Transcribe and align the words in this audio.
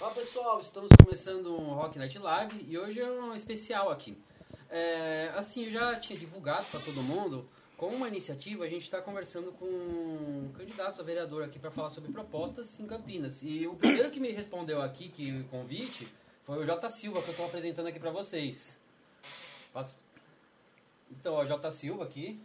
Olá 0.00 0.12
pessoal, 0.12 0.60
estamos 0.60 0.90
começando 1.02 1.52
um 1.52 1.74
Rock 1.74 1.98
Night 1.98 2.16
Live 2.16 2.64
e 2.68 2.78
hoje 2.78 3.00
é 3.00 3.10
um 3.10 3.34
especial 3.34 3.90
aqui. 3.90 4.16
É, 4.70 5.32
assim, 5.34 5.64
eu 5.64 5.72
já 5.72 5.98
tinha 5.98 6.16
divulgado 6.16 6.64
para 6.66 6.78
todo 6.78 7.02
mundo, 7.02 7.48
com 7.76 7.88
uma 7.88 8.06
iniciativa 8.06 8.64
a 8.64 8.68
gente 8.68 8.82
está 8.82 9.02
conversando 9.02 9.50
com 9.50 10.52
candidatos 10.56 11.00
a 11.00 11.02
vereador 11.02 11.42
aqui 11.42 11.58
para 11.58 11.72
falar 11.72 11.90
sobre 11.90 12.12
propostas 12.12 12.78
em 12.78 12.86
Campinas. 12.86 13.42
E 13.42 13.66
o 13.66 13.74
primeiro 13.74 14.08
que 14.08 14.20
me 14.20 14.30
respondeu 14.30 14.80
aqui 14.80 15.08
que 15.08 15.32
o 15.32 15.44
convite 15.48 16.06
foi 16.44 16.58
o 16.58 16.64
J 16.64 16.88
Silva, 16.88 17.20
que 17.20 17.28
eu 17.28 17.32
estou 17.32 17.46
apresentando 17.46 17.88
aqui 17.88 17.98
para 17.98 18.12
vocês. 18.12 18.78
Então, 21.10 21.34
ó, 21.34 21.44
J 21.44 21.70
Silva 21.72 22.04
aqui. 22.04 22.40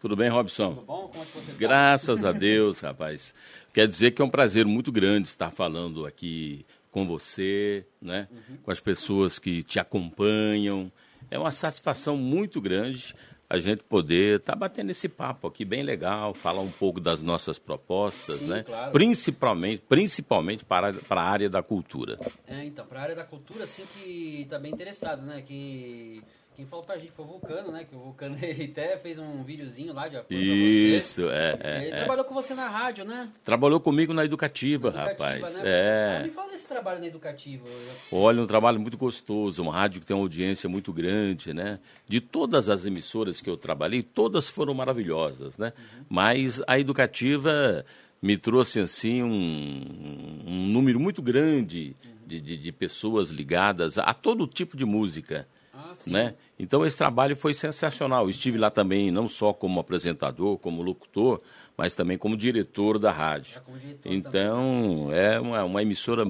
Tudo 0.00 0.14
bem, 0.14 0.28
Robson? 0.28 0.74
Tudo 0.74 0.86
bom? 0.86 1.08
Como 1.08 1.22
é 1.22 1.26
que 1.26 1.32
você 1.32 1.52
tá? 1.52 1.58
Graças 1.58 2.24
a 2.24 2.30
Deus, 2.30 2.80
rapaz. 2.80 3.34
Quer 3.72 3.88
dizer 3.88 4.12
que 4.12 4.22
é 4.22 4.24
um 4.24 4.30
prazer 4.30 4.64
muito 4.64 4.92
grande 4.92 5.28
estar 5.28 5.50
falando 5.50 6.06
aqui 6.06 6.64
com 6.90 7.06
você, 7.06 7.84
né? 8.00 8.28
Uhum. 8.30 8.56
Com 8.62 8.70
as 8.70 8.80
pessoas 8.80 9.38
que 9.38 9.62
te 9.62 9.80
acompanham. 9.80 10.88
É 11.30 11.38
uma 11.38 11.50
satisfação 11.50 12.16
muito 12.16 12.60
grande 12.60 13.14
a 13.50 13.58
gente 13.58 13.82
poder 13.82 14.40
estar 14.40 14.52
tá 14.52 14.58
batendo 14.58 14.90
esse 14.90 15.08
papo 15.08 15.48
aqui 15.48 15.64
bem 15.64 15.82
legal, 15.82 16.34
falar 16.34 16.60
um 16.60 16.70
pouco 16.70 17.00
das 17.00 17.22
nossas 17.22 17.58
propostas, 17.58 18.40
Sim, 18.40 18.46
né? 18.46 18.62
Claro. 18.62 18.92
Principalmente, 18.92 19.82
principalmente 19.88 20.64
para, 20.64 20.92
para 20.92 21.22
a 21.22 21.24
área 21.24 21.48
da 21.48 21.62
cultura. 21.62 22.18
É, 22.46 22.64
então, 22.64 22.86
para 22.86 23.00
a 23.00 23.02
área 23.02 23.16
da 23.16 23.24
cultura 23.24 23.66
sempre 23.66 24.42
está 24.42 24.58
bem 24.58 24.72
interessado, 24.72 25.22
né? 25.22 25.42
Que 25.42 26.22
quem 26.58 26.66
falou 26.66 26.84
pra 26.84 26.98
gente 26.98 27.12
foi 27.12 27.24
o 27.24 27.28
Vulcano, 27.28 27.70
né? 27.70 27.84
Que 27.84 27.94
o 27.94 28.00
Vulcano 28.00 28.36
ele 28.42 28.64
até 28.64 28.96
fez 28.96 29.20
um 29.20 29.44
videozinho 29.44 29.92
lá 29.92 30.08
de 30.08 30.16
apoio 30.16 30.40
Isso, 30.40 31.22
pra 31.22 31.30
você. 31.30 31.32
é, 31.32 31.58
é. 31.62 31.82
Ele 31.82 31.92
é. 31.92 31.96
trabalhou 31.96 32.24
com 32.24 32.34
você 32.34 32.52
na 32.52 32.68
rádio, 32.68 33.04
né? 33.04 33.30
Trabalhou 33.44 33.78
comigo 33.78 34.12
na 34.12 34.24
educativa, 34.24 34.90
Na 34.90 35.12
educativa, 35.12 35.46
rapaz. 35.46 35.54
Né? 35.54 35.62
É. 35.64 36.18
Ah, 36.18 36.24
me 36.24 36.32
fala 36.32 36.50
desse 36.50 36.66
trabalho 36.66 36.98
na 36.98 37.06
educativa. 37.06 37.64
Olha, 38.10 38.42
um 38.42 38.46
trabalho 38.46 38.80
muito 38.80 38.96
gostoso, 38.96 39.62
uma 39.62 39.72
rádio 39.72 40.00
que 40.00 40.06
tem 40.06 40.16
uma 40.16 40.24
audiência 40.24 40.68
muito 40.68 40.92
grande, 40.92 41.54
né? 41.54 41.78
De 42.08 42.20
todas 42.20 42.68
as 42.68 42.84
emissoras 42.84 43.40
que 43.40 43.48
eu 43.48 43.56
trabalhei, 43.56 44.02
todas 44.02 44.48
foram 44.48 44.74
maravilhosas, 44.74 45.56
né? 45.56 45.72
Uhum. 45.78 46.04
Mas 46.08 46.60
a 46.66 46.76
educativa 46.76 47.84
me 48.20 48.36
trouxe, 48.36 48.80
assim, 48.80 49.22
um, 49.22 50.42
um 50.44 50.66
número 50.66 50.98
muito 50.98 51.22
grande 51.22 51.94
uhum. 52.04 52.10
de, 52.26 52.40
de, 52.40 52.56
de 52.56 52.72
pessoas 52.72 53.30
ligadas 53.30 53.96
a 53.96 54.12
todo 54.12 54.44
tipo 54.48 54.76
de 54.76 54.84
música. 54.84 55.46
Ah. 55.90 56.10
Né? 56.10 56.34
Então 56.58 56.84
esse 56.84 56.96
trabalho 56.96 57.36
foi 57.36 57.54
sensacional. 57.54 58.28
Estive 58.28 58.58
lá 58.58 58.70
também 58.70 59.10
não 59.10 59.28
só 59.28 59.52
como 59.52 59.80
apresentador, 59.80 60.58
como 60.58 60.82
locutor, 60.82 61.40
mas 61.76 61.94
também 61.94 62.18
como 62.18 62.36
diretor 62.36 62.98
da 62.98 63.12
rádio. 63.12 63.62
É, 64.04 64.14
então 64.14 64.32
também. 64.32 65.18
é 65.18 65.40
uma, 65.40 65.64
uma, 65.64 65.82
emissora 65.82 66.24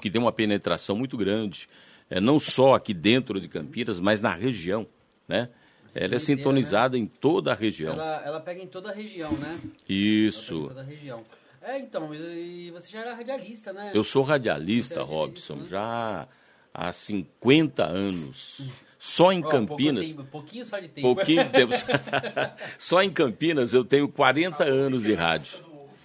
que 0.00 0.10
tem 0.10 0.20
uma 0.20 0.32
penetração 0.32 0.96
muito 0.96 1.16
grande, 1.16 1.68
é, 2.10 2.20
não 2.20 2.40
só 2.40 2.74
aqui 2.74 2.92
dentro 2.92 3.40
de 3.40 3.48
Campinas, 3.48 4.00
mas 4.00 4.20
na 4.20 4.34
região, 4.34 4.86
né? 5.28 5.48
Ela 5.94 6.14
é 6.14 6.18
sintonizada 6.18 6.96
inteira, 6.96 7.10
né? 7.10 7.16
em 7.16 7.20
toda 7.20 7.52
a 7.52 7.54
região. 7.54 7.92
Ela, 7.92 8.22
ela, 8.24 8.40
pega 8.40 8.62
em 8.62 8.66
toda 8.66 8.90
a 8.90 8.94
região, 8.94 9.32
né? 9.32 9.60
Isso. 9.88 10.54
Ela 10.54 10.60
pega 10.60 10.64
em 10.64 10.68
toda 10.68 10.80
a 10.80 10.84
região. 10.84 11.24
É, 11.62 11.78
então, 11.78 12.14
e 12.14 12.70
você 12.70 12.90
já 12.90 13.00
era 13.00 13.14
radialista, 13.14 13.72
né? 13.72 13.90
Eu 13.92 14.02
sou 14.02 14.22
radialista, 14.22 14.94
é 14.94 14.98
radialista 14.98 15.02
Robson, 15.02 15.56
né? 15.56 15.66
já 15.66 16.28
há 16.72 16.92
50 16.92 17.84
anos. 17.84 18.62
Só 19.02 19.32
em 19.32 19.42
oh, 19.42 19.48
Campinas. 19.48 20.08
Tempo, 20.08 20.24
pouquinho 20.24 20.66
só 20.66 20.78
de 20.78 20.86
tempo. 20.86 21.14
Pouquinho 21.14 21.48
tempo. 21.48 21.72
só 22.78 23.02
em 23.02 23.10
Campinas 23.10 23.72
eu 23.72 23.82
tenho 23.82 24.06
40 24.06 24.62
anos 24.62 25.04
de 25.04 25.14
rádio. 25.16 25.58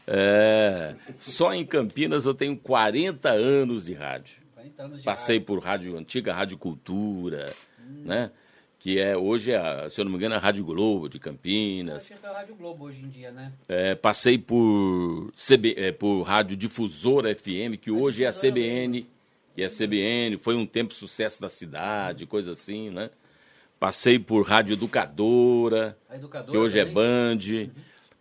É, 0.07 0.95
só 1.17 1.53
em 1.53 1.66
Campinas 1.66 2.23
eu 2.23 2.34
tenho 2.34 2.57
40 2.57 3.29
anos 3.29 3.85
de 3.85 3.94
rádio. 3.94 4.38
40 4.53 4.84
anos 4.84 5.00
de 5.00 5.03
Passei 5.03 5.35
rádio. 5.39 5.45
por 5.45 5.59
rádio 5.61 5.97
antiga, 5.97 6.34
Rádio 6.34 6.57
Cultura, 6.57 7.53
hum. 7.81 8.03
né? 8.05 8.31
Que 8.79 8.97
é 8.97 9.17
hoje, 9.17 9.51
é, 9.51 9.89
se 9.89 10.00
eu 10.00 10.05
não 10.05 10.11
me 10.11 10.17
engano, 10.17 10.35
a 10.35 10.38
Rádio 10.38 10.63
Globo 10.63 11.09
de 11.09 11.19
Campinas. 11.19 11.97
Acho 11.97 12.17
que 12.17 12.25
é 12.25 12.29
a 12.29 12.34
Rádio 12.34 12.55
Globo 12.55 12.85
hoje 12.85 13.01
em 13.01 13.09
dia, 13.09 13.29
né? 13.29 13.51
É, 13.67 13.94
passei 13.94 14.38
por, 14.38 15.34
CB, 15.34 15.75
é, 15.78 15.91
por 15.91 16.22
Rádio 16.22 16.55
Difusora 16.55 17.35
FM, 17.35 17.75
que 17.81 17.89
a 17.89 17.94
hoje 17.94 18.23
é 18.23 18.28
a 18.28 18.31
CBN 18.31 19.05
que 19.55 19.63
é 19.63 19.69
CBN, 19.69 20.38
foi 20.38 20.53
um 20.53 20.66
tempo 20.66 20.93
sucesso 20.93 21.41
da 21.41 21.47
cidade, 21.47 22.25
coisa 22.25 22.51
assim, 22.51 22.89
né? 22.89 23.09
Passei 23.79 24.19
por 24.19 24.45
Rádio 24.45 24.73
Educadora, 24.73 25.97
Educadora 26.11 26.51
que 26.51 26.57
hoje 26.57 26.77
também? 26.77 26.91
é 26.91 26.93
Band. 26.93 27.71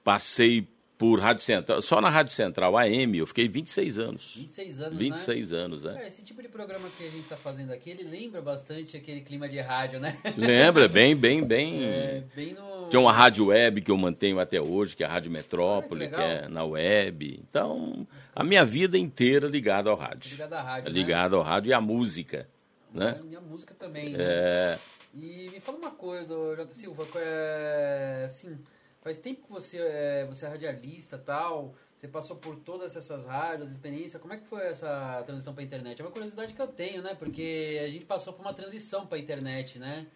Passei 0.04 0.68
por 0.96 1.18
Rádio 1.18 1.42
Central, 1.42 1.82
só 1.82 2.00
na 2.00 2.08
Rádio 2.08 2.32
Central, 2.32 2.76
AM, 2.78 3.18
eu 3.18 3.26
fiquei 3.26 3.48
26 3.48 3.98
anos. 3.98 4.34
26 4.36 4.80
anos, 4.80 4.98
26 4.98 5.50
né? 5.50 5.58
anos, 5.58 5.84
é. 5.84 6.02
é. 6.02 6.08
Esse 6.08 6.22
tipo 6.22 6.40
de 6.40 6.48
programa 6.48 6.88
que 6.96 7.04
a 7.04 7.08
gente 7.08 7.22
está 7.22 7.36
fazendo 7.36 7.72
aqui, 7.72 7.90
ele 7.90 8.04
lembra 8.04 8.40
bastante 8.40 8.96
aquele 8.96 9.20
clima 9.20 9.48
de 9.48 9.58
rádio, 9.58 9.98
né? 9.98 10.16
Lembra, 10.38 10.88
bem, 10.88 11.16
bem, 11.16 11.44
bem... 11.44 11.84
É, 11.84 12.22
bem 12.34 12.54
no... 12.54 12.86
Tem 12.88 13.00
uma 13.00 13.12
rádio 13.12 13.46
web 13.46 13.80
que 13.80 13.90
eu 13.90 13.96
mantenho 13.96 14.38
até 14.38 14.60
hoje, 14.60 14.94
que 14.94 15.02
é 15.02 15.06
a 15.06 15.10
Rádio 15.10 15.32
Metrópole, 15.32 16.04
ah, 16.04 16.08
que, 16.08 16.14
que, 16.14 16.20
é 16.20 16.48
na 16.48 16.64
web. 16.64 17.40
Então, 17.42 18.06
a 18.34 18.44
minha 18.44 18.64
vida 18.64 18.96
inteira 18.96 19.48
ligada 19.48 19.90
ao 19.90 19.96
rádio. 19.96 20.30
Ligada 20.30 20.58
à 20.58 20.62
rádio, 20.62 20.92
Ligada 20.92 21.30
né? 21.30 21.36
ao 21.36 21.42
rádio 21.42 21.70
e 21.70 21.72
à 21.72 21.80
música, 21.80 22.48
né? 22.92 23.16
A 23.18 23.22
minha 23.22 23.40
música 23.40 23.74
também, 23.74 24.10
né? 24.10 24.18
É... 24.20 24.78
E 25.12 25.48
me 25.52 25.60
fala 25.60 25.78
uma 25.78 25.90
coisa, 25.92 26.34
Jota 26.56 26.74
Silva, 26.74 27.06
é, 27.16 28.22
assim, 28.26 28.58
faz 29.04 29.18
tempo 29.18 29.42
que 29.42 29.52
você 29.52 29.76
é, 29.78 30.24
você 30.26 30.46
é 30.46 30.48
radialista 30.48 31.18
tal, 31.18 31.74
você 31.94 32.08
passou 32.08 32.36
por 32.36 32.56
todas 32.56 32.96
essas 32.96 33.26
rádios, 33.26 33.70
experiência, 33.70 34.18
como 34.18 34.32
é 34.32 34.38
que 34.38 34.46
foi 34.48 34.62
essa 34.62 35.22
transição 35.26 35.52
para 35.52 35.62
a 35.62 35.66
internet? 35.66 36.00
É 36.00 36.04
uma 36.04 36.10
curiosidade 36.10 36.54
que 36.54 36.62
eu 36.62 36.66
tenho, 36.66 37.02
né? 37.02 37.14
Porque 37.14 37.82
a 37.84 37.88
gente 37.88 38.06
passou 38.06 38.32
por 38.32 38.40
uma 38.40 38.54
transição 38.54 39.06
para 39.06 39.18
a 39.18 39.20
internet, 39.20 39.78
né? 39.78 40.06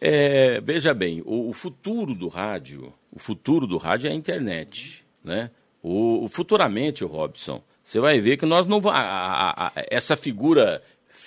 É, 0.00 0.60
veja 0.60 0.92
bem, 0.92 1.22
o, 1.24 1.48
o, 1.48 1.52
futuro 1.52 2.12
do 2.12 2.26
rádio, 2.26 2.90
o 3.12 3.20
futuro 3.20 3.66
do 3.68 3.76
rádio 3.76 4.08
é 4.08 4.10
a 4.10 4.14
internet, 4.14 5.06
né? 5.22 5.50
O, 5.80 6.26
futuramente, 6.28 7.04
Robson, 7.04 7.62
você 7.82 8.00
vai 8.00 8.18
ver 8.18 8.36
que 8.36 8.46
nós 8.46 8.66
não 8.66 8.80
a, 8.88 8.98
a, 8.98 9.66
a, 9.68 9.72
essa 9.76 10.16
figura 10.16 10.82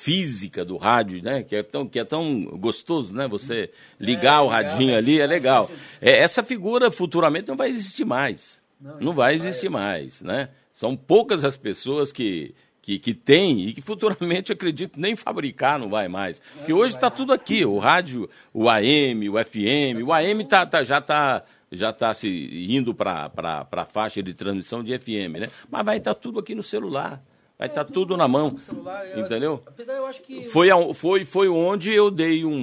física 0.08 0.64
do 0.64 0.78
rádio, 0.78 1.22
né? 1.22 1.44
Que 1.44 1.58
é 1.58 1.64
tão, 1.64 1.86
que 1.86 2.00
é 2.00 2.06
tão 2.06 2.46
gostoso, 2.58 3.14
né? 3.14 3.28
Você 3.28 3.70
ligar 4.00 4.38
é, 4.38 4.40
o 4.40 4.48
radinho 4.48 4.96
legal, 4.96 4.98
ali 4.98 5.20
é 5.20 5.28
legal. 5.28 5.72
É, 6.00 6.24
essa 6.24 6.42
figura 6.42 6.90
futuramente 6.90 7.50
não 7.50 7.58
vai 7.58 7.70
existir 7.70 8.06
mais. 8.06 8.62
Não, 8.80 9.00
não 9.02 9.12
vai 9.12 9.36
existir 9.36 9.70
mais, 9.70 10.22
né? 10.22 10.48
São 10.74 10.96
poucas 10.96 11.44
as 11.44 11.58
pessoas 11.58 12.14
que 12.14 12.56
que, 12.82 12.98
que 12.98 13.14
tem 13.14 13.68
e 13.68 13.74
que 13.74 13.82
futuramente, 13.82 14.50
acredito, 14.54 14.98
nem 14.98 15.14
fabricar 15.14 15.78
não 15.78 15.90
vai 15.90 16.08
mais. 16.08 16.40
Porque 16.56 16.72
hoje 16.72 16.96
está 16.96 17.10
tudo 17.10 17.34
aqui, 17.34 17.66
o 17.66 17.78
rádio, 17.78 18.30
o 18.54 18.70
AM, 18.70 19.28
o 19.28 19.34
FM, 19.44 20.08
o 20.08 20.14
AM 20.14 20.46
tá, 20.46 20.66
tá, 20.66 20.86
já 20.86 21.00
está 21.00 21.44
já 21.70 21.92
tá 21.92 22.14
se 22.14 22.30
indo 22.70 22.94
para 22.94 23.30
a 23.70 23.86
faixa 23.86 24.24
de 24.24 24.34
transmissão 24.34 24.82
de 24.82 24.98
FM, 24.98 25.36
né? 25.38 25.50
Mas 25.70 25.86
vai 25.86 25.98
estar 25.98 26.14
tá 26.14 26.20
tudo 26.22 26.40
aqui 26.40 26.56
no 26.56 26.64
celular. 26.64 27.22
Vai 27.58 27.68
estar 27.68 27.86
tá 27.86 27.92
tudo 27.92 28.16
na 28.16 28.28
mão. 28.28 28.58
Celular, 28.60 29.18
entendeu? 29.18 29.62
Apesar, 29.66 29.94
eu 29.94 30.06
acho 30.06 30.22
que... 30.22 30.46
Foi, 30.46 30.70
foi, 30.94 31.26
foi 31.26 31.50
onde 31.50 31.92
eu 31.92 32.12
dei 32.12 32.46
um, 32.46 32.54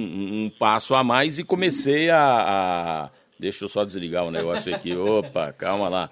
um 0.45 0.49
passo 0.49 0.95
a 0.95 1.03
mais 1.03 1.37
e 1.37 1.43
comecei 1.43 2.09
a, 2.09 2.19
a. 2.19 3.11
Deixa 3.37 3.65
eu 3.65 3.69
só 3.69 3.83
desligar 3.83 4.23
o 4.23 4.31
negócio 4.31 4.73
aqui. 4.73 4.95
Opa, 4.95 5.51
calma 5.51 5.89
lá 5.89 6.09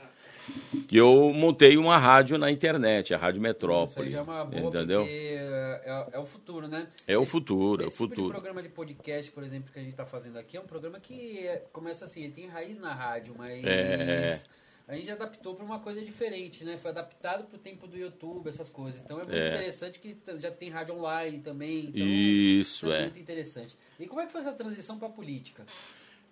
que 0.87 0.97
eu 0.97 1.31
montei 1.33 1.77
uma 1.77 1.97
rádio 1.97 2.37
na 2.37 2.51
internet, 2.51 3.13
a 3.13 3.17
Rádio 3.17 3.41
Metrópole. 3.41 3.89
Isso 3.89 3.99
aí 4.01 4.11
já 4.11 4.19
é 4.19 4.21
uma 4.21 4.45
boa, 4.45 4.61
entendeu? 4.61 5.05
É, 5.07 6.09
é, 6.13 6.19
o 6.19 6.25
futuro, 6.25 6.67
né? 6.67 6.87
É 7.07 7.17
o 7.17 7.25
futuro, 7.25 7.83
esse, 7.83 7.91
é 7.91 7.93
o 7.93 7.95
futuro. 7.95 8.15
Tipo 8.15 8.27
de 8.27 8.31
programa 8.31 8.63
de 8.63 8.69
podcast, 8.69 9.31
por 9.31 9.43
exemplo, 9.43 9.71
que 9.71 9.79
a 9.79 9.81
gente 9.81 9.91
está 9.91 10.05
fazendo 10.05 10.37
aqui, 10.37 10.57
é 10.57 10.59
um 10.59 10.65
programa 10.65 10.99
que 10.99 11.49
começa 11.71 12.05
assim, 12.05 12.23
ele 12.23 12.33
tem 12.33 12.47
raiz 12.47 12.77
na 12.77 12.93
rádio, 12.93 13.33
mas 13.37 13.63
é. 13.65 14.41
A 14.87 14.95
gente 14.95 15.09
adaptou 15.09 15.55
para 15.55 15.63
uma 15.63 15.79
coisa 15.79 16.01
diferente, 16.01 16.63
né? 16.63 16.77
Foi 16.77 16.91
adaptado 16.91 17.45
para 17.45 17.55
o 17.55 17.59
tempo 17.59 17.87
do 17.87 17.97
YouTube, 17.97 18.47
essas 18.47 18.69
coisas. 18.69 19.01
Então 19.01 19.19
é 19.19 19.23
muito 19.23 19.35
é. 19.35 19.47
interessante 19.49 19.99
que 19.99 20.17
já 20.39 20.51
tem 20.51 20.69
rádio 20.69 20.95
online 20.95 21.39
também. 21.39 21.85
Então, 21.85 22.05
isso, 22.05 22.91
é. 22.91 22.97
é. 22.97 23.01
muito 23.03 23.19
interessante. 23.19 23.77
E 23.99 24.07
como 24.07 24.21
é 24.21 24.25
que 24.25 24.31
foi 24.31 24.41
essa 24.41 24.53
transição 24.53 24.99
para 24.99 25.07
a 25.07 25.11
política? 25.11 25.65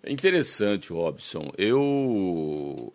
É 0.02 0.12
interessante, 0.12 0.92
Robson. 0.92 1.52
Eu 1.56 2.92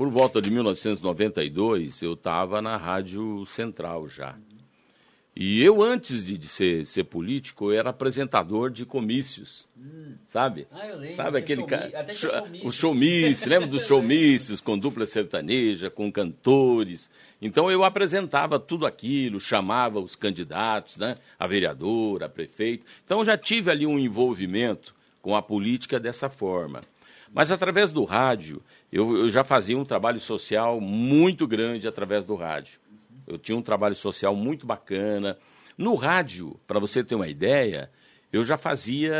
por 0.00 0.08
volta 0.08 0.40
de 0.40 0.50
1992, 0.50 2.00
eu 2.00 2.14
estava 2.14 2.62
na 2.62 2.78
Rádio 2.78 3.44
Central 3.44 4.08
já. 4.08 4.34
E 5.42 5.62
eu, 5.62 5.82
antes 5.82 6.26
de, 6.26 6.36
de 6.36 6.46
ser, 6.46 6.86
ser, 6.86 7.04
político, 7.04 7.72
eu 7.72 7.78
era 7.78 7.88
apresentador 7.88 8.70
de 8.70 8.84
comícios. 8.84 9.66
Hum. 9.74 10.12
Sabe? 10.26 10.66
Ah, 10.70 10.86
eu 10.86 10.98
lembro. 10.98 11.16
Sabe 11.16 11.38
aquele 11.38 11.62
cara. 11.64 12.12
Show, 12.12 12.30
o 12.62 12.70
showmício, 12.70 13.48
lembra 13.48 13.66
dos 13.66 13.86
showmícios 13.86 14.60
com 14.60 14.78
dupla 14.78 15.06
sertaneja, 15.06 15.88
com 15.88 16.12
cantores. 16.12 17.10
Então 17.40 17.70
eu 17.70 17.84
apresentava 17.84 18.58
tudo 18.58 18.84
aquilo, 18.84 19.40
chamava 19.40 19.98
os 19.98 20.14
candidatos, 20.14 20.98
né? 20.98 21.16
A 21.38 21.46
vereadora, 21.46 22.26
a 22.26 22.28
prefeito. 22.28 22.84
Então 23.02 23.20
eu 23.20 23.24
já 23.24 23.38
tive 23.38 23.70
ali 23.70 23.86
um 23.86 23.98
envolvimento 23.98 24.94
com 25.22 25.34
a 25.34 25.40
política 25.40 25.98
dessa 25.98 26.28
forma. 26.28 26.82
Mas 27.32 27.50
através 27.50 27.92
do 27.92 28.04
rádio, 28.04 28.62
eu, 28.92 29.16
eu, 29.16 29.30
já 29.30 29.44
fazia 29.44 29.78
um 29.78 29.86
trabalho 29.86 30.20
social 30.20 30.82
muito 30.82 31.46
grande 31.46 31.88
através 31.88 32.26
do 32.26 32.34
rádio. 32.34 32.79
Eu 33.30 33.38
tinha 33.38 33.56
um 33.56 33.62
trabalho 33.62 33.94
social 33.94 34.34
muito 34.34 34.66
bacana. 34.66 35.38
No 35.78 35.94
rádio, 35.94 36.58
para 36.66 36.80
você 36.80 37.04
ter 37.04 37.14
uma 37.14 37.28
ideia, 37.28 37.90
eu 38.32 38.44
já 38.44 38.56
fazia 38.56 39.12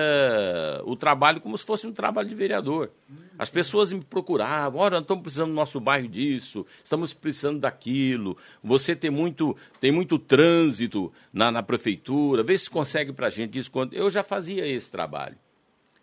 o 0.84 0.94
trabalho 0.94 1.40
como 1.40 1.56
se 1.56 1.64
fosse 1.64 1.86
um 1.86 1.92
trabalho 1.92 2.28
de 2.28 2.34
vereador. 2.34 2.90
As 3.38 3.50
pessoas 3.50 3.92
me 3.92 4.02
procuravam, 4.02 4.80
olha, 4.80 4.98
estamos 4.98 5.22
precisando 5.22 5.48
do 5.48 5.54
nosso 5.54 5.80
bairro 5.80 6.08
disso, 6.08 6.66
estamos 6.84 7.12
precisando 7.12 7.58
daquilo, 7.58 8.36
você 8.62 8.94
tem 8.94 9.10
muito, 9.10 9.56
tem 9.80 9.90
muito 9.90 10.18
trânsito 10.18 11.12
na, 11.32 11.50
na 11.50 11.62
prefeitura, 11.62 12.42
vê 12.42 12.56
se 12.56 12.68
consegue 12.68 13.12
para 13.12 13.28
a 13.28 13.30
gente 13.30 13.58
isso. 13.58 13.70
Eu 13.92 14.10
já 14.10 14.22
fazia 14.22 14.66
esse 14.66 14.90
trabalho. 14.90 15.36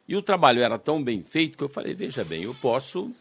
E 0.07 0.15
o 0.15 0.21
trabalho 0.21 0.61
era 0.61 0.79
tão 0.79 1.03
bem 1.03 1.21
feito 1.21 1.57
que 1.57 1.63
eu 1.63 1.69
falei, 1.69 1.93
veja 1.93 2.23
bem, 2.23 2.43
eu 2.43 2.55
posso 2.55 3.11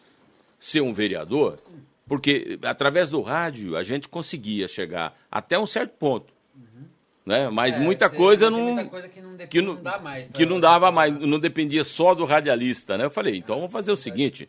ser 0.58 0.80
um 0.80 0.94
vereador, 0.94 1.58
porque 2.08 2.58
através 2.62 3.10
do 3.10 3.20
rádio 3.20 3.76
a 3.76 3.82
gente 3.82 4.08
conseguia 4.08 4.68
chegar 4.68 5.16
até 5.30 5.58
um 5.58 5.66
certo 5.66 5.92
ponto. 5.98 6.32
Uhum. 6.54 6.84
Né? 7.24 7.48
Mas 7.50 7.76
é, 7.76 7.78
muita 7.80 8.08
coisa 8.08 8.48
não. 8.48 8.74
Muita 8.74 8.84
coisa 8.84 9.08
que 9.08 9.20
não, 9.20 9.36
que 9.36 9.60
não, 9.60 9.74
não 9.74 9.82
dá 9.82 9.98
mais. 9.98 10.28
Que 10.28 10.46
não 10.46 10.60
dava 10.60 10.92
mais, 10.92 11.12
não 11.18 11.40
dependia 11.40 11.82
só 11.82 12.14
do 12.14 12.24
radialista. 12.24 12.96
Né? 12.96 13.04
Eu 13.04 13.10
falei, 13.10 13.36
então 13.36 13.56
vamos 13.56 13.72
fazer 13.72 13.90
o 13.90 13.96
seguinte: 13.96 14.48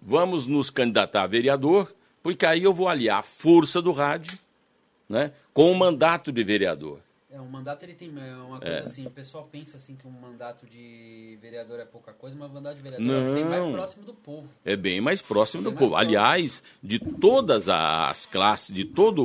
vamos 0.00 0.46
nos 0.46 0.70
candidatar 0.70 1.22
a 1.22 1.26
vereador, 1.26 1.94
porque 2.22 2.46
aí 2.46 2.62
eu 2.62 2.72
vou 2.72 2.88
aliar 2.88 3.20
a 3.20 3.22
força 3.22 3.82
do 3.82 3.92
rádio 3.92 4.38
né, 5.08 5.32
com 5.52 5.70
o 5.70 5.74
mandato 5.76 6.32
de 6.32 6.42
vereador. 6.42 7.00
É, 7.32 7.40
um 7.40 7.46
mandato 7.46 7.82
ele 7.82 7.94
tem 7.94 8.12
é 8.14 8.34
uma 8.34 8.60
coisa 8.60 8.76
é. 8.76 8.80
assim, 8.80 9.06
o 9.06 9.10
pessoal 9.10 9.48
pensa 9.50 9.78
assim 9.78 9.96
que 9.96 10.06
um 10.06 10.10
mandato 10.10 10.66
de 10.66 11.38
vereador 11.40 11.80
é 11.80 11.84
pouca 11.86 12.12
coisa, 12.12 12.36
mas 12.38 12.50
um 12.50 12.54
mandato 12.54 12.76
de 12.76 12.82
vereador 12.82 13.06
Não, 13.06 13.30
é 13.30 13.34
bem 13.34 13.44
mais 13.46 13.72
próximo 13.72 14.04
do 14.04 14.12
povo. 14.12 14.48
É 14.62 14.76
bem 14.76 15.00
mais 15.00 15.22
próximo 15.22 15.62
bem 15.62 15.72
do 15.72 15.78
povo. 15.78 15.92
Próximo. 15.92 16.10
Aliás, 16.10 16.62
de 16.82 16.98
todas 16.98 17.70
as 17.70 18.26
classes, 18.26 18.74
de 18.74 18.84
toda 18.84 19.22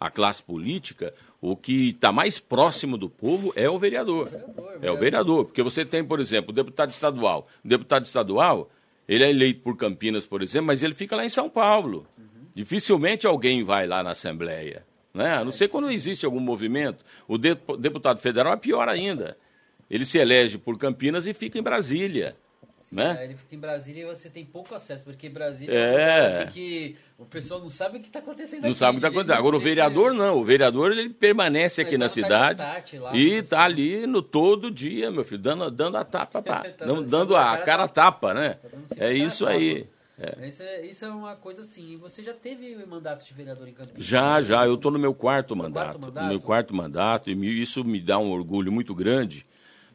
a 0.00 0.10
classe 0.10 0.42
política, 0.42 1.12
o 1.38 1.54
que 1.54 1.90
está 1.90 2.10
mais 2.10 2.38
próximo 2.38 2.96
do 2.96 3.10
povo 3.10 3.52
é 3.54 3.68
o 3.68 3.78
vereador. 3.78 4.28
É 4.32 4.36
o 4.36 4.40
vereador, 4.40 4.78
é 4.80 4.90
o 4.90 4.96
vereador. 4.96 5.44
Porque 5.44 5.62
você 5.62 5.84
tem, 5.84 6.02
por 6.02 6.20
exemplo, 6.20 6.52
o 6.52 6.54
deputado 6.54 6.88
estadual. 6.88 7.46
O 7.62 7.68
deputado 7.68 8.06
estadual, 8.06 8.70
ele 9.06 9.24
é 9.24 9.28
eleito 9.28 9.60
por 9.60 9.76
Campinas, 9.76 10.24
por 10.24 10.40
exemplo, 10.40 10.68
mas 10.68 10.82
ele 10.82 10.94
fica 10.94 11.14
lá 11.14 11.24
em 11.24 11.28
São 11.28 11.50
Paulo. 11.50 12.06
Uhum. 12.16 12.46
Dificilmente 12.54 13.26
alguém 13.26 13.62
vai 13.62 13.86
lá 13.86 14.02
na 14.02 14.12
Assembleia. 14.12 14.86
Né? 15.16 15.34
A 15.34 15.44
não 15.44 15.50
ser 15.50 15.68
quando 15.68 15.90
existe 15.90 16.26
algum 16.26 16.38
movimento. 16.38 17.02
O 17.26 17.38
deputado 17.38 18.20
federal 18.20 18.52
é 18.52 18.56
pior 18.56 18.86
ainda. 18.86 19.36
Ele 19.90 20.04
se 20.04 20.18
elege 20.18 20.58
por 20.58 20.76
Campinas 20.76 21.26
e 21.26 21.32
fica 21.32 21.58
em 21.58 21.62
Brasília. 21.62 22.36
Sim, 22.80 22.96
né? 22.96 23.24
Ele 23.24 23.34
fica 23.34 23.54
em 23.54 23.58
Brasília 23.58 24.02
e 24.02 24.06
você 24.06 24.28
tem 24.28 24.44
pouco 24.44 24.72
acesso, 24.74 25.02
porque 25.02 25.28
Brasília 25.28 25.74
é, 25.74 26.26
assim 26.26 26.46
que 26.52 26.96
o 27.18 27.24
pessoal 27.24 27.58
não 27.58 27.70
sabe 27.70 27.98
o 27.98 28.00
que 28.00 28.06
está 28.06 28.20
acontecendo 28.20 28.62
Não 28.62 28.70
aqui, 28.70 28.78
sabe 28.78 28.98
o 28.98 29.00
que 29.00 29.06
está 29.06 29.08
acontecendo. 29.08 29.38
Agora, 29.38 29.56
o 29.56 29.58
vereador 29.58 30.12
não. 30.12 30.38
O 30.38 30.44
vereador 30.44 30.92
ele 30.92 31.08
permanece 31.08 31.80
aqui 31.80 31.98
na 31.98 32.08
cidade 32.08 32.62
lá, 32.98 33.16
e 33.16 33.38
está 33.38 33.64
ali 33.64 34.06
no 34.06 34.22
todo 34.22 34.70
dia, 34.70 35.10
meu 35.10 35.24
filho, 35.24 35.40
dando, 35.40 35.68
dando 35.70 35.96
a 35.96 36.04
tapa, 36.04 36.42
pá, 36.42 36.62
tá 36.78 36.84
dando, 36.84 37.02
dando 37.04 37.34
a 37.34 37.44
cara, 37.44 37.64
cara 37.64 37.88
tapa, 37.88 38.34
né? 38.34 38.50
Tá 38.50 39.04
é 39.04 39.12
isso 39.12 39.46
aí. 39.46 39.86
É. 40.18 40.46
Isso, 40.46 40.62
é, 40.62 40.86
isso 40.86 41.04
é 41.04 41.08
uma 41.08 41.36
coisa 41.36 41.60
assim. 41.60 41.96
Você 41.98 42.22
já 42.22 42.32
teve 42.32 42.74
mandato 42.86 43.24
de 43.24 43.34
vereador 43.34 43.68
em 43.68 43.74
Campinas? 43.74 44.02
Já, 44.02 44.40
já. 44.40 44.64
Eu 44.64 44.76
estou 44.76 44.90
no 44.90 44.98
meu 44.98 45.14
quarto 45.14 45.54
mandato. 45.54 45.84
quarto 45.84 46.00
mandato. 46.00 46.24
No 46.24 46.30
meu 46.30 46.40
quarto 46.40 46.74
mandato. 46.74 47.30
E 47.30 47.62
isso 47.62 47.84
me 47.84 48.00
dá 48.00 48.18
um 48.18 48.30
orgulho 48.30 48.72
muito 48.72 48.94
grande. 48.94 49.44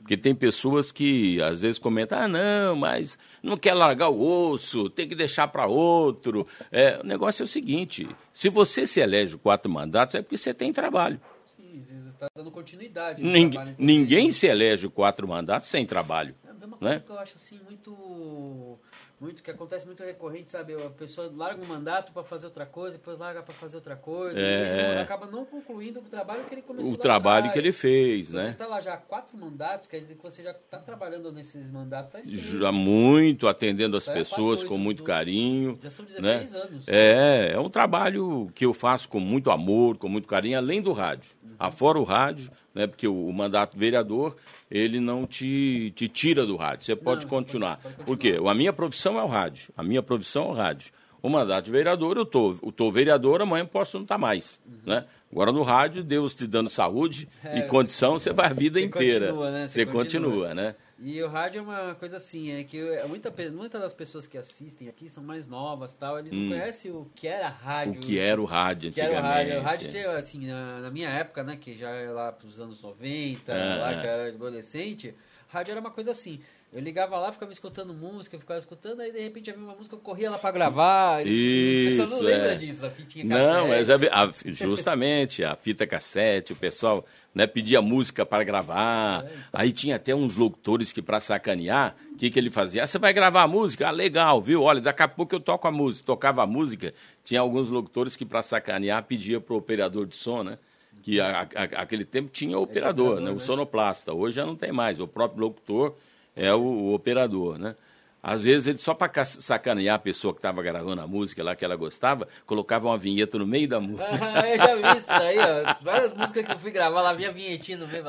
Porque 0.02 0.18
tem 0.18 0.34
pessoas 0.34 0.92
que 0.92 1.42
às 1.42 1.62
vezes 1.62 1.80
comentam: 1.80 2.20
ah, 2.20 2.28
não, 2.28 2.76
mas 2.76 3.18
não 3.42 3.56
quer 3.56 3.74
largar 3.74 4.10
o 4.10 4.52
osso, 4.52 4.90
tem 4.90 5.08
que 5.08 5.16
deixar 5.16 5.48
para 5.48 5.68
outro. 5.68 6.46
É, 6.72 7.00
o 7.00 7.06
negócio 7.06 7.44
é 7.44 7.46
o 7.46 7.48
seguinte: 7.48 8.08
se 8.34 8.50
você 8.50 8.88
se 8.88 9.00
elege 9.00 9.38
quatro 9.38 9.72
mandatos, 9.72 10.16
é 10.16 10.22
porque 10.22 10.38
você 10.38 10.54
tem 10.54 10.74
trabalho. 10.74 11.22
Sim, 11.46 11.86
você 12.04 12.10
está 12.10 12.28
dando 12.36 12.52
continuidade. 12.52 13.24
Ninguém, 13.24 13.52
trabalho, 13.52 13.76
ninguém 13.78 14.32
se 14.32 14.48
elege 14.48 14.90
quatro 14.90 15.28
mandatos 15.28 15.70
sem 15.70 15.86
trabalho. 15.86 16.36
É 16.46 16.50
a 16.50 16.54
mesma 16.54 16.78
né? 16.82 16.90
coisa 16.90 17.00
que 17.00 17.12
eu 17.12 17.20
acho 17.20 17.34
assim 17.36 17.60
muito 17.64 18.80
muito 19.22 19.44
que 19.44 19.52
acontece 19.52 19.86
muito 19.86 20.02
recorrente, 20.04 20.50
sabe? 20.50 20.74
A 20.74 20.90
pessoa 20.90 21.32
larga 21.34 21.64
um 21.64 21.68
mandato 21.68 22.12
para 22.12 22.24
fazer 22.24 22.48
outra 22.48 22.66
coisa, 22.66 22.98
depois 22.98 23.20
larga 23.20 23.44
para 23.44 23.54
fazer 23.54 23.78
outra 23.78 23.96
coisa, 23.96 24.40
é... 24.40 24.96
e 24.96 25.00
acaba 25.00 25.28
não 25.28 25.46
concluindo 25.46 26.00
o 26.00 26.04
trabalho 26.04 26.44
que 26.46 26.56
ele 26.56 26.64
começou. 26.64 26.92
O 26.92 26.98
trabalho 26.98 27.46
atrás. 27.46 27.54
que 27.54 27.60
ele 27.60 27.72
fez, 27.72 28.30
você 28.30 28.34
né? 28.34 28.44
Você 28.46 28.50
está 28.50 28.66
lá 28.66 28.82
já 28.82 28.96
há 28.96 28.98
quatro 28.98 29.38
mandatos, 29.38 29.88
quer 29.88 30.00
dizer 30.00 30.16
que 30.16 30.24
você 30.24 30.42
já 30.42 30.52
está 30.52 30.80
trabalhando 30.80 31.32
nesses 31.32 31.70
mandatos 31.70 32.12
faz 32.12 32.26
tempo. 32.26 32.38
Já 32.38 32.72
muito, 32.72 33.48
atendendo 33.48 33.96
as 33.96 34.08
pessoas 34.08 34.62
4, 34.62 34.64
8, 34.64 34.68
com 34.68 34.78
muito 34.78 35.04
carinho. 35.04 35.80
Já 35.84 35.90
são 35.92 36.04
16 36.04 36.52
né? 36.52 36.60
anos. 36.60 36.88
É, 36.88 37.52
é 37.54 37.60
um 37.60 37.70
trabalho 37.70 38.52
que 38.56 38.66
eu 38.66 38.74
faço 38.74 39.08
com 39.08 39.20
muito 39.20 39.52
amor, 39.52 39.98
com 39.98 40.10
muito 40.10 40.28
carinho, 40.28 40.58
além 40.58 40.82
do 40.82 40.94
rádio. 40.94 41.30
Uhum. 41.44 41.52
Afora 41.60 42.00
o 42.00 42.04
rádio, 42.04 42.50
né, 42.74 42.88
porque 42.88 43.08
o, 43.08 43.28
o, 43.28 43.34
mandato 43.34 43.78
vereador, 43.78 44.36
ele 44.70 45.00
não 45.00 45.26
te, 45.28 45.92
te 45.96 46.08
tira 46.08 46.46
do 46.46 46.56
rádio. 46.56 46.86
Você 46.86 46.96
pode, 46.96 47.26
não, 47.26 47.30
continuar. 47.30 47.78
Você 47.78 47.84
pode, 47.84 47.96
pode 47.96 48.06
continuar. 48.06 48.38
Porque 48.38 48.50
a 48.50 48.54
minha 48.54 48.74
profissão 48.74 49.11
é 49.20 49.24
o 49.24 49.28
rádio. 49.28 49.74
A 49.76 49.84
minha 49.84 50.02
profissão 50.02 50.46
é 50.46 50.48
o 50.48 50.54
rádio. 50.54 50.92
O 51.22 51.30
mandato 51.30 51.66
de 51.66 51.72
vereador, 51.72 52.18
eu 52.18 52.26
tô, 52.26 52.58
estou 52.68 52.92
vereador, 52.92 53.42
amanhã 53.42 53.64
posso 53.64 53.98
não 53.98 54.04
estar 54.04 54.16
tá 54.16 54.20
mais. 54.20 54.60
Uhum. 54.66 54.80
Né? 54.88 55.06
Agora 55.32 55.52
no 55.52 55.62
rádio, 55.62 56.04
Deus 56.04 56.34
te 56.34 56.48
dando 56.48 56.70
saúde 56.70 57.30
é, 57.44 57.60
e 57.60 57.62
condição, 57.64 58.14
você 58.18 58.34
vai 58.34 58.48
a 58.48 58.54
vida 58.54 58.80
você 58.80 58.86
inteira. 58.86 59.28
Continua, 59.28 59.52
né? 59.52 59.68
Você, 59.68 59.74
você 59.74 59.86
continua. 59.86 60.32
continua, 60.32 60.54
né? 60.56 60.76
E 61.04 61.22
o 61.24 61.28
rádio 61.28 61.60
é 61.60 61.62
uma 61.64 61.96
coisa 61.96 62.18
assim, 62.18 62.52
é 62.52 62.64
que 62.64 62.80
muita, 63.08 63.34
muita 63.52 63.80
das 63.80 63.92
pessoas 63.92 64.28
que 64.28 64.38
assistem 64.38 64.88
aqui 64.88 65.10
são 65.10 65.24
mais 65.24 65.48
novas 65.48 65.96
tal, 65.96 66.20
eles 66.20 66.32
hum. 66.32 66.36
não 66.36 66.50
conhecem 66.50 66.92
o 66.92 67.10
que 67.16 67.28
era 67.28 67.48
rádio. 67.48 67.94
O 67.94 67.98
que 67.98 68.20
era 68.20 68.40
o 68.40 68.46
rádio 68.46 68.94
era 68.96 69.14
o 69.14 69.22
rádio. 69.22 69.60
O 69.60 69.62
rádio, 69.64 70.12
assim, 70.12 70.46
na, 70.46 70.80
na, 70.80 70.92
minha 70.92 71.10
época, 71.10 71.44
né, 71.44 71.56
que 71.56 71.76
já 71.76 71.90
é 71.90 72.08
lá 72.10 72.32
para 72.32 72.48
os 72.48 72.60
anos 72.60 72.84
90, 72.84 73.52
é, 73.52 73.76
lá 73.78 74.00
que 74.00 74.08
era 74.08 74.28
adolescente, 74.28 75.16
rádio 75.48 75.72
era 75.72 75.82
uma 75.82 75.90
coisa 75.90 76.12
assim. 76.12 76.40
Eu 76.74 76.82
ligava 76.82 77.20
lá, 77.20 77.34
ficava 77.34 77.52
escutando 77.52 77.94
música, 77.94 78.40
ficava 78.40 78.58
escutando, 78.58 79.02
aí 79.02 79.12
de 79.12 79.20
repente 79.20 79.50
havia 79.50 79.62
uma 79.62 79.76
música, 79.76 79.94
eu 79.94 80.00
corria 80.00 80.32
lá 80.32 80.38
para 80.38 80.52
gravar. 80.52 81.28
Isso, 81.28 82.02
o 82.02 82.06
pessoal 82.06 82.22
não 82.22 82.30
é. 82.30 82.32
lembra 82.32 82.56
disso, 82.56 82.86
a 82.86 82.90
fitinha 82.90 83.28
cassete. 83.28 83.46
Não, 83.46 83.68
mas 83.68 83.90
a, 83.90 83.96
a, 83.96 84.32
justamente, 84.46 85.44
a 85.44 85.54
fita 85.58 85.86
cassete, 85.86 86.54
o 86.54 86.56
pessoal 86.56 87.06
né, 87.36 87.46
pedia 87.46 87.82
música 87.82 88.26
para 88.26 88.42
gravar. 88.46 89.26
É. 89.26 89.32
Aí 89.52 89.74
tinha 89.74 89.98
até 89.98 90.16
uns 90.16 90.38
locutores 90.38 90.94
que, 90.94 91.02
para 91.02 91.20
sacanear, 91.20 91.94
o 92.14 92.16
que, 92.16 92.30
que 92.30 92.40
ele 92.40 92.50
fazia? 92.50 92.84
Ah, 92.84 92.88
você 92.88 92.98
vai 92.98 93.12
gravar 93.12 93.44
a 93.44 93.48
música? 93.50 93.90
Ah, 93.90 93.92
legal, 93.92 94.42
viu? 94.42 94.64
Olha, 94.64 94.80
daqui 94.80 95.04
a 95.04 95.10
pouco 95.10 95.36
eu 95.36 95.42
toco 95.42 95.68
a 95.68 95.72
música. 95.72 96.06
Tocava 96.06 96.42
a 96.44 96.48
música, 96.48 96.94
tinha 97.22 97.42
alguns 97.42 97.68
locutores 97.68 98.16
que, 98.16 98.24
para 98.24 98.42
sacanear, 98.42 99.04
pedia 99.04 99.42
para 99.42 99.54
o 99.54 99.58
operador 99.58 100.06
de 100.06 100.16
som, 100.16 100.42
né? 100.42 100.58
Que 101.04 101.20
a, 101.20 101.42
a, 101.42 101.64
aquele 101.82 102.06
tempo 102.06 102.30
tinha 102.30 102.58
o 102.58 102.62
operador, 102.62 103.20
né? 103.20 103.30
o 103.30 103.34
né? 103.34 103.40
sonoplasta. 103.42 104.14
Hoje 104.14 104.38
já 104.38 104.46
não 104.46 104.56
tem 104.56 104.72
mais. 104.72 105.02
O 105.02 105.08
próprio 105.08 105.42
locutor 105.42 105.96
é 106.36 106.54
o, 106.54 106.60
o 106.60 106.94
operador, 106.94 107.58
né? 107.58 107.76
Às 108.24 108.44
vezes 108.44 108.68
ele 108.68 108.78
só 108.78 108.94
para 108.94 109.26
sacanear 109.26 109.96
a 109.96 110.00
pessoa 110.00 110.32
que 110.32 110.38
estava 110.38 110.62
gravando 110.62 111.02
a 111.02 111.08
música 111.08 111.44
lá 111.44 111.56
que 111.56 111.66
ela 111.66 111.76
gostava, 111.76 112.28
colocava 112.46 112.88
uma 112.88 112.98
vinheta 112.98 113.40
no 113.40 113.48
meio 113.48 113.68
da 113.68 113.80
música. 113.80 114.06
Eu 114.48 114.60
já 114.60 114.76
vi 114.76 115.00
isso 115.00 115.12
aí, 115.12 115.38
ó. 115.40 115.76
Várias 115.82 116.14
músicas 116.14 116.46
que 116.46 116.52
eu 116.52 116.60
fui 116.60 116.70
gravar 116.70 117.02
lá, 117.02 117.14
vinha 117.14 117.32
vinhetinha 117.32 117.78
no 117.78 117.88
meio. 117.88 118.04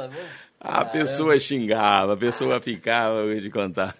A 0.64 0.84
pessoa 0.84 1.36
xingava, 1.40 2.14
a 2.14 2.16
pessoa 2.16 2.60
ficava, 2.60 3.16
eu 3.16 3.34
ia 3.34 3.40
te 3.40 3.50
contar. 3.50 3.96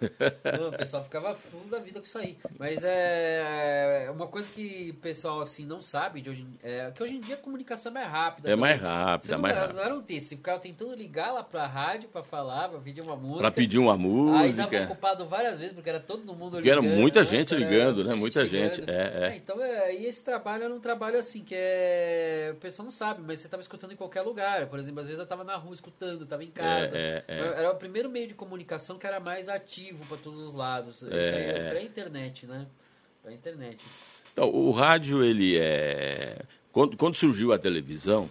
Não, 0.57 0.69
o 0.69 0.71
pessoal 0.71 1.03
ficava 1.03 1.35
fundo 1.35 1.69
da 1.69 1.79
vida 1.79 1.99
com 1.99 2.05
isso 2.05 2.17
aí. 2.17 2.37
Mas 2.57 2.85
é, 2.85 4.05
é 4.07 4.11
uma 4.11 4.27
coisa 4.27 4.49
que 4.49 4.91
o 4.91 5.01
pessoal 5.01 5.41
assim 5.41 5.65
não 5.65 5.81
sabe 5.81 6.21
de 6.21 6.29
hoje, 6.29 6.47
é 6.63 6.89
que 6.91 7.03
hoje 7.03 7.15
em 7.15 7.19
dia 7.19 7.35
a 7.35 7.37
comunicação 7.37 7.91
é 7.91 7.95
mais 7.95 8.07
rápida. 8.07 8.49
É 8.49 8.55
mais 8.55 8.81
rápida, 8.81 9.33
é 9.33 9.37
mais 9.37 9.57
rápida. 9.57 9.73
Não 9.73 9.83
era 9.83 9.93
um 9.93 10.01
texto, 10.01 10.29
você 10.29 10.35
ficava 10.37 10.57
tentando 10.57 10.95
ligar 10.95 11.33
lá 11.33 11.43
pra 11.43 11.67
rádio 11.67 12.07
pra 12.07 12.23
falar, 12.23 12.69
pra 12.69 12.79
pedir 12.79 13.01
uma 13.01 13.17
música. 13.17 13.41
Pra 13.41 13.51
pedir 13.51 13.79
uma 13.79 13.97
música. 13.97 14.63
Aí 14.63 14.69
tava 14.71 14.85
ocupado 14.85 15.25
várias 15.25 15.57
vezes, 15.57 15.73
porque 15.73 15.89
era 15.89 15.99
todo 15.99 16.33
mundo 16.33 16.61
ligando. 16.61 16.65
E 16.65 16.69
era 16.69 16.81
muita 16.81 17.19
né? 17.19 17.25
gente 17.25 17.53
ligando, 17.55 18.05
né? 18.05 18.15
Muita 18.15 18.45
gente. 18.47 18.81
É, 18.89 18.93
é. 18.93 19.27
é 19.33 19.35
então, 19.35 19.61
é, 19.61 19.93
e 19.95 20.05
esse 20.05 20.23
trabalho 20.23 20.63
era 20.63 20.73
um 20.73 20.79
trabalho 20.79 21.19
assim, 21.19 21.43
que 21.43 21.55
é. 21.57 22.51
O 22.53 22.55
pessoal 22.55 22.85
não 22.85 22.91
sabe, 22.91 23.21
mas 23.21 23.39
você 23.39 23.49
tava 23.49 23.61
escutando 23.61 23.91
em 23.91 23.97
qualquer 23.97 24.21
lugar. 24.21 24.67
Por 24.67 24.79
exemplo, 24.79 25.01
às 25.01 25.07
vezes 25.07 25.19
eu 25.19 25.25
tava 25.25 25.43
na 25.43 25.57
rua 25.57 25.73
escutando, 25.73 26.25
tava 26.25 26.43
em 26.43 26.52
casa. 26.53 26.97
É, 26.97 27.23
é, 27.27 27.35
é. 27.35 27.39
Era 27.39 27.71
o 27.71 27.75
primeiro 27.75 28.09
meio 28.09 28.27
de 28.27 28.33
comunicação 28.33 28.97
que 28.97 29.05
era 29.05 29.19
mais 29.19 29.49
ativo 29.49 30.05
para 30.05 30.17
todos 30.17 30.39
os 30.41 30.53
lados. 30.53 31.01
Isso 31.01 31.11
aí 31.11 31.15
é 31.15 31.69
pré-internet, 31.69 32.45
né? 32.47 32.67
Pré-internet. 33.21 33.83
Então, 34.31 34.49
o 34.49 34.71
rádio, 34.71 35.23
ele 35.23 35.57
é. 35.57 36.39
Quando, 36.71 36.97
quando 36.97 37.15
surgiu 37.15 37.53
a 37.53 37.59
televisão, 37.59 38.29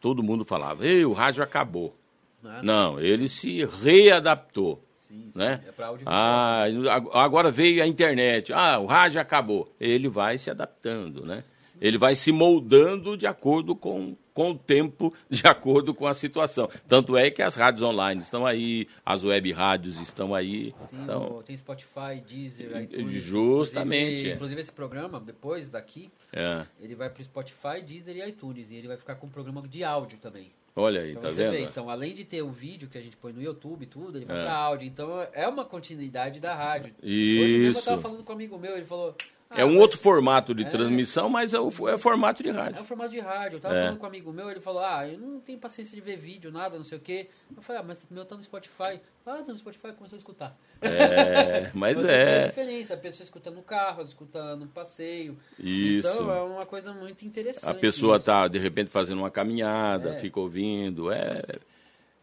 todo 0.00 0.22
mundo 0.22 0.44
falava, 0.44 0.86
ei, 0.86 1.04
o 1.04 1.12
rádio 1.12 1.44
acabou. 1.44 1.94
Nada. 2.42 2.62
Não, 2.62 2.98
ele 2.98 3.28
se 3.28 3.64
readaptou. 3.64 4.80
Sim, 4.94 5.28
sim. 5.30 5.38
Né? 5.38 5.62
É 5.66 5.72
ah, 6.06 6.64
agora 7.12 7.50
veio 7.50 7.82
a 7.82 7.86
internet. 7.86 8.52
Ah, 8.52 8.78
o 8.78 8.86
rádio 8.86 9.20
acabou. 9.20 9.68
Ele 9.78 10.08
vai 10.08 10.38
se 10.38 10.50
adaptando, 10.50 11.24
né? 11.24 11.44
Sim. 11.56 11.78
Ele 11.80 11.98
vai 11.98 12.14
se 12.14 12.32
moldando 12.32 13.16
de 13.16 13.26
acordo 13.26 13.76
com 13.76 14.16
com 14.34 14.50
o 14.52 14.58
tempo, 14.58 15.12
de 15.28 15.46
acordo 15.46 15.94
com 15.94 16.06
a 16.06 16.14
situação. 16.14 16.68
Tanto 16.88 17.16
é 17.16 17.30
que 17.30 17.42
as 17.42 17.54
rádios 17.54 17.82
online 17.82 18.22
estão 18.22 18.44
aí, 18.46 18.86
as 19.04 19.24
web 19.24 19.52
rádios 19.52 20.00
estão 20.00 20.34
aí. 20.34 20.72
Tem, 20.90 21.00
então, 21.02 21.38
o, 21.38 21.42
tem 21.42 21.56
Spotify, 21.56 22.20
Deezer, 22.26 22.82
iTunes. 22.82 23.22
Justamente. 23.22 24.04
Inclusive, 24.10 24.32
inclusive 24.34 24.60
esse 24.60 24.72
programa, 24.72 25.20
depois 25.20 25.68
daqui, 25.70 26.10
É. 26.32 26.64
ele 26.80 26.94
vai 26.94 27.08
pro 27.10 27.22
Spotify, 27.22 27.80
Deezer 27.86 28.16
e 28.16 28.28
iTunes. 28.28 28.70
E 28.70 28.76
ele 28.76 28.88
vai 28.88 28.96
ficar 28.96 29.14
com 29.16 29.26
um 29.26 29.30
programa 29.30 29.62
de 29.66 29.84
áudio 29.84 30.18
também. 30.18 30.50
Olha 30.74 31.02
aí, 31.02 31.12
Pra 31.12 31.22
tá 31.22 31.28
você 31.32 31.44
vendo? 31.44 31.52
ver. 31.52 31.62
Então, 31.64 31.90
além 31.90 32.14
de 32.14 32.24
ter 32.24 32.40
o 32.40 32.50
vídeo 32.50 32.88
que 32.88 32.96
a 32.96 33.00
gente 33.02 33.14
põe 33.18 33.30
no 33.30 33.42
YouTube 33.42 33.82
e 33.82 33.86
tudo, 33.86 34.16
ele 34.16 34.24
vai 34.24 34.38
É. 34.38 34.42
pra 34.42 34.54
áudio. 34.54 34.86
Então, 34.88 35.26
é 35.34 35.46
uma 35.46 35.66
continuidade 35.66 36.40
da 36.40 36.54
rádio. 36.54 36.94
Hoje 37.02 37.10
mesmo 37.12 37.64
eu 37.66 37.70
Isso. 37.72 37.84
tava 37.84 38.00
falando 38.00 38.24
com 38.24 38.32
um 38.32 38.34
amigo 38.36 38.58
meu, 38.58 38.74
ele 38.76 38.86
falou... 38.86 39.14
"Ah, 39.54 39.60
É 39.60 39.64
um 39.64 39.70
mas 39.72 39.78
outro 39.80 39.98
formato 39.98 40.54
de 40.54 40.64
É. 40.64 40.68
transmissão, 40.68 41.28
mas 41.28 41.52
é 41.54 41.60
o 41.60 41.68
é 41.88 41.98
formato 41.98 42.42
de 42.42 42.48
É 42.48 42.52
rádio. 42.52 42.82
o 42.82 42.84
formato 42.84 43.10
de 43.10 43.20
rádio. 43.20 43.56
Eu 43.56 43.60
tava 43.60 43.74
É. 43.76 43.82
falando 43.82 43.98
com 43.98 44.04
um 44.04 44.08
amigo 44.08 44.32
meu, 44.32 44.50
ele 44.50 44.60
falou, 44.60 44.82
ah, 44.82 45.06
eu 45.08 45.18
não 45.18 45.40
tenho 45.40 45.58
paciência 45.58 45.94
de 45.94 46.00
ver 46.00 46.16
vídeo, 46.16 46.50
nada, 46.50 46.76
não 46.76 46.84
sei 46.84 46.98
o 46.98 47.00
quê. 47.00 47.28
Eu 47.56 47.62
falei, 47.62 47.82
ah, 47.82 47.84
mas 47.86 48.04
o 48.04 48.14
meu 48.14 48.24
tá 48.24 48.36
no 48.36 48.42
Spotify. 48.42 49.00
Ah, 49.24 49.42
tá 49.44 49.52
no 49.52 49.58
Spotify, 49.58 49.92
começou 49.92 50.16
a 50.16 50.18
escutar. 50.18 50.56
É, 50.80 51.70
mas 51.74 51.96
Você 51.96 52.06
vê 52.06 52.12
a 52.12 52.16
é. 52.16 52.48
diferença, 52.48 52.94
a 52.94 52.96
pessoa 52.96 53.24
escuta 53.24 53.50
no 53.50 53.62
carro, 53.62 54.02
escuta 54.02 54.56
no 54.56 54.66
passeio. 54.66 55.38
Isso. 55.58 56.08
Então 56.08 56.30
é 56.34 56.42
uma 56.42 56.66
coisa 56.66 56.92
muito 56.92 57.24
interessante. 57.24 57.70
A 57.70 57.74
pessoa 57.74 58.16
isso. 58.16 58.22
está, 58.22 58.48
de 58.48 58.58
repente, 58.58 58.90
fazendo 58.90 59.18
uma 59.18 59.30
caminhada, 59.30 60.10
É. 60.14 60.18
fica 60.18 60.40
ouvindo. 60.40 61.12
É, 61.12 61.42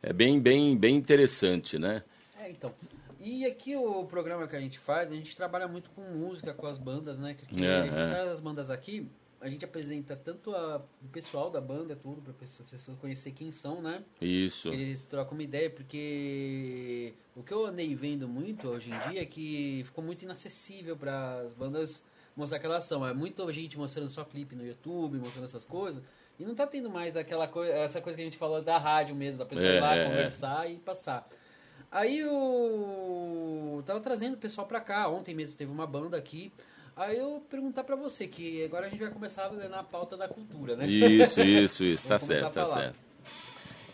é 0.03 0.11
bem, 0.13 0.39
bem, 0.39 0.75
bem 0.77 0.95
interessante, 0.95 1.77
né? 1.79 2.03
É, 2.41 2.49
então. 2.49 2.73
E 3.19 3.45
aqui 3.45 3.75
o 3.75 4.05
programa 4.05 4.47
que 4.47 4.55
a 4.55 4.59
gente 4.59 4.79
faz, 4.79 5.11
a 5.11 5.15
gente 5.15 5.35
trabalha 5.35 5.67
muito 5.67 5.89
com 5.91 6.01
música, 6.01 6.53
com 6.53 6.65
as 6.65 6.77
bandas, 6.77 7.19
né? 7.19 7.33
Que 7.33 7.63
É, 7.63 7.79
a 7.79 7.83
gente 7.83 7.93
é. 7.95 8.07
traz 8.07 8.29
as 8.29 8.39
bandas 8.39 8.69
aqui, 8.69 9.07
a 9.41 9.49
gente 9.49 9.63
apresenta 9.65 10.15
tanto 10.15 10.55
a, 10.55 10.81
o 11.01 11.07
pessoal 11.09 11.49
da 11.49 11.59
banda, 11.59 11.95
tudo, 11.95 12.21
pra 12.21 12.33
pessoa, 12.33 12.67
pessoa 12.69 12.97
conhecer 12.97 13.31
quem 13.31 13.51
são, 13.51 13.81
né? 13.81 14.03
Isso. 14.21 14.69
Que 14.69 14.75
eles 14.75 15.05
trocam 15.05 15.33
uma 15.33 15.43
ideia, 15.43 15.69
porque 15.69 17.13
o 17.35 17.43
que 17.43 17.53
eu 17.53 17.65
andei 17.65 17.93
vendo 17.93 18.27
muito 18.27 18.67
hoje 18.69 18.89
em 18.89 19.11
dia 19.11 19.21
é 19.21 19.25
que 19.25 19.81
ficou 19.85 20.03
muito 20.03 20.23
inacessível 20.23 20.95
para 20.95 21.41
as 21.41 21.53
bandas 21.53 22.05
mostrar 22.35 22.59
que 22.59 22.65
elas 22.65 22.85
são. 22.85 23.05
É 23.05 23.13
muita 23.13 23.51
gente 23.51 23.77
mostrando 23.77 24.09
só 24.09 24.23
clipe 24.23 24.55
no 24.55 24.65
YouTube, 24.65 25.17
mostrando 25.17 25.45
essas 25.45 25.65
coisas. 25.65 26.01
E 26.39 26.45
não 26.45 26.55
tá 26.55 26.65
tendo 26.65 26.89
mais 26.89 27.17
aquela 27.17 27.49
coisa, 27.49 27.73
essa 27.73 27.99
coisa 27.99 28.15
que 28.15 28.21
a 28.21 28.25
gente 28.25 28.37
falou 28.37 28.61
da 28.61 28.77
rádio 28.77 29.13
mesmo, 29.13 29.39
da 29.39 29.45
pessoa 29.45 29.67
É, 29.67 29.75
ir 29.75 29.81
lá 29.81 29.95
é, 29.95 30.05
conversar 30.05 30.71
e 30.71 30.79
passar. 30.79 31.27
Aí 31.91 32.19
eu 32.19 33.83
tava 33.85 33.99
trazendo 33.99 34.35
o 34.35 34.37
pessoal 34.37 34.67
pra 34.67 34.79
cá, 34.79 35.07
ontem 35.07 35.33
mesmo 35.33 35.55
teve 35.55 35.71
uma 35.71 35.87
banda 35.87 36.17
aqui. 36.17 36.51
Aí 36.95 37.17
eu 37.17 37.43
perguntar 37.49 37.83
pra 37.83 37.95
você, 37.95 38.27
que 38.27 38.63
agora 38.63 38.87
a 38.87 38.89
gente 38.89 38.99
vai 38.99 39.09
começar 39.09 39.51
na 39.51 39.83
pauta 39.83 40.17
da 40.17 40.27
cultura, 40.27 40.75
né? 40.75 40.85
Isso, 40.85 41.39
isso, 41.41 41.83
isso. 41.83 42.05
Tá 42.09 42.19
certo, 42.19 42.53
tá 42.53 42.65
certo. 42.65 42.99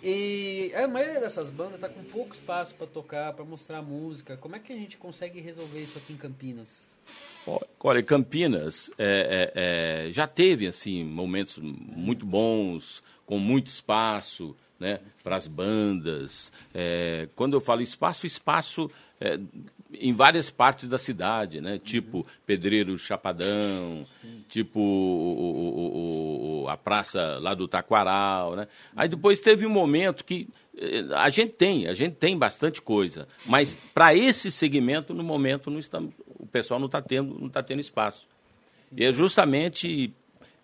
E 0.03 0.71
a 0.75 0.87
maioria 0.87 1.19
dessas 1.19 1.49
bandas 1.49 1.79
tá 1.79 1.89
com 1.89 2.03
pouco 2.03 2.33
espaço 2.33 2.75
pra 2.75 2.85
tocar, 2.85 3.33
pra 3.33 3.45
mostrar 3.45 3.81
música. 3.81 4.37
Como 4.37 4.55
é 4.55 4.59
que 4.59 4.73
a 4.73 4.75
gente 4.75 4.97
consegue 4.97 5.39
resolver 5.39 5.81
isso 5.81 5.97
aqui 5.97 6.13
em 6.13 6.17
Campinas? 6.17 6.87
Olha, 7.79 8.03
Campinas 8.03 8.91
é, 8.97 9.51
é, 9.55 10.07
é, 10.07 10.11
já 10.11 10.27
teve 10.27 10.67
assim 10.67 11.03
momentos 11.03 11.57
muito 11.59 12.25
bons, 12.25 13.01
com 13.25 13.39
muito 13.39 13.67
espaço, 13.67 14.55
né, 14.85 14.99
para 15.23 15.35
as 15.35 15.47
bandas. 15.47 16.51
É, 16.73 17.27
quando 17.35 17.53
eu 17.53 17.59
falo 17.61 17.81
espaço, 17.81 18.27
espaço 18.27 18.89
é, 19.19 19.39
em 19.99 20.13
várias 20.13 20.49
partes 20.49 20.87
da 20.87 20.97
cidade, 20.97 21.59
né, 21.61 21.79
tipo 21.83 22.25
Pedreiro 22.45 22.97
Chapadão, 22.99 24.05
tipo 24.49 24.79
o- 24.79 25.41
o- 25.79 26.63
o- 26.63 26.69
a 26.69 26.77
praça 26.77 27.39
lá 27.39 27.53
do 27.55 27.67
Taquaral, 27.67 28.55
né. 28.55 28.67
Aí 28.95 29.07
depois 29.09 29.39
teve 29.41 29.65
um 29.65 29.69
momento 29.69 30.23
que 30.23 30.47
eh, 30.77 31.05
a 31.15 31.29
gente 31.29 31.53
tem, 31.53 31.87
a 31.87 31.93
gente 31.93 32.15
tem 32.15 32.37
bastante 32.37 32.81
coisa, 32.81 33.27
mas 33.45 33.73
para 33.93 34.13
esse 34.13 34.51
segmento 34.51 35.13
no 35.13 35.23
momento 35.23 35.71
não 35.71 35.79
estamos, 35.79 36.13
o 36.37 36.45
pessoal 36.45 36.79
não 36.79 36.87
está 36.87 37.01
tendo, 37.01 37.39
não 37.39 37.47
tá 37.49 37.63
tendo 37.63 37.79
espaço. 37.79 38.27
E 38.95 39.03
é 39.05 39.11
justamente 39.11 40.13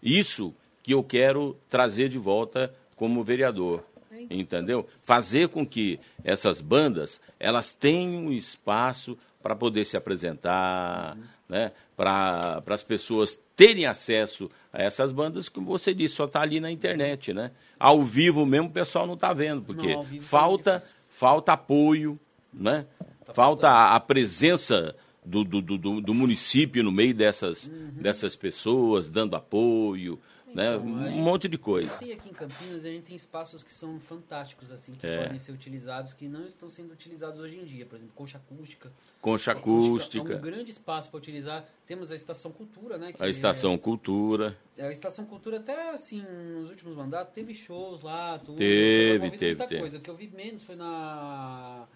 isso 0.03 0.53
que 0.83 0.93
eu 0.93 1.01
quero 1.03 1.55
trazer 1.69 2.09
de 2.09 2.17
volta 2.17 2.73
como 2.97 3.23
vereador, 3.23 3.83
entendeu? 4.29 4.87
Fazer 5.03 5.47
com 5.49 5.65
que 5.65 5.99
essas 6.23 6.61
bandas 6.61 7.19
elas 7.39 7.73
tenham 7.73 8.31
espaço 8.31 9.17
para 9.41 9.55
poder 9.55 9.85
se 9.85 9.97
apresentar, 9.97 11.17
né? 11.49 11.71
Para 11.95 12.61
as 12.67 12.83
pessoas 12.83 13.39
terem 13.55 13.85
acesso 13.85 14.49
a 14.71 14.81
essas 14.81 15.11
bandas, 15.11 15.49
como 15.49 15.67
você 15.67 15.93
disse, 15.93 16.15
só 16.15 16.25
está 16.25 16.41
ali 16.41 16.59
na 16.59 16.71
internet, 16.71 17.33
né? 17.33 17.51
Ao 17.79 18.01
vivo 18.03 18.45
mesmo 18.45 18.67
o 18.67 18.71
pessoal 18.71 19.05
não 19.07 19.15
está 19.15 19.33
vendo, 19.33 19.61
porque 19.61 19.93
Não, 19.95 20.03
tá 20.05 20.09
falta 20.21 20.83
falta 21.09 21.53
apoio, 21.53 22.19
né? 22.53 22.85
Tá 23.25 23.33
falta 23.33 23.69
a, 23.69 23.95
a 23.95 23.99
presença 23.99 24.95
do, 25.23 25.43
do, 25.43 25.61
do, 25.61 25.77
do- 25.77 26.01
do 26.01 26.13
município 26.13 26.83
no 26.83 26.91
meio 26.91 27.13
dessas, 27.13 27.67
dessas 27.93 28.35
pessoas, 28.35 29.07
dando 29.09 29.35
apoio, 29.35 30.19
né? 30.53 30.75
Uhum. 30.75 31.01
Então, 31.01 31.13
um 31.17 31.21
monte 31.23 31.47
de 31.47 31.57
coisa. 31.57 31.97
Tem 31.97 32.11
aqui 32.11 32.29
em 32.29 32.33
Campinas, 32.33 32.85
a 32.85 32.89
gente 32.89 33.03
tem 33.03 33.15
espaços 33.15 33.63
que 33.63 33.73
são 33.73 33.99
fantásticos, 33.99 34.71
assim, 34.71 34.91
que 34.93 35.05
É. 35.05 35.23
podem 35.23 35.39
ser 35.39 35.51
utilizados, 35.51 36.13
que 36.13 36.27
não 36.27 36.45
estão 36.45 36.69
sendo 36.69 36.91
utilizados 36.93 37.39
hoje 37.39 37.57
em 37.57 37.63
dia. 37.65 37.85
Por 37.85 37.95
exemplo, 37.95 38.13
concha 38.15 38.37
acústica. 38.37 38.91
Concha 39.21 39.51
É 39.51 39.53
acústica, 39.55 40.35
um 40.35 40.41
grande 40.41 40.71
espaço 40.71 41.09
para 41.09 41.17
utilizar. 41.17 41.65
Temos 41.85 42.11
a 42.11 42.15
Estação 42.15 42.51
Cultura, 42.51 42.97
né? 42.97 43.13
a 43.19 43.27
Estação 43.29 43.77
Cultura. 43.77 44.57
é- 44.77 44.87
a 44.87 44.91
Estação 44.91 45.25
Cultura 45.25 45.57
até, 45.57 45.89
assim, 45.91 46.21
nos 46.59 46.69
últimos 46.69 46.95
mandatos, 46.95 47.33
teve 47.33 47.53
shows 47.53 48.01
lá, 48.03 48.37
tudo. 48.39 48.57
Teve, 48.57 49.19
promovido 49.19 49.39
teve, 49.39 49.55
muita 49.55 49.67
teve. 49.67 49.81
coisa. 49.81 49.97
O 49.97 50.01
que 50.01 50.09
eu 50.09 50.15
vi 50.15 50.27
menos 50.27 50.63
foi 50.63 50.75
na, 50.75 51.87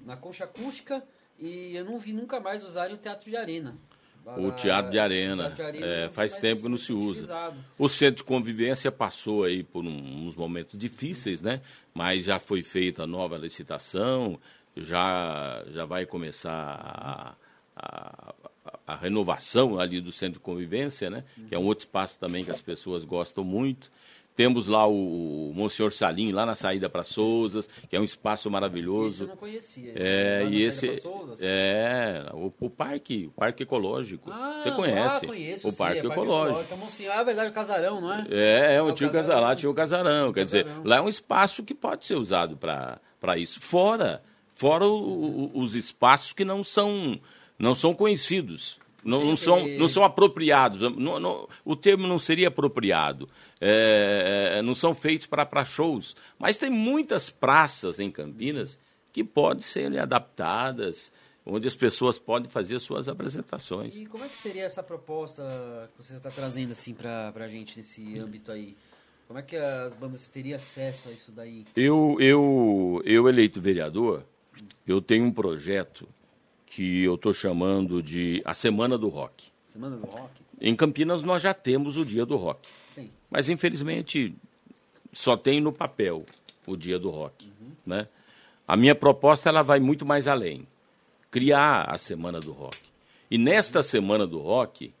na 0.00 0.16
concha 0.16 0.44
acústica 0.44 1.02
e 1.38 1.76
eu 1.76 1.84
não 1.84 1.98
vi 1.98 2.12
nunca 2.12 2.40
mais 2.40 2.62
usarem 2.64 2.94
o 2.94 2.98
Teatro 2.98 3.30
de 3.30 3.36
Arena. 3.36 3.76
O 4.36 4.52
Teatro 4.52 4.90
de 4.90 4.98
Arena. 4.98 5.50
Teatro 5.50 5.56
de 5.56 5.62
Arena 5.62 5.86
É, 5.86 6.04
não 6.06 6.12
faz 6.12 6.36
tempo 6.36 6.62
que 6.62 6.68
não 6.68 6.78
se 6.78 6.92
usa. 6.92 7.10
utilizado. 7.10 7.56
O 7.78 7.88
centro 7.88 8.16
de 8.16 8.24
convivência 8.24 8.90
passou 8.92 9.44
aí 9.44 9.62
por 9.62 9.84
um- 9.84 10.26
uns 10.26 10.36
momentos 10.36 10.78
difíceis, 10.78 11.40
né? 11.42 11.60
Mas 11.94 12.24
já 12.24 12.38
foi 12.38 12.62
feita 12.62 13.04
a 13.04 13.06
nova 13.06 13.36
licitação, 13.38 14.38
já, 14.76 15.64
já 15.72 15.84
vai 15.84 16.06
começar 16.06 16.52
a, 16.52 17.34
a- 17.76 18.34
a 18.86 18.96
renovação 18.96 19.78
ali 19.78 20.00
do 20.00 20.12
centro 20.12 20.34
de 20.34 20.40
convivência, 20.44 21.08
né? 21.10 21.24
Que 21.48 21.54
é 21.54 21.58
um 21.58 21.64
outro 21.64 21.84
espaço 21.84 22.18
também 22.18 22.44
que 22.44 22.50
as 22.50 22.60
pessoas 22.60 23.04
gostam 23.04 23.42
muito. 23.44 23.90
Temos 24.38 24.68
lá 24.68 24.86
o, 24.86 25.50
o 25.50 25.52
Monsenhor 25.52 25.90
Salim, 25.90 26.30
lá 26.30 26.46
na 26.46 26.54
saída 26.54 26.88
para 26.88 27.02
Souzas, 27.02 27.68
que 27.90 27.96
é 27.96 28.00
um 28.00 28.04
espaço 28.04 28.42
Esse 28.42 28.46
eu 28.46 28.52
maravilhoso. 28.52 29.26
não 29.26 29.36
conhecia. 29.36 29.92
É, 29.96 30.42
Lá 30.44 30.48
na 30.50 30.54
e 30.56 30.62
esse 30.62 30.94
Souzas? 31.00 31.40
é 31.42 32.24
o, 32.32 32.52
o 32.60 32.70
parque, 32.70 33.26
o 33.26 33.30
parque 33.32 33.64
ecológico. 33.64 34.30
Ah, 34.30 34.60
Você 34.62 34.70
conhece? 34.70 35.16
Ah, 35.24 35.26
conheço, 35.26 35.68
o 35.68 35.72
sim, 35.72 35.76
parque 35.76 35.98
é 35.98 36.06
ecológico. 36.06 36.72
É 36.72 36.76
Monsenhor, 36.76 37.16
ah, 37.16 37.20
é 37.20 37.24
verdade, 37.24 37.50
o 37.50 37.52
casarão, 37.52 38.00
não 38.00 38.12
é? 38.14 38.26
É, 38.30 38.74
é, 38.76 38.80
o 38.82 38.86
o 38.86 38.92
tio 38.92 39.10
casarão. 39.10 39.40
lá 39.40 39.56
tinha 39.56 39.70
o 39.70 39.74
casarão. 39.74 40.32
Quer 40.32 40.44
dizer, 40.44 40.64
casarão. 40.66 40.82
lá 40.86 40.96
é 40.98 41.00
um 41.00 41.08
espaço 41.08 41.64
que 41.64 41.74
pode 41.74 42.06
ser 42.06 42.14
usado 42.14 42.56
para 42.56 43.36
isso. 43.36 43.58
Fora, 43.60 44.22
fora 44.54 44.86
o- 44.86 45.50
o- 45.52 45.58
os 45.58 45.74
espaços 45.74 46.32
que 46.32 46.44
não 46.44 46.62
são, 46.62 47.18
não 47.58 47.74
são 47.74 47.92
conhecidos. 47.92 48.78
Não, 49.04 49.24
não 49.24 49.36
são, 49.36 49.66
não 49.78 49.88
são 49.88 50.04
apropriados. 50.04 50.80
Não- 50.80 51.20
não- 51.20 51.48
o 51.64 51.76
termo 51.76 52.06
não 52.06 52.18
seria 52.18 52.48
apropriado. 52.48 53.28
É, 53.60 54.54
é, 54.56 54.62
não 54.62 54.74
são 54.74 54.94
feitos 54.94 55.26
para 55.26 55.64
shows. 55.64 56.14
Mas 56.38 56.58
tem 56.58 56.70
muitas 56.70 57.30
praças 57.30 57.98
em 57.98 58.10
Campinas 58.10 58.78
que 59.12 59.24
podem 59.24 59.62
ser 59.62 59.96
adaptadas, 59.98 61.12
onde 61.46 61.66
as 61.66 61.74
pessoas 61.74 62.18
podem 62.18 62.48
fazer 62.50 62.78
suas 62.80 63.08
apresentações. 63.08 63.96
E 63.96 64.04
como 64.06 64.24
é 64.24 64.28
que 64.28 64.36
seria 64.36 64.64
essa 64.64 64.82
proposta 64.82 65.42
que 65.96 66.04
você 66.04 66.14
está 66.14 66.30
trazendo 66.30 66.72
assim 66.72 66.92
para 66.94 67.32
a 67.34 67.48
gente 67.48 67.76
nesse 67.76 68.18
âmbito 68.18 68.52
aí? 68.52 68.76
Como 69.26 69.38
é 69.38 69.42
que 69.42 69.56
as 69.56 69.94
bandas 69.94 70.26
teriam 70.28 70.56
acesso 70.56 71.08
a 71.08 71.12
isso 71.12 71.30
daí? 71.32 71.64
Eu, 71.76 72.16
eu, 72.20 73.02
eu 73.04 73.28
eleito 73.28 73.60
vereador, 73.60 74.24
eu 74.86 75.00
tenho 75.02 75.24
um 75.24 75.30
projeto 75.32 76.08
que 76.70 77.02
eu 77.02 77.14
estou 77.14 77.32
chamando 77.32 78.02
de 78.02 78.42
a 78.44 78.54
Semana 78.54 78.96
do 78.96 79.08
Rock. 79.08 79.46
Semana 79.64 79.96
do 79.96 80.06
Rock? 80.06 80.42
Em 80.60 80.74
Campinas 80.74 81.22
nós 81.22 81.42
já 81.42 81.54
temos 81.54 81.96
o 81.96 82.04
Dia 82.04 82.26
do 82.26 82.36
Rock, 82.36 82.68
Tem. 82.94 83.10
mas 83.30 83.48
infelizmente 83.48 84.34
só 85.12 85.36
tem 85.36 85.60
no 85.60 85.72
papel 85.72 86.24
o 86.66 86.76
Dia 86.76 86.98
do 86.98 87.10
Rock, 87.10 87.50
né? 87.86 88.08
A 88.66 88.76
minha 88.76 88.94
proposta 88.94 89.48
ela 89.48 89.62
vai 89.62 89.80
muito 89.80 90.04
mais 90.04 90.28
além, 90.28 90.66
criar 91.30 91.84
a 91.88 91.96
Semana 91.96 92.38
do 92.40 92.52
Rock. 92.52 92.78
E 93.30 93.38
nesta 93.38 93.82
Semana 93.82 94.26
do 94.26 94.38
Rock, 94.38 94.92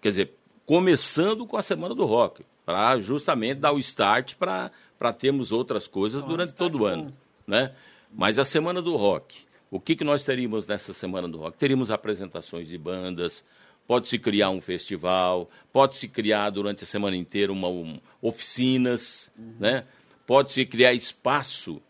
quer 0.00 0.08
dizer, 0.08 0.34
começando 0.66 1.46
com 1.46 1.56
a 1.56 1.62
Semana 1.62 1.94
do 1.94 2.04
Rock, 2.04 2.44
para 2.64 2.98
justamente 2.98 3.58
dar 3.58 3.72
o 3.72 3.78
start 3.78 4.34
para 4.36 4.70
termos 5.18 5.52
outras 5.52 5.86
coisas 5.86 6.18
Então, 6.18 6.30
durante 6.30 6.54
todo 6.54 6.80
o 6.80 6.86
ano. 6.86 7.12
Né? 7.46 7.74
Mas 8.12 8.38
a 8.38 8.44
Semana 8.44 8.80
do 8.80 8.96
Rock, 8.96 9.44
o 9.72 9.80
que, 9.80 9.96
que 9.96 10.04
nós 10.04 10.22
teríamos 10.22 10.66
nessa 10.66 10.92
Semana 10.92 11.26
do 11.26 11.38
Rock? 11.38 11.56
Teríamos 11.56 11.90
apresentações 11.90 12.68
de 12.68 12.76
bandas, 12.76 13.42
pode-se 13.86 14.18
criar 14.18 14.50
um 14.50 14.60
festival, 14.60 15.48
pode-se 15.72 16.06
criar 16.08 16.50
durante 16.50 16.84
a 16.84 16.86
semana 16.86 17.16
inteira 17.16 17.50
uma, 17.50 17.68
um, 17.68 17.98
oficinas, 18.20 19.32
uhum. 19.38 19.54
né? 19.58 19.84
pode-se 20.26 20.66
criar 20.66 20.92
espaço, 20.92 21.80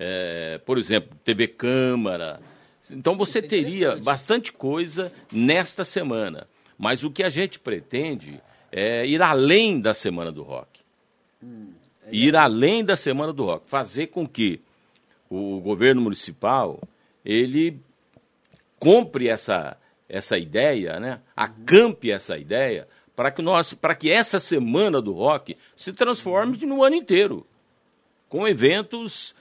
é, 0.00 0.58
por 0.66 0.78
exemplo, 0.78 1.16
TV 1.24 1.46
Câmara. 1.46 2.40
Então 2.90 3.16
você 3.16 3.38
é 3.38 3.42
teria 3.42 3.94
bastante 3.94 4.52
coisa 4.52 5.12
nesta 5.32 5.84
semana. 5.84 6.44
Mas 6.76 7.04
o 7.04 7.10
que 7.10 7.22
a 7.22 7.30
gente 7.30 7.60
pretende 7.60 8.40
é 8.72 9.06
ir 9.06 9.22
além 9.22 9.80
da 9.80 9.94
Semana 9.94 10.32
do 10.32 10.42
Rock. 10.42 10.80
Hum, 11.40 11.70
é 12.04 12.08
ir 12.12 12.34
além 12.34 12.84
da 12.84 12.96
Semana 12.96 13.32
do 13.32 13.44
Rock. 13.44 13.68
Fazer 13.68 14.08
com 14.08 14.26
que 14.26 14.60
o 15.30 15.60
governo 15.60 16.00
municipal 16.00 16.80
ele 17.24 17.80
compre 18.78 19.28
essa, 19.28 19.76
essa 20.08 20.38
ideia, 20.38 20.98
né? 21.00 21.20
acampe 21.36 22.10
essa 22.10 22.38
ideia, 22.38 22.88
para 23.14 23.30
que, 23.30 23.42
nós, 23.42 23.74
para 23.74 23.94
que 23.94 24.10
essa 24.10 24.38
Semana 24.38 25.02
do 25.02 25.12
Rock 25.12 25.56
se 25.74 25.92
transforme 25.92 26.56
no 26.64 26.84
ano 26.84 26.94
inteiro, 26.94 27.46
com 28.28 28.46
eventos 28.46 29.34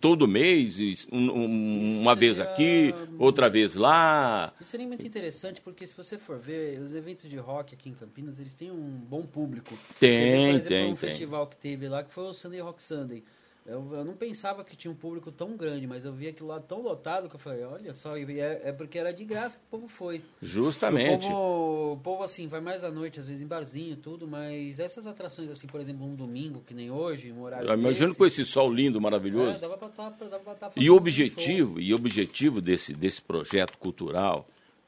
todo 0.00 0.28
mês, 0.28 1.06
um, 1.10 1.18
um, 1.18 2.00
uma 2.00 2.14
vez 2.14 2.38
aqui, 2.38 2.94
outra 3.18 3.48
vez 3.48 3.74
lá. 3.74 4.52
Isso 4.60 4.70
seria 4.70 4.86
muito 4.86 5.06
interessante, 5.06 5.60
porque 5.60 5.86
se 5.86 5.96
você 5.96 6.18
for 6.18 6.38
ver, 6.38 6.80
os 6.80 6.94
eventos 6.94 7.28
de 7.28 7.36
rock 7.36 7.74
aqui 7.74 7.88
em 7.88 7.94
Campinas, 7.94 8.38
eles 8.38 8.54
têm 8.54 8.70
um 8.70 8.90
bom 9.08 9.22
público. 9.22 9.76
Tem, 9.98 10.20
vê, 10.20 10.36
por 10.36 10.48
exemplo, 10.48 10.68
tem. 10.68 10.84
um 10.84 10.96
tem. 10.96 10.96
festival 10.96 11.46
que 11.46 11.56
teve 11.56 11.88
lá, 11.88 12.04
que 12.04 12.12
foi 12.12 12.24
o 12.24 12.34
Sunday 12.34 12.60
Rock 12.60 12.82
Sunday. 12.82 13.24
Eu, 13.66 13.92
eu, 13.92 14.04
não 14.04 14.14
pensava 14.14 14.62
que 14.62 14.76
tinha 14.76 14.90
um 14.90 14.94
público 14.94 15.32
tão 15.32 15.56
grande, 15.56 15.86
mas 15.86 16.04
eu 16.04 16.12
vi 16.12 16.28
aquilo 16.28 16.48
lá 16.48 16.60
tão 16.60 16.82
lotado 16.82 17.28
que 17.28 17.34
eu 17.34 17.40
falei, 17.40 17.64
olha 17.64 17.92
só, 17.92 18.16
é, 18.16 18.60
é 18.64 18.72
porque 18.72 18.96
era 18.96 19.12
de 19.12 19.24
graça 19.24 19.58
que 19.58 19.64
o 19.64 19.68
povo 19.68 19.88
foi. 19.88 20.22
Justamente. 20.40 21.26
O 21.26 21.30
povo, 21.30 21.92
o 21.92 21.96
povo, 21.96 22.22
assim, 22.22 22.46
vai 22.46 22.60
mais 22.60 22.84
à 22.84 22.92
noite, 22.92 23.18
às 23.18 23.26
vezes 23.26 23.42
em 23.42 23.46
barzinho 23.46 23.94
e 23.94 23.96
tudo, 23.96 24.28
mas 24.28 24.78
essas 24.78 25.06
atrações, 25.06 25.50
assim, 25.50 25.66
por 25.66 25.80
exemplo, 25.80 26.06
um 26.06 26.14
domingo, 26.14 26.62
que 26.64 26.74
nem 26.74 26.90
hoje, 26.90 27.32
um 27.32 27.42
horário. 27.42 27.72
Imagino 27.72 28.14
com 28.14 28.24
esse 28.24 28.44
sol 28.44 28.72
lindo, 28.72 29.00
maravilhoso. 29.00 29.56
É, 29.56 29.58
dava 29.58 29.76
pra 29.76 29.88
tá, 29.88 30.10
dava 30.10 30.38
pra 30.38 30.54
tá 30.54 30.70
e 30.76 30.88
o 30.88 30.94
objetivo, 30.94 31.76
um 31.76 31.80
e 31.80 31.92
objetivo 31.92 32.60
desse, 32.60 32.94
desse 32.94 33.20
projeto 33.20 33.76
cultural 33.78 34.46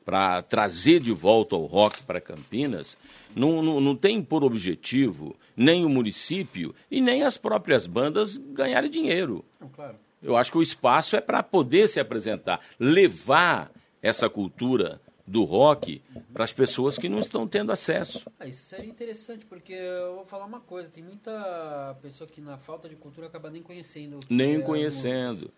para 0.09 0.41
trazer 0.41 1.01
de 1.01 1.13
volta 1.13 1.55
o 1.55 1.67
rock 1.67 2.03
para 2.05 2.19
Campinas, 2.19 2.97
não, 3.37 3.63
não, 3.63 3.79
não, 3.79 3.95
tem 3.95 4.23
por 4.23 4.43
objetivo 4.43 5.37
nem 5.55 5.85
o 5.85 5.89
município 5.91 6.75
e 6.91 6.99
nem 6.99 7.25
as 7.25 7.37
próprias 7.37 7.87
bandas 7.87 8.39
ganharem 8.39 8.91
dinheiro. 8.91 9.45
Não, 9.61 9.69
claro. 9.69 9.97
Eu 10.23 10.35
acho 10.35 10.51
que 10.51 10.57
o 10.57 10.63
espaço 10.63 11.15
é 11.15 11.21
para 11.21 11.43
poder 11.43 11.91
se 11.91 12.01
apresentar, 12.01 12.59
levar 12.81 13.71
essa 14.01 14.31
cultura 14.31 14.99
do 15.27 15.45
rock 15.45 16.01
para 16.33 16.43
as 16.43 16.55
pessoas 16.55 16.97
que 16.97 17.07
não 17.07 17.19
estão 17.19 17.47
tendo 17.47 17.71
acesso. 17.71 18.25
Ah, 18.41 18.47
isso 18.47 18.63
seria 18.63 18.89
interessante, 18.89 19.45
porque 19.45 19.75
eu 19.75 20.15
vou 20.15 20.25
falar 20.25 20.47
uma 20.47 20.61
coisa, 20.61 20.91
tem 20.91 21.05
muita 21.05 21.95
pessoa 22.01 22.27
que 22.27 22.41
na 22.41 22.57
falta 22.57 22.89
de 22.89 22.97
cultura 22.97 23.27
acaba 23.27 23.51
nem 23.51 23.63
conhecendo. 23.63 24.21
nem 24.31 24.57
é 24.57 24.61
conhecendo. 24.61 25.53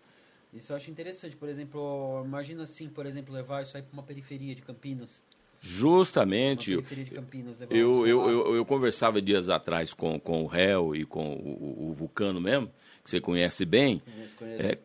Isso 0.53 0.71
eu 0.71 0.75
acho 0.75 0.89
interessante. 0.91 1.35
Por 1.35 1.47
exemplo, 1.47 2.23
imagina 2.25 2.63
assim, 2.63 2.89
por 2.89 3.05
exemplo, 3.05 3.33
levar 3.33 3.63
isso 3.63 3.75
aí 3.77 3.83
para 3.83 3.93
uma 3.93 4.03
periferia 4.03 4.53
de 4.53 4.61
Campinas. 4.61 5.23
Justamente. 5.61 6.73
Uma 6.73 6.81
periferia 6.81 7.05
de 7.05 7.11
Campinas, 7.11 7.59
eu, 7.69 8.07
eu, 8.07 8.29
eu, 8.29 8.55
eu, 8.55 8.65
conversava 8.65 9.21
dias 9.21 9.47
atrás 9.47 9.93
com, 9.93 10.19
com 10.19 10.43
o 10.43 10.47
réu 10.47 10.95
e 10.95 11.05
com 11.05 11.33
o, 11.33 11.89
o 11.89 11.93
Vulcano 11.93 12.41
mesmo, 12.41 12.67
que 13.03 13.09
você 13.09 13.21
conhece 13.21 13.63
bem. 13.63 13.99
Conheço, 13.99 14.35
conheço. 14.37 14.61
É, 14.63 14.77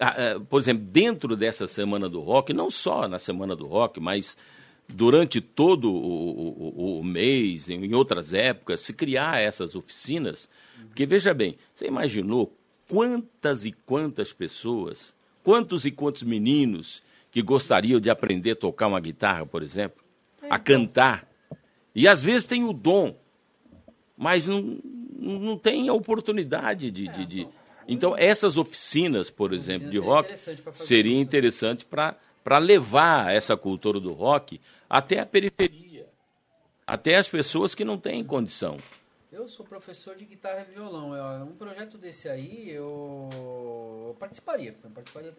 é, 0.00 0.38
por 0.38 0.60
exemplo, 0.60 0.84
dentro 0.84 1.36
dessa 1.36 1.66
Semana 1.66 2.08
do 2.08 2.20
Rock, 2.20 2.52
não 2.52 2.70
só 2.70 3.08
na 3.08 3.18
Semana 3.18 3.56
do 3.56 3.66
Rock, 3.66 3.98
mas 3.98 4.36
durante 4.88 5.40
todo 5.40 5.90
o, 5.90 6.74
o, 6.76 6.98
o 7.00 7.04
mês, 7.04 7.68
em 7.68 7.94
outras 7.94 8.32
épocas, 8.32 8.80
se 8.80 8.92
criar 8.92 9.40
essas 9.40 9.74
oficinas. 9.74 10.48
Porque, 10.88 11.06
veja 11.06 11.32
bem, 11.32 11.56
você 11.74 11.86
imaginou 11.86 12.52
quantas 12.90 13.64
e 13.64 13.70
quantas 13.70 14.32
pessoas, 14.32 15.14
quantos 15.44 15.84
e 15.84 15.92
quantos 15.92 16.24
meninos 16.24 17.00
que 17.30 17.40
gostariam 17.40 18.00
de 18.00 18.10
aprender 18.10 18.50
a 18.50 18.56
tocar 18.56 18.88
uma 18.88 18.98
guitarra, 18.98 19.46
por 19.46 19.62
exemplo, 19.62 20.02
a 20.50 20.58
cantar. 20.58 21.28
E 21.94 22.08
às 22.08 22.20
vezes 22.20 22.48
tem 22.48 22.64
o 22.64 22.72
dom, 22.72 23.16
mas 24.16 24.44
não, 24.44 24.80
não 25.16 25.56
tem 25.56 25.88
a 25.88 25.92
oportunidade 25.92 26.90
de, 26.90 27.06
de, 27.06 27.26
de... 27.26 27.48
Então, 27.86 28.16
essas 28.16 28.58
oficinas, 28.58 29.30
por 29.30 29.52
exemplo, 29.52 29.88
de 29.88 29.98
rock, 29.98 30.34
seria 30.74 31.18
interessante 31.18 31.84
para 31.84 32.58
levar 32.58 33.32
essa 33.32 33.56
cultura 33.56 34.00
do 34.00 34.12
rock 34.12 34.60
até 34.88 35.20
a 35.20 35.26
periferia, 35.26 36.08
até 36.84 37.14
as 37.14 37.28
pessoas 37.28 37.72
que 37.72 37.84
não 37.84 37.96
têm 37.96 38.24
condição. 38.24 38.76
Eu 39.40 39.48
sou 39.48 39.64
professor 39.64 40.14
de 40.16 40.26
guitarra 40.26 40.66
e 40.68 40.74
violão. 40.74 41.16
É 41.16 41.42
um 41.42 41.52
projeto 41.52 41.96
desse 41.96 42.28
aí, 42.28 42.70
eu 42.70 44.14
participaria. 44.18 44.76
Eu 44.84 44.90
participaria, 44.90 45.32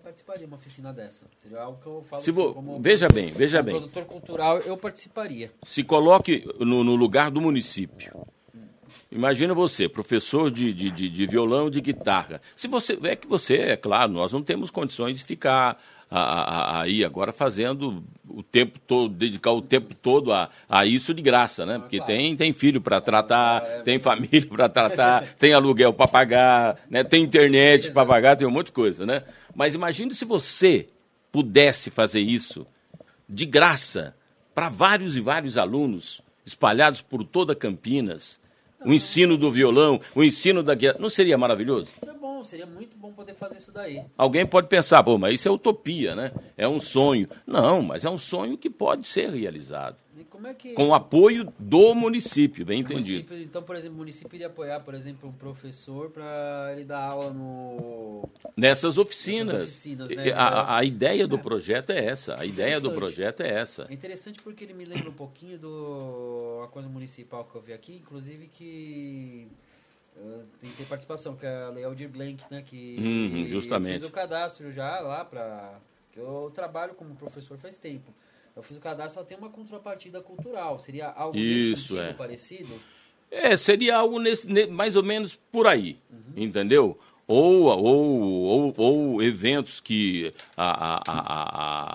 participaria 0.00 0.42
de 0.42 0.46
uma 0.46 0.56
oficina 0.56 0.92
dessa. 0.92 1.26
Seria 1.34 1.60
algo 1.62 1.80
que 1.80 1.86
eu 1.88 2.00
falo 2.04 2.22
Se 2.22 2.30
assim, 2.30 2.52
como 2.52 2.80
Veja 2.80 3.08
bem, 3.08 3.32
veja 3.32 3.60
bem. 3.60 3.74
produtor 3.74 4.04
cultural, 4.04 4.58
eu 4.60 4.76
participaria. 4.76 5.50
Se 5.64 5.82
coloque 5.82 6.44
no, 6.60 6.84
no 6.84 6.94
lugar 6.94 7.28
do 7.28 7.40
município. 7.40 8.24
Imagina 9.10 9.54
você, 9.54 9.88
professor 9.88 10.50
de, 10.50 10.72
de, 10.72 10.90
de, 10.90 11.08
de 11.08 11.26
violão, 11.26 11.70
de 11.70 11.80
guitarra. 11.80 12.40
Se 12.54 12.68
você 12.68 12.98
é 13.02 13.16
que 13.16 13.26
você, 13.26 13.56
é 13.56 13.76
claro, 13.76 14.12
nós 14.12 14.32
não 14.32 14.42
temos 14.42 14.70
condições 14.70 15.18
de 15.18 15.24
ficar 15.24 15.78
aí 16.10 17.04
agora 17.04 17.32
fazendo 17.32 18.02
o 18.28 18.42
tempo 18.42 18.80
todo, 18.80 19.14
dedicar 19.14 19.52
o 19.52 19.62
tempo 19.62 19.94
todo 19.94 20.32
a, 20.32 20.50
a 20.68 20.84
isso 20.84 21.14
de 21.14 21.22
graça, 21.22 21.64
né? 21.64 21.78
Porque 21.78 22.00
tem, 22.02 22.34
tem 22.34 22.52
filho 22.52 22.80
para 22.80 23.00
tratar, 23.00 23.62
é 23.62 23.82
tem 23.82 24.00
família 24.00 24.46
para 24.46 24.68
tratar, 24.68 25.24
tem 25.38 25.52
aluguel 25.52 25.92
para 25.92 26.08
pagar, 26.08 26.76
né? 26.90 27.04
tem 27.04 27.22
internet 27.22 27.92
para 27.92 28.04
pagar, 28.04 28.36
tem 28.36 28.46
um 28.46 28.50
monte 28.50 28.66
de 28.66 28.72
coisa, 28.72 29.06
né? 29.06 29.22
Mas 29.54 29.74
imagine 29.74 30.12
se 30.12 30.24
você 30.24 30.88
pudesse 31.30 31.90
fazer 31.90 32.20
isso 32.20 32.66
de 33.28 33.46
graça 33.46 34.16
para 34.52 34.68
vários 34.68 35.16
e 35.16 35.20
vários 35.20 35.56
alunos 35.56 36.20
espalhados 36.44 37.00
por 37.00 37.22
toda 37.22 37.54
Campinas, 37.54 38.39
o 38.84 38.92
ensino 38.92 39.36
do 39.36 39.50
violão, 39.50 40.00
o 40.14 40.22
ensino 40.22 40.62
da 40.62 40.74
guitarra, 40.74 40.98
não 41.00 41.10
seria 41.10 41.36
maravilhoso? 41.36 41.90
Seria 41.98 42.14
bom, 42.14 42.44
seria 42.44 42.66
muito 42.66 42.96
bom 42.96 43.12
poder 43.12 43.34
fazer 43.34 43.58
isso 43.58 43.72
daí. 43.72 44.02
Alguém 44.16 44.46
pode 44.46 44.68
pensar, 44.68 45.02
pô, 45.02 45.18
mas 45.18 45.34
isso 45.34 45.48
é 45.48 45.50
utopia, 45.50 46.14
né? 46.14 46.32
É 46.56 46.66
um 46.66 46.80
sonho. 46.80 47.28
Não, 47.46 47.82
mas 47.82 48.04
é 48.04 48.10
um 48.10 48.18
sonho 48.18 48.56
que 48.56 48.70
pode 48.70 49.06
ser 49.06 49.30
realizado. 49.30 49.96
É 50.44 50.54
que... 50.54 50.74
Com 50.74 50.88
o 50.88 50.94
apoio 50.94 51.52
do 51.58 51.94
município, 51.94 52.64
bem 52.64 52.80
entendido. 52.80 53.28
Município, 53.28 53.38
então, 53.38 53.62
por 53.62 53.76
exemplo, 53.76 53.96
o 53.96 53.98
município 53.98 54.36
iria 54.36 54.46
apoiar, 54.46 54.80
por 54.80 54.94
exemplo, 54.94 55.28
um 55.28 55.32
professor 55.32 56.10
para 56.10 56.70
ele 56.72 56.84
dar 56.84 57.02
aula 57.02 57.32
no... 57.32 58.28
Nessas 58.56 58.98
oficinas. 58.98 59.54
Nessas 59.54 59.68
oficinas 59.68 60.10
né? 60.10 60.32
a, 60.32 60.78
a, 60.78 60.84
ideia 60.84 61.26
do 61.26 61.36
é. 61.36 61.38
projeto 61.38 61.90
é 61.90 62.04
essa. 62.04 62.38
A 62.38 62.44
ideia 62.44 62.80
do 62.80 62.92
projeto 62.92 63.40
é 63.40 63.48
essa. 63.48 63.86
É 63.88 63.94
interessante 63.94 64.40
porque 64.42 64.64
ele 64.64 64.74
me 64.74 64.84
lembra 64.84 65.10
um 65.10 65.14
pouquinho 65.14 65.58
do 65.58 66.60
a 66.64 66.68
coisa 66.68 66.88
municipal 66.88 67.44
que 67.44 67.54
eu 67.54 67.60
vi 67.60 67.72
aqui, 67.72 67.96
inclusive 67.96 68.48
que 68.48 69.48
tem, 70.58 70.70
tem 70.70 70.86
participação, 70.86 71.36
que 71.36 71.46
é 71.46 71.64
a 71.64 71.68
Lei 71.70 71.84
Aldir 71.84 72.08
Blank, 72.08 72.44
né? 72.50 72.62
Que 72.62 72.96
uhum, 72.98 73.46
justamente. 73.48 73.92
fez 73.92 74.04
o 74.04 74.10
cadastro 74.10 74.70
já 74.70 75.00
lá 75.00 75.24
para... 75.24 75.78
Eu 76.16 76.50
trabalho 76.54 76.94
como 76.94 77.14
professor 77.14 77.56
faz 77.56 77.78
tempo. 77.78 78.12
Eu 78.54 78.62
fiz 78.62 78.76
o 78.76 78.80
cadastro, 78.80 79.20
ela 79.20 79.28
tem 79.28 79.38
uma 79.38 79.50
contrapartida 79.50 80.20
cultural. 80.20 80.78
Seria 80.78 81.08
algo 81.08 81.36
Isso, 81.38 81.94
nesse 81.94 82.10
é. 82.10 82.12
parecido? 82.12 82.74
É, 83.30 83.56
seria 83.56 83.96
algo 83.96 84.18
nesse, 84.18 84.66
mais 84.66 84.96
ou 84.96 85.04
menos 85.04 85.38
por 85.52 85.66
aí, 85.66 85.96
uhum. 86.10 86.32
entendeu? 86.36 86.98
Ou, 87.26 87.66
ou, 87.66 88.20
ou, 88.20 88.74
ou, 88.76 89.22
eventos 89.22 89.78
que 89.78 90.32
a, 90.56 90.96
a, 90.96 91.02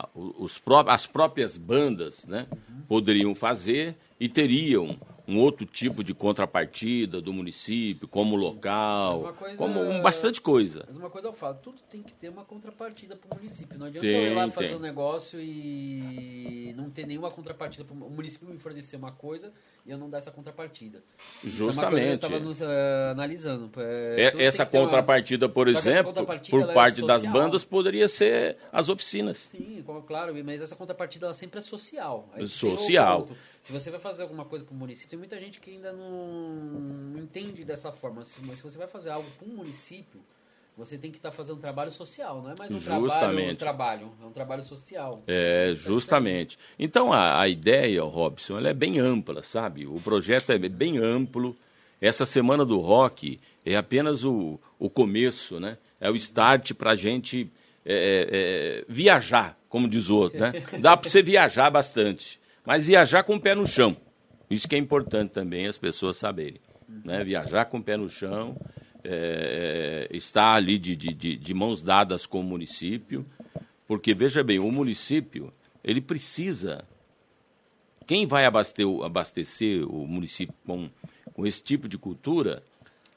a, 0.03 0.09
os 0.15 0.57
pró 0.57 0.85
as 0.87 1.05
próprias 1.05 1.57
bandas 1.57 2.23
né, 2.25 2.47
uhum. 2.49 2.81
poderiam 2.87 3.35
fazer 3.35 3.97
e 4.17 4.29
teriam 4.29 4.97
um 5.27 5.39
outro 5.39 5.65
tipo 5.65 6.03
de 6.03 6.13
contrapartida 6.13 7.21
do 7.21 7.33
município, 7.33 8.07
como 8.07 8.35
local, 8.35 9.33
coisa, 9.33 9.57
como 9.57 9.81
um, 9.81 10.01
bastante 10.01 10.39
coisa. 10.39 10.83
Mas 10.87 10.97
uma 10.97 11.09
coisa 11.09 11.27
eu 11.27 11.33
falo, 11.33 11.55
tudo 11.55 11.79
tem 11.89 12.01
que 12.03 12.13
ter 12.13 12.29
uma 12.29 12.45
contrapartida 12.45 13.15
para 13.15 13.35
o 13.35 13.39
município. 13.41 13.77
Não 13.77 13.87
adianta 13.87 14.05
tem, 14.05 14.25
eu 14.25 14.31
ir 14.31 14.35
lá 14.35 14.49
fazer 14.49 14.69
tem. 14.69 14.77
um 14.77 14.81
negócio 14.81 15.39
e 15.41 16.73
não 16.75 16.89
ter 16.89 17.07
nenhuma 17.07 17.31
contrapartida. 17.31 17.83
Pro, 17.83 17.95
o 17.95 18.09
município 18.09 18.47
me 18.47 18.57
fornecer 18.57 18.95
uma 18.95 19.11
coisa 19.11 19.51
e 19.85 19.91
eu 19.91 19.97
não 19.97 20.09
dar 20.09 20.19
essa 20.19 20.31
contrapartida. 20.31 21.03
Justamente. 21.43 22.13
Isso 22.13 22.25
é 22.25 22.35
eu 22.35 22.39
estava 22.47 22.65
uh, 22.65 23.11
analisando. 23.11 23.71
É, 23.77 24.33
é 24.35 24.43
essa 24.45 24.65
contrapartida, 24.65 25.47
uma... 25.47 25.53
por 25.53 25.67
exemplo, 25.67 26.05
contrapartida, 26.05 26.57
por 26.57 26.73
parte 26.73 27.03
é 27.03 27.07
das 27.07 27.25
bandas, 27.25 27.63
poderia 27.63 28.07
ser 28.07 28.57
as 28.71 28.89
oficinas. 28.89 29.37
Sim, 29.37 29.83
claro, 30.07 30.33
mas 30.43 30.61
essa 30.61 30.75
contrapartida 30.75 31.25
ela 31.25 31.33
sempre 31.33 31.59
é 31.59 31.61
social. 31.61 32.29
Aí 32.33 32.47
social. 32.47 33.27
Se 33.65 33.71
você 33.71 33.89
vai 33.89 33.99
fazer 33.99 34.21
alguma 34.21 34.45
coisa 34.45 34.63
para 34.63 34.75
o 34.75 34.77
município, 34.77 35.09
tem 35.09 35.17
muita 35.17 35.39
gente 35.39 35.59
que 35.59 35.71
ainda 35.71 35.91
não 35.91 37.17
entende 37.17 37.63
dessa 37.63 37.91
forma. 37.91 38.17
Mas 38.17 38.59
se 38.59 38.63
você 38.63 38.77
vai 38.77 38.85
fazer 38.85 39.09
algo 39.09 39.27
para 39.39 39.47
um 39.47 39.55
município, 39.55 40.21
você 40.77 40.99
tem 40.99 41.09
que 41.09 41.17
estar 41.17 41.31
tá 41.31 41.35
fazendo 41.35 41.57
um 41.57 41.61
trabalho 41.61 41.89
social, 41.89 42.43
não 42.43 42.51
é 42.51 42.55
mais 42.59 42.69
um 42.69 42.79
justamente. 42.79 42.99
trabalho, 43.01 43.49
um 43.49 43.55
trabalho, 43.55 44.11
é 44.21 44.25
um 44.27 44.31
trabalho 44.31 44.61
social. 44.61 45.23
É, 45.25 45.73
justamente. 45.73 46.59
Então 46.77 47.11
a, 47.11 47.41
a 47.41 47.47
ideia, 47.47 48.03
Robson, 48.03 48.59
ela 48.59 48.69
é 48.69 48.73
bem 48.73 48.99
ampla, 48.99 49.41
sabe? 49.41 49.87
O 49.87 49.95
projeto 49.95 50.51
é 50.51 50.59
bem 50.59 50.99
amplo. 50.99 51.55
Essa 51.99 52.23
semana 52.23 52.63
do 52.63 52.79
rock 52.79 53.39
é 53.65 53.75
apenas 53.75 54.23
o, 54.23 54.59
o 54.77 54.91
começo, 54.91 55.59
né? 55.59 55.79
É 55.99 56.11
o 56.11 56.15
start 56.15 56.73
para 56.73 56.91
a 56.91 56.95
gente 56.95 57.51
é, 57.83 58.83
é, 58.83 58.85
viajar, 58.87 59.57
como 59.67 59.89
diz 59.89 60.07
o 60.07 60.17
outro, 60.17 60.39
né? 60.39 60.53
Dá 60.79 60.95
para 60.95 61.09
você 61.09 61.23
viajar 61.23 61.71
bastante, 61.71 62.39
mas 62.65 62.85
viajar 62.85 63.23
com 63.23 63.35
o 63.35 63.39
pé 63.39 63.53
no 63.53 63.65
chão. 63.65 63.95
Isso 64.49 64.67
que 64.67 64.75
é 64.75 64.79
importante 64.79 65.31
também 65.31 65.67
as 65.67 65.77
pessoas 65.77 66.17
saberem. 66.17 66.59
Né? 66.87 67.23
Viajar 67.23 67.65
com 67.65 67.77
o 67.77 67.83
pé 67.83 67.97
no 67.97 68.09
chão, 68.09 68.57
é, 69.03 70.07
é, 70.11 70.17
estar 70.17 70.53
ali 70.53 70.77
de, 70.77 70.95
de, 70.95 71.35
de 71.35 71.53
mãos 71.53 71.81
dadas 71.81 72.25
com 72.25 72.39
o 72.39 72.43
município, 72.43 73.23
porque, 73.87 74.13
veja 74.13 74.43
bem, 74.43 74.59
o 74.59 74.71
município, 74.71 75.51
ele 75.83 76.01
precisa... 76.01 76.83
Quem 78.07 78.27
vai 78.27 78.45
abastecer, 78.45 78.87
abastecer 79.03 79.87
o 79.87 80.05
município 80.05 80.53
com, 80.65 80.89
com 81.33 81.45
esse 81.45 81.63
tipo 81.63 81.87
de 81.87 81.97
cultura 81.97 82.61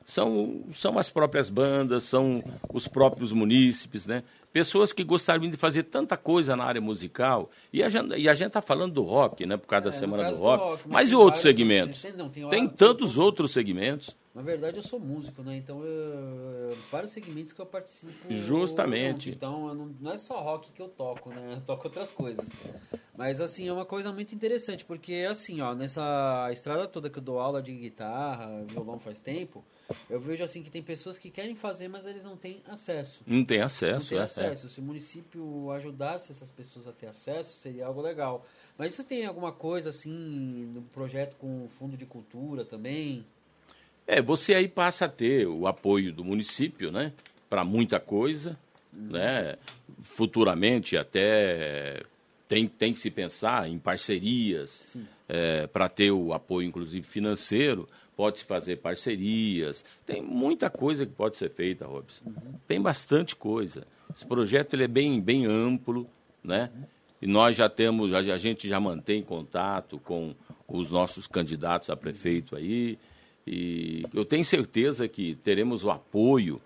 são, 0.03 0.65
são 0.73 0.99
as 0.99 1.11
próprias 1.11 1.51
bandas, 1.51 2.05
são 2.05 2.43
os 2.73 2.89
próprios 2.89 3.31
munícipes, 3.31 4.07
né? 4.07 4.23
Pessoas 4.59 4.93
que 4.93 5.05
gostariam 5.05 5.49
de 5.49 5.57
fazer 5.57 5.85
tanta 5.85 6.17
coisa 6.17 6.57
na 6.57 6.65
área 6.65 6.81
musical. 6.81 7.49
E 7.73 7.81
a 7.81 7.89
gente 7.89 8.49
está 8.49 8.61
falando 8.61 8.95
do 8.95 9.05
rock, 9.05 9.47
né? 9.47 9.57
Por 9.57 9.69
causa 9.69 9.87
é, 9.87 9.91
da 9.93 9.97
Semana 9.97 10.33
do 10.33 10.37
Rock. 10.37 10.65
Do 10.65 10.71
rock 10.71 10.83
mas, 10.89 10.95
mas 10.95 11.13
e 11.13 11.15
outros 11.15 11.43
segmentos? 11.43 12.03
Tem, 12.03 12.13
não, 12.13 12.29
tem, 12.29 12.49
tem 12.49 12.69
tantos 12.69 13.17
outros 13.17 13.53
segmentos. 13.53 14.17
Na 14.35 14.43
verdade, 14.43 14.79
eu 14.79 14.83
sou 14.83 14.99
músico, 14.99 15.45
né? 15.45 15.57
Então, 15.57 15.85
eu, 15.85 16.77
vários 16.91 17.13
segmentos 17.13 17.53
que 17.53 17.61
eu 17.61 17.67
participo. 17.67 18.13
Justamente. 18.29 19.31
então, 19.31 19.73
não, 19.73 19.95
não, 20.01 20.11
é 20.11 20.19
só 20.19 20.41
rock 20.41 20.73
que 20.73 20.83
eu 20.83 20.89
toco, 20.89 21.31
né? 21.31 21.55
Eu 21.55 21.61
toco 21.61 21.87
outras 21.87 22.11
coisas. 22.11 22.49
Mas, 23.17 23.41
assim, 23.41 23.69
é 23.69 23.73
uma 23.73 23.85
coisa 23.85 24.13
muito 24.13 24.35
interessante, 24.35 24.85
porque, 24.85 25.25
assim, 25.31 25.61
ó, 25.61 25.73
nessa 25.73 26.49
estrada 26.53 26.89
toda 26.89 27.09
que 27.09 27.19
eu 27.19 27.23
dou 27.23 27.39
aula 27.39 27.63
de 27.63 27.73
guitarra, 27.73 28.65
violão 28.67 28.99
faz 28.99 29.21
tempo, 29.21 29.65
eu 30.11 30.21
vejo 30.21 30.45
assim 30.45 30.63
que 30.63 30.71
tem 30.71 30.83
pessoas 30.83 31.17
que 31.19 31.31
querem 31.31 31.55
fazer, 31.55 31.89
mas 31.89 32.05
eles 32.07 32.23
não 32.23 32.37
têm 32.37 32.61
acesso. 32.69 33.21
Não 33.27 33.45
tem 33.45 33.61
acesso, 33.61 34.01
não 34.01 34.09
tem 34.09 34.19
é, 34.19 34.23
acesso. 34.23 34.67
É. 34.67 34.69
Se 34.69 34.81
o 34.81 34.83
município 34.83 35.71
ajudasse 35.71 36.31
essas 36.33 36.51
pessoas 36.51 36.87
a 36.87 36.93
ter 36.93 37.07
acesso, 37.07 37.59
seria 37.59 37.87
algo 37.87 38.03
legal. 38.03 38.47
Mas 38.77 38.93
isso 38.93 39.05
tem 39.05 39.25
alguma 39.25 39.51
coisa 39.51 39.89
assim 39.89 40.71
no 40.75 40.83
projeto 40.83 41.37
com 41.37 41.65
o 41.65 41.69
fundo 41.69 41.97
de 41.97 42.05
cultura 42.05 42.65
também? 42.65 43.25
É, 44.07 44.21
você 44.21 44.55
aí 44.55 44.69
passa 44.69 45.07
a 45.07 45.09
ter 45.09 45.47
o 45.47 45.67
apoio 45.67 46.13
do 46.13 46.25
município, 46.25 46.91
né? 46.91 47.13
Para 47.49 47.65
muita 47.65 47.99
coisa, 47.99 48.59
uhum. 48.93 49.11
né? 49.11 49.57
Futuramente 50.03 50.97
até 50.97 52.03
tem, 52.49 52.67
tem 52.67 52.93
que 52.93 53.01
se 53.01 53.11
pensar 53.11 53.69
em 53.69 53.79
parcerias 53.79 54.97
é, 55.29 55.67
para 55.67 55.89
ter 55.89 56.11
o 56.11 56.33
apoio, 56.33 56.67
inclusive 56.67 57.07
financeiro, 57.07 57.87
pode-se 58.19 58.43
fazer 58.43 58.79
parcerias, 58.79 59.85
tem 60.05 60.21
muita 60.21 60.69
coisa 60.69 61.07
que 61.07 61.13
pode 61.13 61.37
ser 61.37 61.51
feita, 61.51 61.87
Robson. 61.87 62.25
Uhum. 62.27 62.55
Tem 62.67 62.83
bastante 62.83 63.37
coisa. 63.37 63.87
Esse 64.13 64.27
projeto 64.27 64.75
ele 64.75 64.83
é 64.83 64.89
bem, 64.89 65.21
bem 65.21 65.47
amplo, 65.47 66.05
né? 66.43 66.69
E 67.23 67.29
nós 67.29 67.55
já 67.55 67.69
temos, 67.69 68.13
a, 68.13 68.19
a 68.19 68.37
gente 68.37 68.67
já 68.67 68.81
mantém 68.81 69.23
contato 69.23 70.01
com 70.01 70.35
os 70.67 70.91
nossos 70.91 71.29
candidatos 71.29 71.91
a 71.91 71.97
prefeito 71.97 72.57
aí. 72.57 72.99
E 73.47 74.03
eu 74.13 74.25
tenho 74.25 74.45
certeza 74.45 75.07
que 75.07 75.37
teremos 75.37 75.85
o 75.85 75.91
apoio 75.91 76.61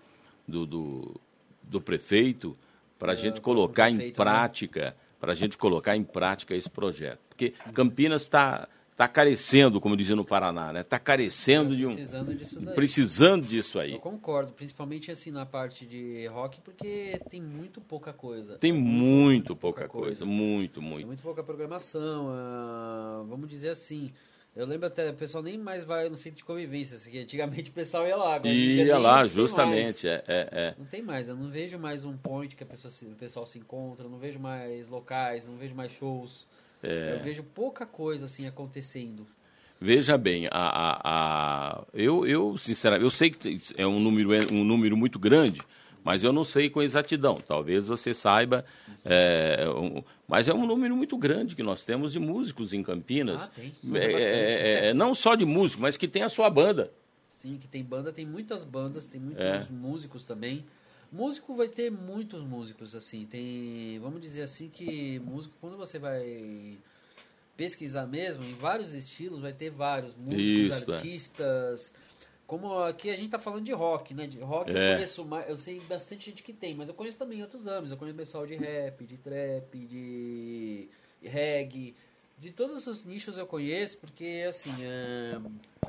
do, 0.47 0.65
do, 0.65 1.21
do 1.61 1.79
prefeito 1.79 2.53
para 2.97 3.11
a 3.11 3.15
é, 3.15 3.17
gente 3.17 3.41
colocar 3.41 3.91
prefeito, 3.91 4.03
em 4.03 4.07
né? 4.07 4.11
prática, 4.15 4.85
né? 4.85 4.93
para 5.19 5.33
a 5.33 5.35
gente 5.35 5.55
colocar 5.55 5.95
em 5.95 6.03
prática 6.03 6.55
esse 6.55 6.69
projeto. 6.69 7.19
Porque 7.29 7.53
Campinas 7.75 8.23
está 8.23 8.67
está 8.93 9.07
carecendo, 9.07 9.81
como 9.81 9.97
dizia 9.97 10.15
no 10.15 10.23
Paraná, 10.23 10.71
né? 10.71 10.81
Está 10.81 10.99
carecendo 10.99 11.75
de 11.75 11.85
um. 11.85 11.93
Precisando 11.95 12.35
disso 12.35 12.59
daí. 12.61 12.75
Precisando 12.75 13.47
disso 13.47 13.79
aí. 13.79 13.93
Eu 13.93 13.99
concordo, 13.99 14.53
principalmente 14.53 15.11
assim 15.11 15.31
na 15.31 15.45
parte 15.45 15.85
de 15.85 16.27
rock, 16.27 16.61
porque 16.61 17.19
tem 17.29 17.41
muito 17.41 17.81
pouca 17.81 18.13
coisa. 18.13 18.57
Tem 18.57 18.71
muito, 18.71 19.55
pouca, 19.55 19.81
pouca 19.81 19.87
coisa. 19.89 20.23
coisa. 20.23 20.25
muito, 20.25 20.81
muito. 20.81 20.97
Tem 20.97 21.05
muito 21.07 21.23
pouca 21.23 21.43
programação. 21.43 22.27
Uh, 22.27 23.25
vamos 23.25 23.49
dizer 23.49 23.69
assim. 23.69 24.11
Eu 24.55 24.67
lembro 24.67 24.85
até, 24.85 25.09
o 25.09 25.15
pessoal 25.15 25.43
nem 25.43 25.57
mais 25.57 25.83
vai 25.83 26.07
no 26.09 26.15
centro 26.15 26.37
de 26.37 26.43
convivência, 26.43 26.95
assim, 26.95 27.17
antigamente 27.17 27.71
o 27.71 27.73
pessoal 27.73 28.05
ia 28.05 28.15
lá. 28.15 28.35
Agora 28.35 28.53
ia 28.53 28.97
lá, 28.99 29.25
justamente, 29.25 30.07
é, 30.07 30.23
é, 30.27 30.49
é, 30.51 30.75
Não 30.77 30.85
tem 30.85 31.01
mais, 31.01 31.27
eu 31.27 31.35
não 31.35 31.49
vejo 31.49 31.79
mais 31.79 32.05
um 32.05 32.15
point 32.15 32.55
que 32.55 32.61
a 32.61 32.67
pessoa, 32.67 32.93
o 33.11 33.15
pessoal 33.15 33.47
se 33.47 33.57
encontra, 33.57 34.07
não 34.07 34.19
vejo 34.19 34.39
mais 34.39 34.87
locais, 34.89 35.47
não 35.47 35.57
vejo 35.57 35.73
mais 35.73 35.91
shows. 35.93 36.45
É... 36.83 37.13
Eu 37.13 37.23
vejo 37.23 37.43
pouca 37.43 37.85
coisa 37.85 38.25
assim 38.25 38.45
acontecendo. 38.45 39.25
Veja 39.79 40.17
bem, 40.17 40.47
a, 40.47 40.51
a, 40.51 41.01
a, 41.03 41.83
eu, 41.93 42.25
eu, 42.25 42.57
sinceramente, 42.57 43.03
eu 43.03 43.09
sei 43.09 43.29
que 43.29 43.59
é 43.75 43.85
um 43.85 43.99
número, 43.99 44.33
é 44.33 44.39
um 44.51 44.63
número 44.63 44.95
muito 44.95 45.19
grande, 45.19 45.61
mas 46.03 46.23
eu 46.23 46.31
não 46.31 46.45
sei 46.45 46.69
com 46.69 46.81
exatidão. 46.81 47.35
Talvez 47.35 47.85
você 47.85 48.13
saiba, 48.13 48.63
é, 49.03 49.65
um, 49.67 50.01
mas 50.27 50.47
é 50.47 50.53
um 50.53 50.65
número 50.65 50.95
muito 50.95 51.17
grande 51.17 51.55
que 51.55 51.63
nós 51.63 51.83
temos 51.83 52.13
de 52.13 52.19
músicos 52.19 52.73
em 52.73 52.81
Campinas. 52.81 53.43
Ah, 53.43 53.47
tem. 53.47 53.73
É, 53.93 54.05
é, 54.05 54.85
é, 54.87 54.93
não 54.93 55.13
só 55.13 55.35
de 55.35 55.45
músicos, 55.45 55.81
mas 55.81 55.97
que 55.97 56.07
tem 56.07 56.23
a 56.23 56.29
sua 56.29 56.49
banda. 56.49 56.89
Sim, 57.33 57.57
que 57.57 57.67
tem 57.67 57.83
banda, 57.83 58.13
tem 58.13 58.25
muitas 58.25 58.63
bandas, 58.63 59.05
tem 59.07 59.19
muitos 59.19 59.43
é. 59.43 59.67
músicos 59.69 60.25
também. 60.25 60.63
Músico 61.13 61.55
vai 61.55 61.69
ter 61.69 61.91
muitos 61.91 62.41
músicos, 62.41 62.95
assim. 62.95 63.27
Tem. 63.27 63.99
Vamos 63.99 64.19
dizer 64.19 64.41
assim 64.41 64.67
que 64.67 65.19
músico, 65.19 65.55
quando 65.61 65.77
você 65.77 65.99
vai 65.99 66.75
pesquisar 67.55 68.07
mesmo, 68.07 68.43
em 68.43 68.53
vários 68.55 68.95
estilos, 68.95 69.39
vai 69.39 69.53
ter 69.53 69.69
vários 69.69 70.15
músicos, 70.15 70.39
Isso, 70.39 70.91
é. 70.91 70.95
artistas. 70.95 71.93
É. 71.93 72.23
Como 72.47 72.79
aqui 72.79 73.11
a 73.11 73.15
gente 73.15 73.29
tá 73.29 73.37
falando 73.37 73.63
de 73.63 73.71
rock, 73.71 74.15
né? 74.15 74.25
De 74.25 74.39
rock 74.39 74.71
é. 74.71 74.73
eu 74.73 74.95
conheço 74.95 75.23
mais, 75.23 75.47
eu 75.47 75.55
sei 75.55 75.79
bastante 75.81 76.25
gente 76.25 76.41
que 76.41 76.51
tem, 76.51 76.73
mas 76.73 76.89
eu 76.89 76.95
conheço 76.95 77.19
também 77.19 77.43
outros 77.43 77.67
âmbitos. 77.67 77.91
Eu 77.91 77.97
conheço 77.97 78.17
pessoal 78.17 78.47
de 78.47 78.55
rap, 78.55 79.05
de 79.05 79.17
trap, 79.17 79.77
de 79.85 80.89
reggae. 81.21 81.95
De 82.39 82.49
todos 82.49 82.87
os 82.87 83.05
nichos 83.05 83.37
eu 83.37 83.45
conheço, 83.45 83.99
porque 83.99 84.45
assim, 84.49 84.73
é... 84.81 85.39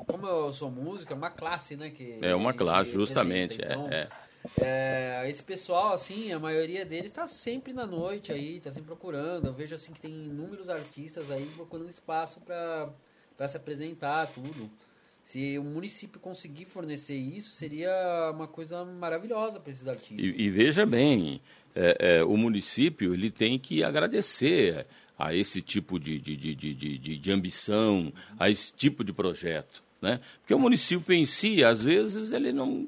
como 0.07 0.27
eu 0.27 0.53
sou 0.53 0.71
música, 0.71 1.15
é 1.15 1.17
uma 1.17 1.31
classe, 1.31 1.77
né? 1.77 1.89
Que 1.89 2.19
é 2.21 2.35
uma 2.35 2.53
classe, 2.53 2.93
justamente. 2.93 3.59
Então, 3.61 3.89
é, 3.89 4.09
é. 4.61 5.25
Esse 5.29 5.43
pessoal, 5.43 5.93
assim, 5.93 6.33
a 6.33 6.39
maioria 6.39 6.85
deles 6.85 7.07
está 7.07 7.27
sempre 7.27 7.73
na 7.73 7.87
noite 7.87 8.33
aí, 8.33 8.59
está 8.59 8.71
sempre 8.71 8.89
procurando. 8.89 9.47
Eu 9.47 9.55
vejo 9.55 9.75
assim 9.75 9.93
que 9.93 10.01
tem 10.01 10.13
inúmeros 10.13 10.69
artistas 10.69 11.31
aí 11.31 11.47
procurando 11.57 11.89
espaço 11.89 12.41
para 12.41 13.49
se 13.49 13.57
apresentar, 13.57 14.27
tudo. 14.27 14.71
Se 15.23 15.59
o 15.59 15.65
município 15.65 16.21
conseguir 16.21 16.67
fornecer 16.67 17.17
isso, 17.17 17.53
seria 17.53 17.91
uma 18.35 18.47
coisa 18.47 18.85
maravilhosa 18.85 19.59
para 19.59 19.71
esses 19.71 19.89
artistas. 19.89 20.23
E, 20.23 20.43
e 20.43 20.51
veja 20.51 20.85
bem, 20.85 21.41
é, 21.75 22.19
é, 22.19 22.25
o 22.25 22.37
município 22.37 23.15
ele 23.15 23.31
tem 23.31 23.59
que 23.59 23.83
agradecer 23.83 24.87
a 25.19 25.35
esse 25.35 25.63
tipo 25.63 25.99
de, 25.99 26.21
de, 26.21 26.37
de, 26.37 26.55
de, 26.55 26.75
de, 26.75 27.19
de 27.19 27.33
ambição, 27.33 28.13
a 28.39 28.51
esse 28.51 28.75
tipo 28.75 29.03
de 29.03 29.15
projeto. 29.15 29.83
Né? 30.03 30.21
Porque 30.41 30.53
o 30.53 30.59
município 30.59 31.15
em 31.15 31.25
si, 31.25 31.65
às 31.65 31.83
vezes, 31.83 32.31
ele 32.31 32.53
não 32.53 32.87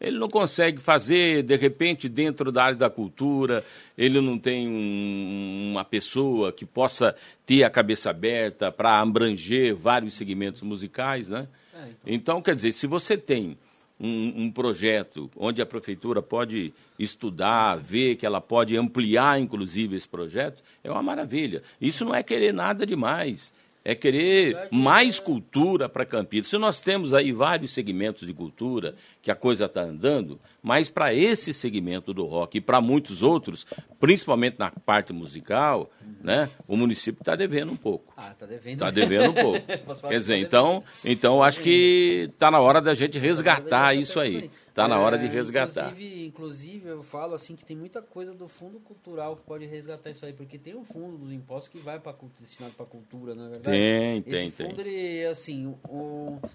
ele 0.00 0.18
não 0.18 0.28
consegue 0.28 0.80
fazer, 0.80 1.42
de 1.42 1.56
repente, 1.56 2.08
dentro 2.08 2.52
da 2.52 2.64
área 2.64 2.76
da 2.76 2.88
cultura, 2.88 3.64
ele 3.96 4.20
não 4.20 4.38
tem 4.38 4.68
um, 4.68 5.70
uma 5.72 5.84
pessoa 5.84 6.52
que 6.52 6.64
possa 6.64 7.14
ter 7.44 7.64
a 7.64 7.70
cabeça 7.70 8.10
aberta 8.10 8.70
para 8.70 9.00
abranger 9.00 9.74
vários 9.74 10.14
segmentos 10.14 10.62
musicais, 10.62 11.28
né? 11.28 11.48
É, 11.74 11.78
então... 11.78 12.14
então... 12.14 12.42
quer 12.42 12.54
dizer, 12.54 12.72
se 12.72 12.86
você 12.86 13.16
tem 13.16 13.58
um, 13.98 14.44
um, 14.44 14.50
projeto 14.52 15.28
onde 15.36 15.60
a 15.60 15.66
prefeitura 15.66 16.22
pode 16.22 16.72
estudar, 16.96 17.76
ver 17.76 18.14
que 18.14 18.24
ela 18.24 18.40
pode 18.40 18.76
ampliar, 18.76 19.40
inclusive, 19.40 19.96
esse 19.96 20.06
projeto, 20.06 20.62
é 20.84 20.90
uma 20.90 21.02
maravilha. 21.02 21.62
Isso 21.80 22.04
não 22.04 22.14
é 22.14 22.22
querer 22.22 22.54
nada 22.54 22.86
demais 22.86 23.52
é 23.84 23.94
querer 23.94 24.68
mais 24.70 25.18
cultura 25.18 25.88
para 25.88 26.04
Campinas. 26.04 26.48
Se 26.48 26.58
nós 26.58 26.80
temos 26.80 27.14
aí 27.14 27.32
vários 27.32 27.72
segmentos 27.72 28.26
de 28.26 28.34
cultura 28.34 28.94
que 29.22 29.30
a 29.30 29.34
coisa 29.34 29.64
está 29.66 29.82
andando, 29.82 30.38
mas 30.62 30.88
para 30.88 31.14
esse 31.14 31.54
segmento 31.54 32.12
do 32.12 32.24
rock 32.26 32.58
e 32.58 32.60
para 32.60 32.80
muitos 32.80 33.22
outros, 33.22 33.66
principalmente 33.98 34.56
na 34.58 34.70
parte 34.70 35.12
musical, 35.12 35.90
né? 36.22 36.48
O 36.66 36.76
município 36.76 37.20
está 37.22 37.36
devendo 37.36 37.72
um 37.72 37.76
pouco. 37.76 38.12
Ah, 38.16 38.30
está 38.32 38.46
devendo. 38.46 38.72
Está 38.72 38.90
devendo 38.90 39.30
um 39.30 39.34
pouco. 39.34 39.60
Quer 40.08 40.18
dizer, 40.18 40.36
então, 40.36 40.82
então 41.04 41.42
acho 41.42 41.60
que 41.60 42.30
está 42.32 42.50
na 42.50 42.60
hora 42.60 42.80
da 42.80 42.94
gente 42.94 43.18
resgatar 43.18 43.94
isso 43.94 44.18
aí. 44.20 44.50
Está 44.78 44.86
na 44.86 45.00
hora 45.00 45.18
de 45.18 45.26
é, 45.26 45.28
resgatar. 45.28 45.88
Inclusive, 45.88 46.26
inclusive, 46.26 46.88
eu 46.88 47.02
falo 47.02 47.34
assim 47.34 47.56
que 47.56 47.64
tem 47.64 47.76
muita 47.76 48.00
coisa 48.00 48.32
do 48.32 48.46
fundo 48.46 48.78
cultural 48.78 49.36
que 49.36 49.42
pode 49.42 49.66
resgatar 49.66 50.10
isso 50.10 50.24
aí, 50.24 50.32
porque 50.32 50.56
tem 50.56 50.76
um 50.76 50.84
fundo 50.84 51.18
dos 51.18 51.32
impostos 51.32 51.68
que 51.68 51.78
vai 51.78 51.98
para 51.98 52.14
destinado 52.38 52.74
para 52.74 52.86
cultura, 52.86 53.34
na 53.34 53.46
é 53.46 53.48
verdade. 53.48 53.76
Tem, 53.76 54.18
Esse 54.18 54.30
tem, 54.30 54.50
fundo, 54.50 54.76
tem. 54.76 54.86
Ele, 54.86 55.26
assim, 55.26 55.76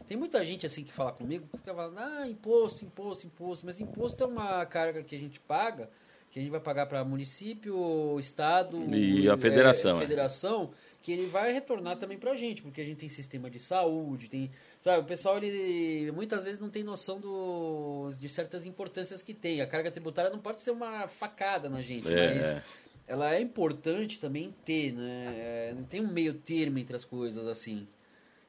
tem 0.07 0.15
muita 0.15 0.43
gente 0.45 0.65
assim 0.65 0.85
que 0.85 0.93
fala 0.93 1.11
comigo 1.11 1.45
que 1.51 1.57
fica 1.57 1.73
falando, 1.73 1.97
ah, 1.97 2.25
imposto, 2.25 2.85
imposto, 2.85 3.27
imposto, 3.27 3.65
mas 3.65 3.81
imposto 3.81 4.23
é 4.23 4.27
uma 4.27 4.65
carga 4.65 5.03
que 5.03 5.15
a 5.15 5.19
gente 5.19 5.41
paga 5.41 5.89
que 6.33 6.39
a 6.39 6.41
gente 6.41 6.51
vai 6.51 6.59
pagar 6.59 6.87
para 6.87 7.05
município, 7.05 8.19
estado 8.19 8.83
e 8.89 9.29
a 9.29 9.37
federação, 9.37 9.97
é, 9.97 10.01
federação 10.01 10.71
que 11.03 11.11
ele 11.11 11.25
vai 11.25 11.51
retornar 11.51 11.97
também 11.97 12.17
para 12.17 12.31
a 12.31 12.35
gente, 12.35 12.61
porque 12.61 12.79
a 12.79 12.83
gente 12.85 12.97
tem 12.97 13.09
sistema 13.09 13.49
de 13.49 13.59
saúde, 13.59 14.29
tem, 14.29 14.49
sabe, 14.79 15.01
o 15.01 15.03
pessoal 15.03 15.37
ele 15.37 16.09
muitas 16.13 16.41
vezes 16.43 16.61
não 16.61 16.69
tem 16.69 16.81
noção 16.81 17.19
do, 17.19 18.09
de 18.17 18.29
certas 18.29 18.65
importâncias 18.65 19.21
que 19.21 19.33
tem. 19.33 19.59
A 19.59 19.67
carga 19.67 19.91
tributária 19.91 20.31
não 20.31 20.39
pode 20.39 20.63
ser 20.63 20.71
uma 20.71 21.05
facada 21.09 21.69
na 21.69 21.81
gente, 21.81 22.07
é. 22.07 22.33
mas 22.33 22.63
ela 23.05 23.35
é 23.35 23.41
importante 23.41 24.17
também 24.17 24.55
ter, 24.63 24.93
né? 24.93 25.33
É, 25.37 25.75
tem 25.89 25.99
um 25.99 26.07
meio 26.07 26.35
termo 26.35 26.79
entre 26.79 26.95
as 26.95 27.03
coisas 27.03 27.45
assim. 27.47 27.85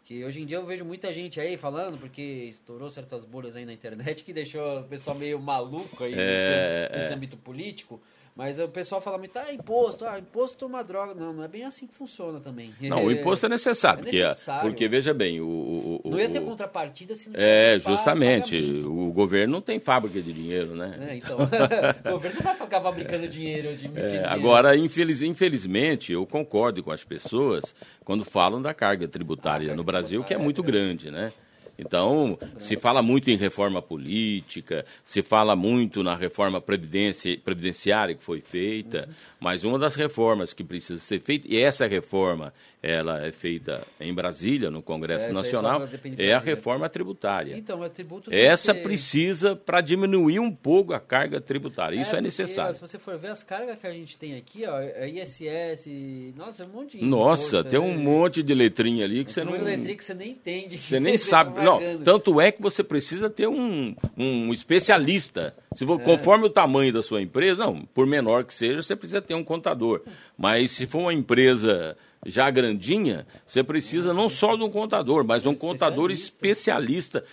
Que 0.04 0.24
hoje 0.24 0.40
em 0.40 0.46
dia 0.46 0.58
eu 0.58 0.64
vejo 0.64 0.84
muita 0.84 1.12
gente 1.12 1.40
aí 1.40 1.56
falando, 1.56 1.98
porque 1.98 2.22
estourou 2.22 2.88
certas 2.88 3.24
bolhas 3.24 3.56
aí 3.56 3.64
na 3.64 3.72
internet 3.72 4.22
que 4.22 4.32
deixou 4.32 4.80
o 4.80 4.84
pessoal 4.84 5.16
meio 5.16 5.40
maluco 5.40 6.04
aí 6.04 6.12
é, 6.12 6.86
nesse, 6.86 6.96
nesse 6.98 7.12
é. 7.12 7.16
âmbito 7.16 7.36
político. 7.36 8.00
Mas 8.36 8.58
o 8.58 8.66
pessoal 8.66 9.00
fala 9.00 9.16
muito, 9.16 9.38
ah, 9.38 9.52
imposto, 9.52 10.04
ah, 10.04 10.18
imposto 10.18 10.64
é 10.64 10.68
uma 10.68 10.82
droga. 10.82 11.14
Não, 11.14 11.32
não 11.32 11.44
é 11.44 11.46
bem 11.46 11.62
assim 11.62 11.86
que 11.86 11.94
funciona 11.94 12.40
também. 12.40 12.74
Não, 12.82 13.04
o 13.04 13.12
imposto 13.12 13.46
é 13.46 13.48
necessário, 13.48 14.00
é 14.00 14.04
necessário. 14.10 14.62
Porque, 14.62 14.84
porque 14.84 14.88
veja 14.88 15.14
bem, 15.14 15.40
o, 15.40 16.00
o, 16.02 16.10
Não 16.10 16.18
ia 16.18 16.28
ter 16.28 16.40
contrapartida 16.40 17.14
se 17.14 17.30
não 17.30 17.38
É, 17.38 17.78
justamente. 17.78 18.56
O 18.84 19.12
governo 19.12 19.54
não 19.54 19.60
tem 19.60 19.78
fábrica 19.78 20.20
de 20.20 20.32
dinheiro, 20.32 20.74
né? 20.74 21.08
É, 21.10 21.16
então. 21.16 21.38
o 22.06 22.10
governo 22.10 22.36
não 22.36 22.42
vai 22.42 22.54
ficar 22.54 22.80
fabricando 22.80 23.28
dinheiro, 23.28 23.76
de, 23.76 23.86
é, 23.86 24.06
dinheiro. 24.06 24.28
Agora, 24.28 24.76
infeliz, 24.76 25.22
infelizmente, 25.22 26.12
eu 26.12 26.26
concordo 26.26 26.82
com 26.82 26.90
as 26.90 27.04
pessoas 27.04 27.74
quando 28.04 28.24
falam 28.24 28.60
da 28.60 28.74
carga 28.74 29.06
tributária 29.06 29.72
ah, 29.72 29.76
no 29.76 29.84
Brasil, 29.84 30.24
que 30.24 30.34
é 30.34 30.38
muito 30.38 30.62
grande, 30.62 31.10
né? 31.10 31.32
Então, 31.78 32.38
se 32.58 32.76
fala 32.76 33.02
muito 33.02 33.30
em 33.30 33.37
reforma 33.37 33.82
política, 33.82 34.84
se 35.02 35.22
fala 35.22 35.56
muito 35.56 36.02
na 36.02 36.14
reforma 36.14 36.60
previdenciária 36.60 38.14
que 38.14 38.22
foi 38.22 38.40
feita, 38.40 39.08
mas 39.40 39.64
uma 39.64 39.78
das 39.78 39.94
reformas 39.94 40.52
que 40.52 40.62
precisa 40.62 41.00
ser 41.00 41.20
feita, 41.20 41.48
e 41.48 41.56
essa 41.56 41.87
reforma 41.87 42.52
ela 42.84 43.24
é 43.26 43.32
feita 43.32 43.80
em 43.98 44.12
Brasília, 44.12 44.70
no 44.70 44.82
Congresso 44.82 45.30
é, 45.30 45.32
Nacional, 45.32 45.82
é 46.18 46.34
a 46.34 46.38
reforma 46.38 46.86
tributária. 46.86 47.56
Então, 47.56 47.82
é 47.82 47.88
tributo 47.88 48.28
Essa 48.30 48.74
precisa 48.74 49.56
para 49.56 49.80
diminuir 49.80 50.38
um 50.38 50.52
pouco 50.54 50.92
a 50.92 51.00
carga 51.00 51.40
tributária. 51.40 51.98
Isso 51.98 52.14
é, 52.14 52.18
é 52.18 52.20
necessário. 52.20 52.74
Se 52.74 52.80
você 52.82 52.98
for 52.98 53.16
ver 53.16 53.28
as 53.28 53.42
cargas 53.42 53.78
que 53.78 53.86
a 53.86 53.92
gente 53.92 54.18
tem 54.18 54.36
aqui, 54.36 54.66
ó, 54.66 54.78
é 54.78 55.08
ISS, 55.08 55.88
nossa, 56.36 56.64
é 56.64 56.66
um 56.66 56.68
monte 56.68 56.98
de 56.98 57.04
Nossa, 57.06 57.60
imposto, 57.60 57.70
tem 57.70 57.80
um 57.80 57.94
é... 57.94 57.96
monte 57.96 58.42
de 58.42 58.52
letrinha 58.52 59.06
ali 59.06 59.24
que 59.24 59.32
você 59.32 59.42
não. 59.42 59.52
letrinha 59.52 59.96
que 59.96 60.04
você 60.04 60.12
nem 60.12 60.32
entende. 60.32 60.76
Você 60.76 61.00
nem 61.00 61.16
sabe. 61.18 61.64
Não, 61.64 61.80
tanto 62.04 62.38
é 62.38 62.52
que 62.52 62.60
você 62.60 62.84
precisa 62.84 63.30
ter 63.30 63.48
um, 63.48 63.96
um 64.14 64.52
especialista. 64.52 65.54
Se 65.74 65.86
for, 65.86 65.98
é. 65.98 66.04
Conforme 66.04 66.44
o 66.44 66.50
tamanho 66.50 66.92
da 66.92 67.02
sua 67.02 67.22
empresa, 67.22 67.64
não, 67.64 67.80
por 67.82 68.06
menor 68.06 68.44
que 68.44 68.52
seja, 68.52 68.82
você 68.82 68.94
precisa 68.94 69.22
ter 69.22 69.34
um 69.34 69.42
contador. 69.42 70.02
Mas 70.36 70.72
se 70.72 70.86
for 70.86 70.98
uma 70.98 71.14
empresa 71.14 71.96
já 72.24 72.50
grandinha, 72.50 73.26
você 73.46 73.62
precisa 73.62 74.12
não 74.12 74.28
só 74.28 74.56
de 74.56 74.62
um 74.62 74.70
contador, 74.70 75.24
mas 75.24 75.46
um 75.46 75.54
contador 75.54 76.10
especialista. 76.10 77.24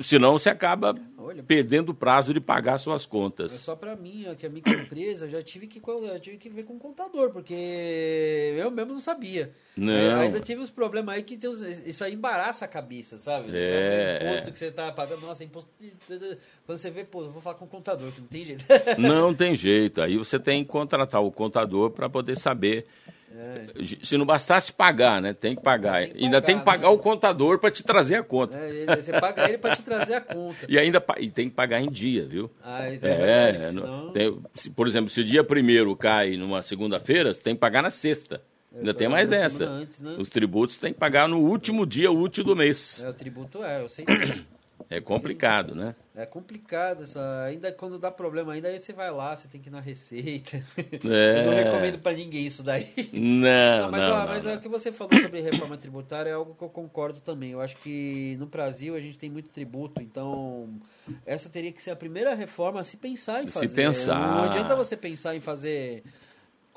Senão 0.00 0.32
você 0.32 0.50
acaba 0.50 0.94
Olha, 1.18 1.42
perdendo 1.42 1.90
o 1.90 1.94
prazo 1.94 2.32
de 2.32 2.40
pagar 2.40 2.78
suas 2.78 3.04
contas. 3.04 3.54
É 3.54 3.58
só 3.58 3.74
para 3.74 3.96
mim, 3.96 4.26
que 4.38 4.46
é 4.46 4.48
a 4.48 4.52
microempresa, 4.52 5.28
já 5.28 5.42
tive 5.42 5.66
que 5.66 5.82
eu 5.84 6.20
tive 6.20 6.36
que 6.36 6.48
ver 6.48 6.64
com 6.64 6.74
o 6.74 6.78
contador, 6.78 7.30
porque 7.30 8.54
eu 8.56 8.70
mesmo 8.70 8.92
não 8.92 9.00
sabia. 9.00 9.52
Não. 9.76 10.20
ainda 10.20 10.40
tive 10.40 10.60
uns 10.60 10.70
problemas 10.70 11.14
aí 11.14 11.22
que 11.22 11.36
uns, 11.48 11.60
isso 11.60 12.04
aí 12.04 12.14
embaraça 12.14 12.64
a 12.64 12.68
cabeça, 12.68 13.18
sabe? 13.18 13.48
É, 13.52 14.18
imposto 14.22 14.52
que 14.52 14.58
você 14.58 14.70
tá 14.70 14.92
pagando, 14.92 15.22
nossa, 15.22 15.42
imposto. 15.42 15.70
Quando 16.64 16.78
você 16.78 16.90
vê, 16.90 17.02
pô, 17.02 17.22
eu 17.22 17.30
vou 17.30 17.42
falar 17.42 17.56
com 17.56 17.64
o 17.64 17.68
contador, 17.68 18.12
que 18.12 18.20
não 18.20 18.28
tem 18.28 18.44
jeito. 18.44 18.64
Não 18.98 19.32
tem 19.34 19.54
jeito. 19.54 20.02
Aí 20.02 20.16
você 20.16 20.38
tem 20.38 20.62
que 20.62 20.70
contratar 20.70 21.22
o 21.22 21.30
contador 21.32 21.90
para 21.90 22.08
poder 22.08 22.36
saber 22.36 22.84
é. 23.08 23.15
Se 24.02 24.16
não 24.16 24.26
bastasse 24.26 24.72
pagar, 24.72 25.20
né? 25.20 25.32
Tem 25.32 25.54
que 25.54 25.62
pagar. 25.62 26.00
Tem 26.00 26.08
que 26.08 26.12
pagar 26.14 26.24
ainda 26.24 26.42
tem 26.42 26.58
que 26.58 26.64
pagar 26.64 26.88
né? 26.88 26.94
o 26.94 26.98
contador 26.98 27.58
para 27.58 27.70
te 27.70 27.82
trazer 27.82 28.16
a 28.16 28.22
conta. 28.22 28.56
É, 28.56 28.96
você 28.96 29.12
paga 29.12 29.48
ele 29.48 29.58
para 29.58 29.76
te 29.76 29.82
trazer 29.82 30.14
a 30.14 30.20
conta. 30.20 30.66
e 30.68 30.78
ainda 30.78 31.04
e 31.18 31.30
tem 31.30 31.48
que 31.48 31.54
pagar 31.54 31.80
em 31.80 31.90
dia, 31.90 32.26
viu? 32.26 32.50
Ah, 32.62 32.90
isso 32.90 33.06
é, 33.06 33.10
é 33.10 33.52
verdade, 33.52 33.66
senão... 33.74 34.10
tem, 34.12 34.42
se, 34.54 34.70
Por 34.70 34.86
exemplo, 34.86 35.10
se 35.10 35.20
o 35.20 35.24
dia 35.24 35.44
primeiro 35.44 35.94
cai 35.96 36.36
numa 36.36 36.62
segunda-feira, 36.62 37.32
você 37.32 37.42
tem 37.42 37.54
que 37.54 37.60
pagar 37.60 37.82
na 37.82 37.90
sexta. 37.90 38.40
É, 38.72 38.78
ainda 38.78 38.94
tem 38.94 39.08
mais 39.08 39.32
essa. 39.32 39.64
Antes, 39.64 40.00
né? 40.00 40.16
Os 40.18 40.28
tributos 40.28 40.76
tem 40.76 40.92
que 40.92 40.98
pagar 40.98 41.28
no 41.28 41.40
último 41.40 41.86
dia 41.86 42.10
útil 42.10 42.44
do 42.44 42.54
mês. 42.54 43.02
É, 43.04 43.08
o 43.08 43.14
tributo 43.14 43.62
é, 43.62 43.82
eu 43.82 43.88
sei. 43.88 44.04
É 44.88 45.00
complicado, 45.00 45.74
né? 45.74 45.94
É 46.14 46.24
complicado. 46.24 47.02
Essa... 47.02 47.44
Ainda 47.44 47.72
quando 47.72 47.98
dá 47.98 48.10
problema, 48.10 48.52
ainda 48.52 48.68
aí 48.68 48.78
você 48.78 48.92
vai 48.92 49.10
lá, 49.10 49.34
você 49.34 49.48
tem 49.48 49.60
que 49.60 49.68
ir 49.68 49.72
na 49.72 49.80
receita. 49.80 50.62
É... 51.04 51.40
Eu 51.40 51.46
não 51.46 51.54
recomendo 51.54 51.98
para 51.98 52.16
ninguém 52.16 52.46
isso 52.46 52.62
daí. 52.62 52.86
Não, 53.12 53.82
não 53.82 53.90
mas, 53.90 54.02
não, 54.02 54.12
ó, 54.12 54.18
não, 54.20 54.26
mas 54.26 54.44
não. 54.44 54.54
o 54.54 54.60
que 54.60 54.68
você 54.68 54.92
falou 54.92 55.12
sobre 55.20 55.40
reforma 55.40 55.76
tributária 55.76 56.30
é 56.30 56.32
algo 56.34 56.54
que 56.54 56.62
eu 56.62 56.68
concordo 56.68 57.20
também. 57.20 57.50
Eu 57.50 57.60
acho 57.60 57.76
que 57.76 58.36
no 58.38 58.46
Brasil 58.46 58.94
a 58.94 59.00
gente 59.00 59.18
tem 59.18 59.30
muito 59.30 59.48
tributo, 59.50 60.02
então 60.02 60.68
essa 61.24 61.48
teria 61.48 61.72
que 61.72 61.82
ser 61.82 61.90
a 61.90 61.96
primeira 61.96 62.34
reforma 62.34 62.80
a 62.80 62.84
se 62.84 62.96
pensar 62.96 63.42
em 63.42 63.48
fazer. 63.48 63.68
Se 63.68 63.74
pensar. 63.74 64.36
Não 64.36 64.44
adianta 64.44 64.76
você 64.76 64.96
pensar 64.96 65.34
em 65.34 65.40
fazer 65.40 66.04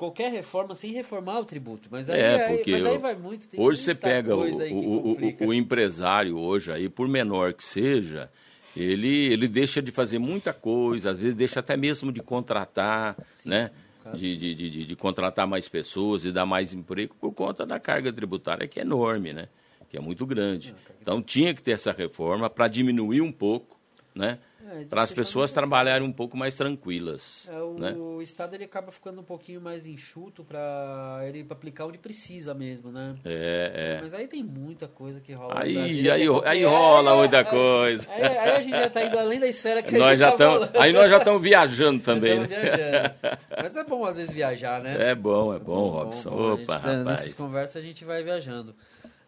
qualquer 0.00 0.32
reforma 0.32 0.74
sem 0.74 0.92
reformar 0.92 1.40
o 1.40 1.44
tributo. 1.44 1.90
Mas 1.90 2.08
aí, 2.08 2.18
é, 2.18 2.48
porque 2.48 2.72
aí, 2.72 2.82
mas 2.82 2.86
aí 2.90 2.98
vai 2.98 3.14
muito. 3.14 3.46
hoje 3.60 3.82
você 3.82 3.94
pega 3.94 4.34
o, 4.34 4.40
o, 4.40 5.46
o, 5.48 5.52
empresário 5.52 6.38
hoje 6.38 6.72
aí, 6.72 6.88
por 6.88 7.06
menor 7.06 7.52
que 7.52 7.62
seja, 7.62 8.30
ele, 8.74 9.30
ele 9.30 9.46
deixa 9.46 9.82
de 9.82 9.92
fazer 9.92 10.18
muita 10.18 10.54
coisa, 10.54 11.10
às 11.10 11.18
vezes 11.18 11.34
deixa 11.34 11.60
até 11.60 11.76
mesmo 11.76 12.10
de 12.10 12.20
contratar, 12.20 13.14
Sim, 13.30 13.50
né? 13.50 13.70
De, 14.14 14.34
de, 14.34 14.54
de, 14.54 14.84
de, 14.86 14.96
contratar 14.96 15.46
mais 15.46 15.68
pessoas 15.68 16.24
e 16.24 16.32
dar 16.32 16.46
mais 16.46 16.72
emprego 16.72 17.14
por 17.20 17.32
conta 17.34 17.66
da 17.66 17.78
carga 17.78 18.10
tributária 18.10 18.66
que 18.66 18.80
é 18.80 18.82
enorme, 18.82 19.34
né? 19.34 19.48
Que 19.90 19.98
é 19.98 20.00
muito 20.00 20.24
grande. 20.24 20.74
Então 21.02 21.20
tinha 21.20 21.52
que 21.52 21.62
ter 21.62 21.72
essa 21.72 21.92
reforma 21.92 22.48
para 22.48 22.66
diminuir 22.68 23.20
um 23.20 23.30
pouco, 23.30 23.78
né? 24.14 24.38
É, 24.68 24.84
para 24.84 25.02
as 25.02 25.12
pessoas 25.12 25.52
trabalharem 25.52 26.06
um 26.06 26.12
pouco 26.12 26.36
mais 26.36 26.54
tranquilas. 26.54 27.48
É, 27.50 27.58
o, 27.58 27.74
né? 27.78 27.92
o, 27.92 28.20
Estado 28.20 28.54
ele 28.54 28.64
acaba 28.64 28.92
ficando 28.92 29.20
um 29.20 29.24
pouquinho 29.24 29.60
mais 29.60 29.86
enxuto 29.86 30.44
para 30.44 31.20
ele 31.24 31.46
aplicar 31.48 31.86
onde 31.86 31.98
precisa 31.98 32.52
mesmo, 32.52 32.92
né? 32.92 33.14
É, 33.24 33.96
é. 33.96 34.02
Mas 34.02 34.12
aí 34.12 34.28
tem 34.28 34.42
muita 34.42 34.86
coisa 34.86 35.20
que 35.20 35.32
rola. 35.32 35.60
Aí, 35.60 35.78
aí, 35.78 36.10
aí, 36.10 36.26
aí 36.44 36.64
rola 36.64 37.16
muita 37.16 37.42
coisa. 37.42 38.08
Aí, 38.10 38.22
aí, 38.22 38.50
a 38.50 38.60
gente 38.60 38.72
já 38.72 38.86
está 38.86 39.02
indo 39.02 39.18
além 39.18 39.40
da 39.40 39.48
esfera 39.48 39.82
que 39.82 39.96
nós 39.96 40.20
a 40.20 40.30
gente 40.30 40.38
já 40.38 40.68
tá 40.68 40.80
Aí 40.80 40.92
nós 40.92 41.10
já 41.10 41.16
estamos 41.18 41.42
viajando 41.42 42.02
também. 42.02 42.38
né? 42.40 42.46
viajando. 42.46 43.14
Mas 43.62 43.76
é 43.76 43.84
bom 43.84 44.04
às 44.04 44.16
vezes 44.18 44.32
viajar, 44.32 44.80
né? 44.82 45.10
É 45.10 45.14
bom, 45.14 45.54
é 45.54 45.58
bom, 45.58 45.74
bom 45.74 45.88
Robson. 45.88 46.30
Bom, 46.30 46.52
Opa, 46.52 46.74
gente, 46.74 46.86
rapaz. 46.86 47.04
Nessas 47.06 47.34
conversas 47.34 47.76
a 47.76 47.84
gente 47.84 48.04
vai 48.04 48.22
viajando. 48.22 48.74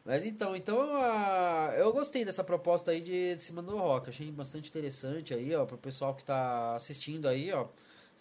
Mas 0.04 0.24
então, 0.24 0.56
então 0.56 0.78
uh, 0.78 1.72
eu 1.76 1.92
gostei 1.92 2.24
dessa 2.24 2.42
proposta 2.42 2.90
aí 2.90 3.00
de, 3.00 3.36
de 3.36 3.42
cima 3.42 3.62
do 3.62 3.76
rock. 3.76 4.08
Achei 4.08 4.30
bastante 4.30 4.68
interessante 4.68 5.32
aí, 5.32 5.54
ó, 5.54 5.64
pro 5.64 5.78
pessoal 5.78 6.14
que 6.14 6.24
tá 6.24 6.74
assistindo 6.74 7.28
aí, 7.28 7.52
ó. 7.52 7.66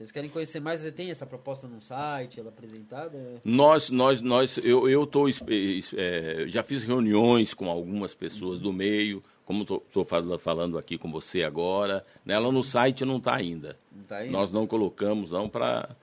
Vocês 0.01 0.11
querem 0.11 0.31
conhecer 0.31 0.59
mais? 0.59 0.81
Você 0.81 0.91
tem 0.91 1.11
essa 1.11 1.27
proposta 1.27 1.67
no 1.67 1.79
site, 1.79 2.39
ela 2.39 2.49
apresentada? 2.49 3.39
Nós, 3.43 3.91
nós, 3.91 4.19
nós, 4.19 4.57
eu, 4.57 4.89
eu 4.89 5.05
tô, 5.05 5.27
é, 5.27 6.45
já 6.47 6.63
fiz 6.63 6.81
reuniões 6.81 7.53
com 7.53 7.69
algumas 7.69 8.15
pessoas 8.15 8.59
do 8.59 8.73
meio, 8.73 9.21
como 9.45 9.61
estou 9.61 10.03
falando 10.39 10.79
aqui 10.79 10.97
com 10.97 11.11
você 11.11 11.43
agora. 11.43 12.03
Nela 12.25 12.51
no 12.51 12.63
site 12.63 13.05
não 13.05 13.17
está 13.17 13.35
ainda. 13.35 13.77
Não 13.95 14.03
tá 14.03 14.17
ainda. 14.17 14.31
Nós 14.31 14.51
não 14.51 14.65
colocamos 14.65 15.29
não 15.29 15.47
para 15.47 15.95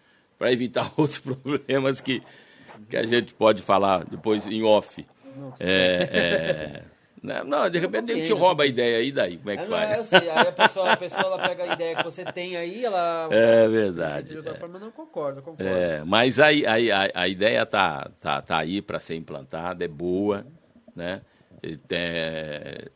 evitar 0.42 0.92
outros 0.96 1.18
problemas 1.18 2.00
que, 2.00 2.22
que 2.88 2.96
a 2.96 3.04
gente 3.04 3.34
pode 3.34 3.62
falar 3.62 4.04
depois 4.04 4.46
em 4.46 4.62
off. 4.62 5.04
É, 5.60 6.82
é... 6.82 6.82
Não, 7.44 7.68
de 7.68 7.78
repente 7.78 8.12
a 8.12 8.14
gente 8.14 8.32
rouba 8.32 8.62
a 8.62 8.66
ideia 8.66 8.98
aí, 8.98 9.10
daí 9.10 9.36
como 9.38 9.50
é 9.50 9.56
que 9.56 9.62
não, 9.62 9.70
faz? 9.70 9.96
Eu 9.96 10.04
sei, 10.04 10.30
aí 10.30 10.48
a 10.48 10.52
pessoa, 10.52 10.92
a 10.92 10.96
pessoa 10.96 11.38
pega 11.38 11.64
a 11.64 11.74
ideia 11.74 11.96
que 11.96 12.04
você 12.04 12.24
tem 12.24 12.56
aí, 12.56 12.84
ela... 12.84 13.28
É 13.32 13.68
verdade. 13.68 14.28
De 14.28 14.36
outra 14.36 14.54
é. 14.54 14.56
forma, 14.56 14.78
não 14.78 14.90
concordo, 14.90 15.42
concordo. 15.42 15.68
É, 15.68 16.04
mas 16.04 16.38
aí, 16.38 16.64
aí, 16.64 16.92
a, 16.92 17.10
a 17.14 17.28
ideia 17.28 17.66
tá, 17.66 18.08
tá, 18.20 18.40
tá 18.40 18.58
aí 18.58 18.80
para 18.80 19.00
ser 19.00 19.16
implantada, 19.16 19.84
é 19.84 19.88
boa, 19.88 20.46
né? 20.94 21.22
É, 21.90 22.88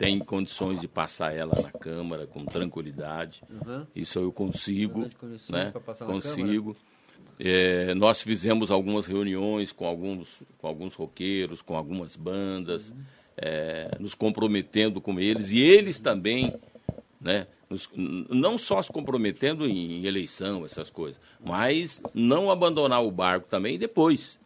tem 0.00 0.18
condições 0.18 0.80
de 0.80 0.88
passar 0.88 1.36
ela 1.36 1.60
na 1.60 1.70
Câmara 1.72 2.26
com 2.26 2.44
tranquilidade. 2.44 3.42
Uhum. 3.50 3.86
Isso 3.94 4.18
eu 4.18 4.32
consigo, 4.32 5.02
né? 5.50 5.72
Consigo. 6.06 6.76
É, 7.42 7.94
nós 7.94 8.20
fizemos 8.20 8.70
algumas 8.70 9.06
reuniões 9.06 9.72
com 9.72 9.86
alguns, 9.86 10.42
com 10.58 10.66
alguns 10.66 10.94
roqueiros, 10.94 11.62
com 11.62 11.74
algumas 11.74 12.14
bandas, 12.14 12.92
é, 13.34 13.96
nos 13.98 14.14
comprometendo 14.14 15.00
com 15.00 15.18
eles, 15.18 15.50
e 15.50 15.60
eles 15.60 16.00
também, 16.00 16.52
né, 17.18 17.46
nos, 17.70 17.88
não 17.96 18.58
só 18.58 18.82
se 18.82 18.92
comprometendo 18.92 19.66
em 19.66 20.04
eleição, 20.04 20.64
essas 20.64 20.90
coisas, 20.90 21.20
mas 21.42 22.02
não 22.12 22.50
abandonar 22.50 23.02
o 23.02 23.10
barco 23.10 23.48
também 23.48 23.78
depois. 23.78 24.39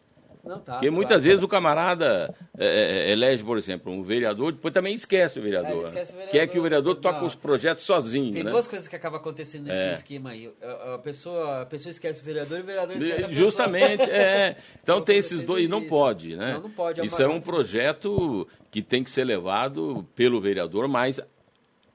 Não, 0.45 0.61
tá, 0.61 0.75
Porque 0.75 0.91
muitas 0.91 1.25
vezes 1.25 1.43
o 1.43 1.49
camarada 1.49 2.35
é, 2.59 2.67
é, 2.67 3.09
é, 3.09 3.13
elege, 3.13 3.43
por 3.43 3.57
exemplo, 3.57 3.91
um 3.91 4.03
vereador, 4.03 4.53
depois 4.53 4.75
também 4.75 4.95
esquece 4.95 5.39
o 5.39 5.43
vereador. 5.43 5.85
É, 5.85 5.87
esquece 5.87 6.13
o 6.13 6.17
vereador. 6.17 6.33
Quer 6.33 6.47
que 6.49 6.59
o 6.59 6.63
vereador 6.63 6.97
toque 6.97 7.25
os 7.25 7.35
projetos 7.35 7.83
sozinho. 7.83 8.33
Tem 8.33 8.45
né? 8.45 8.51
duas 8.51 8.67
coisas 8.67 8.87
que 8.87 8.95
acabam 8.95 9.19
acontecendo 9.19 9.65
nesse 9.65 9.79
é. 9.79 9.93
esquema 9.93 10.31
aí. 10.31 10.53
A, 10.63 10.95
a, 10.95 10.99
pessoa, 10.99 11.63
a 11.63 11.67
pessoa 11.67 11.91
esquece 11.91 12.21
o 12.21 12.25
vereador 12.25 12.59
e 12.59 12.61
o 12.63 12.65
vereador 12.65 12.97
esquece 12.97 13.25
a 13.25 13.29
pessoa. 13.29 13.47
Justamente, 13.47 14.03
é. 14.03 14.57
Então 14.83 15.01
tem 15.01 15.17
esses 15.17 15.47
dois, 15.47 15.65
e 15.65 15.69
não 15.69 15.87
pode, 15.87 16.37
né? 16.37 16.55
Não, 16.55 16.63
não 16.63 16.71
pode. 16.71 17.01
É 17.01 17.05
Isso 17.07 17.23
é 17.23 17.27
um 17.27 17.41
projeto 17.41 18.47
que 18.71 18.83
tem 18.83 19.03
que 19.03 19.11
ser 19.11 19.25
levado 19.25 20.07
pelo 20.15 20.41
vereador, 20.41 20.87
mas 20.89 21.21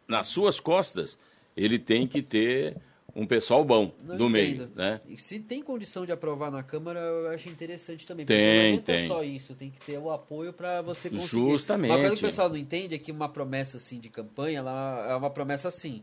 nas 0.08 0.28
suas 0.28 0.60
costas 0.60 1.18
ele 1.56 1.78
tem 1.78 2.08
que 2.08 2.22
ter 2.22 2.78
um 3.20 3.28
pessoal 3.28 3.64
bom 3.66 3.92
não 4.04 4.18
do 4.18 4.30
meio. 4.30 4.70
Né? 4.76 5.02
E 5.08 5.18
se 5.18 5.40
tem 5.40 5.62
condição 5.62 6.06
de 6.06 6.12
aprovar 6.12 6.50
na 6.50 6.64
Câmara, 6.64 7.00
eu 7.00 7.30
acho 7.30 7.50
interessante 7.50 8.08
também. 8.08 8.26
Tem, 8.26 8.78
não 8.78 8.82
tem. 8.82 9.08
só 9.08 9.24
isso, 9.24 9.54
tem 9.54 9.70
que 9.70 9.80
ter 9.80 9.98
o 9.98 10.10
apoio 10.10 10.54
para 10.54 10.82
você 10.82 11.10
conseguir. 11.10 11.28
Justamente. 11.28 11.92
Uma 11.92 12.00
coisa 12.00 12.16
que 12.16 12.22
o 12.22 12.26
pessoal 12.26 12.50
não 12.50 12.58
entende 12.58 12.96
é 12.96 12.98
que 12.98 13.12
uma 13.12 13.28
promessa 13.28 13.78
assim 13.78 14.00
de 14.00 14.10
campanha, 14.10 14.60
ela 14.60 15.08
é 15.10 15.16
uma 15.16 15.30
promessa 15.30 15.68
assim. 15.68 16.02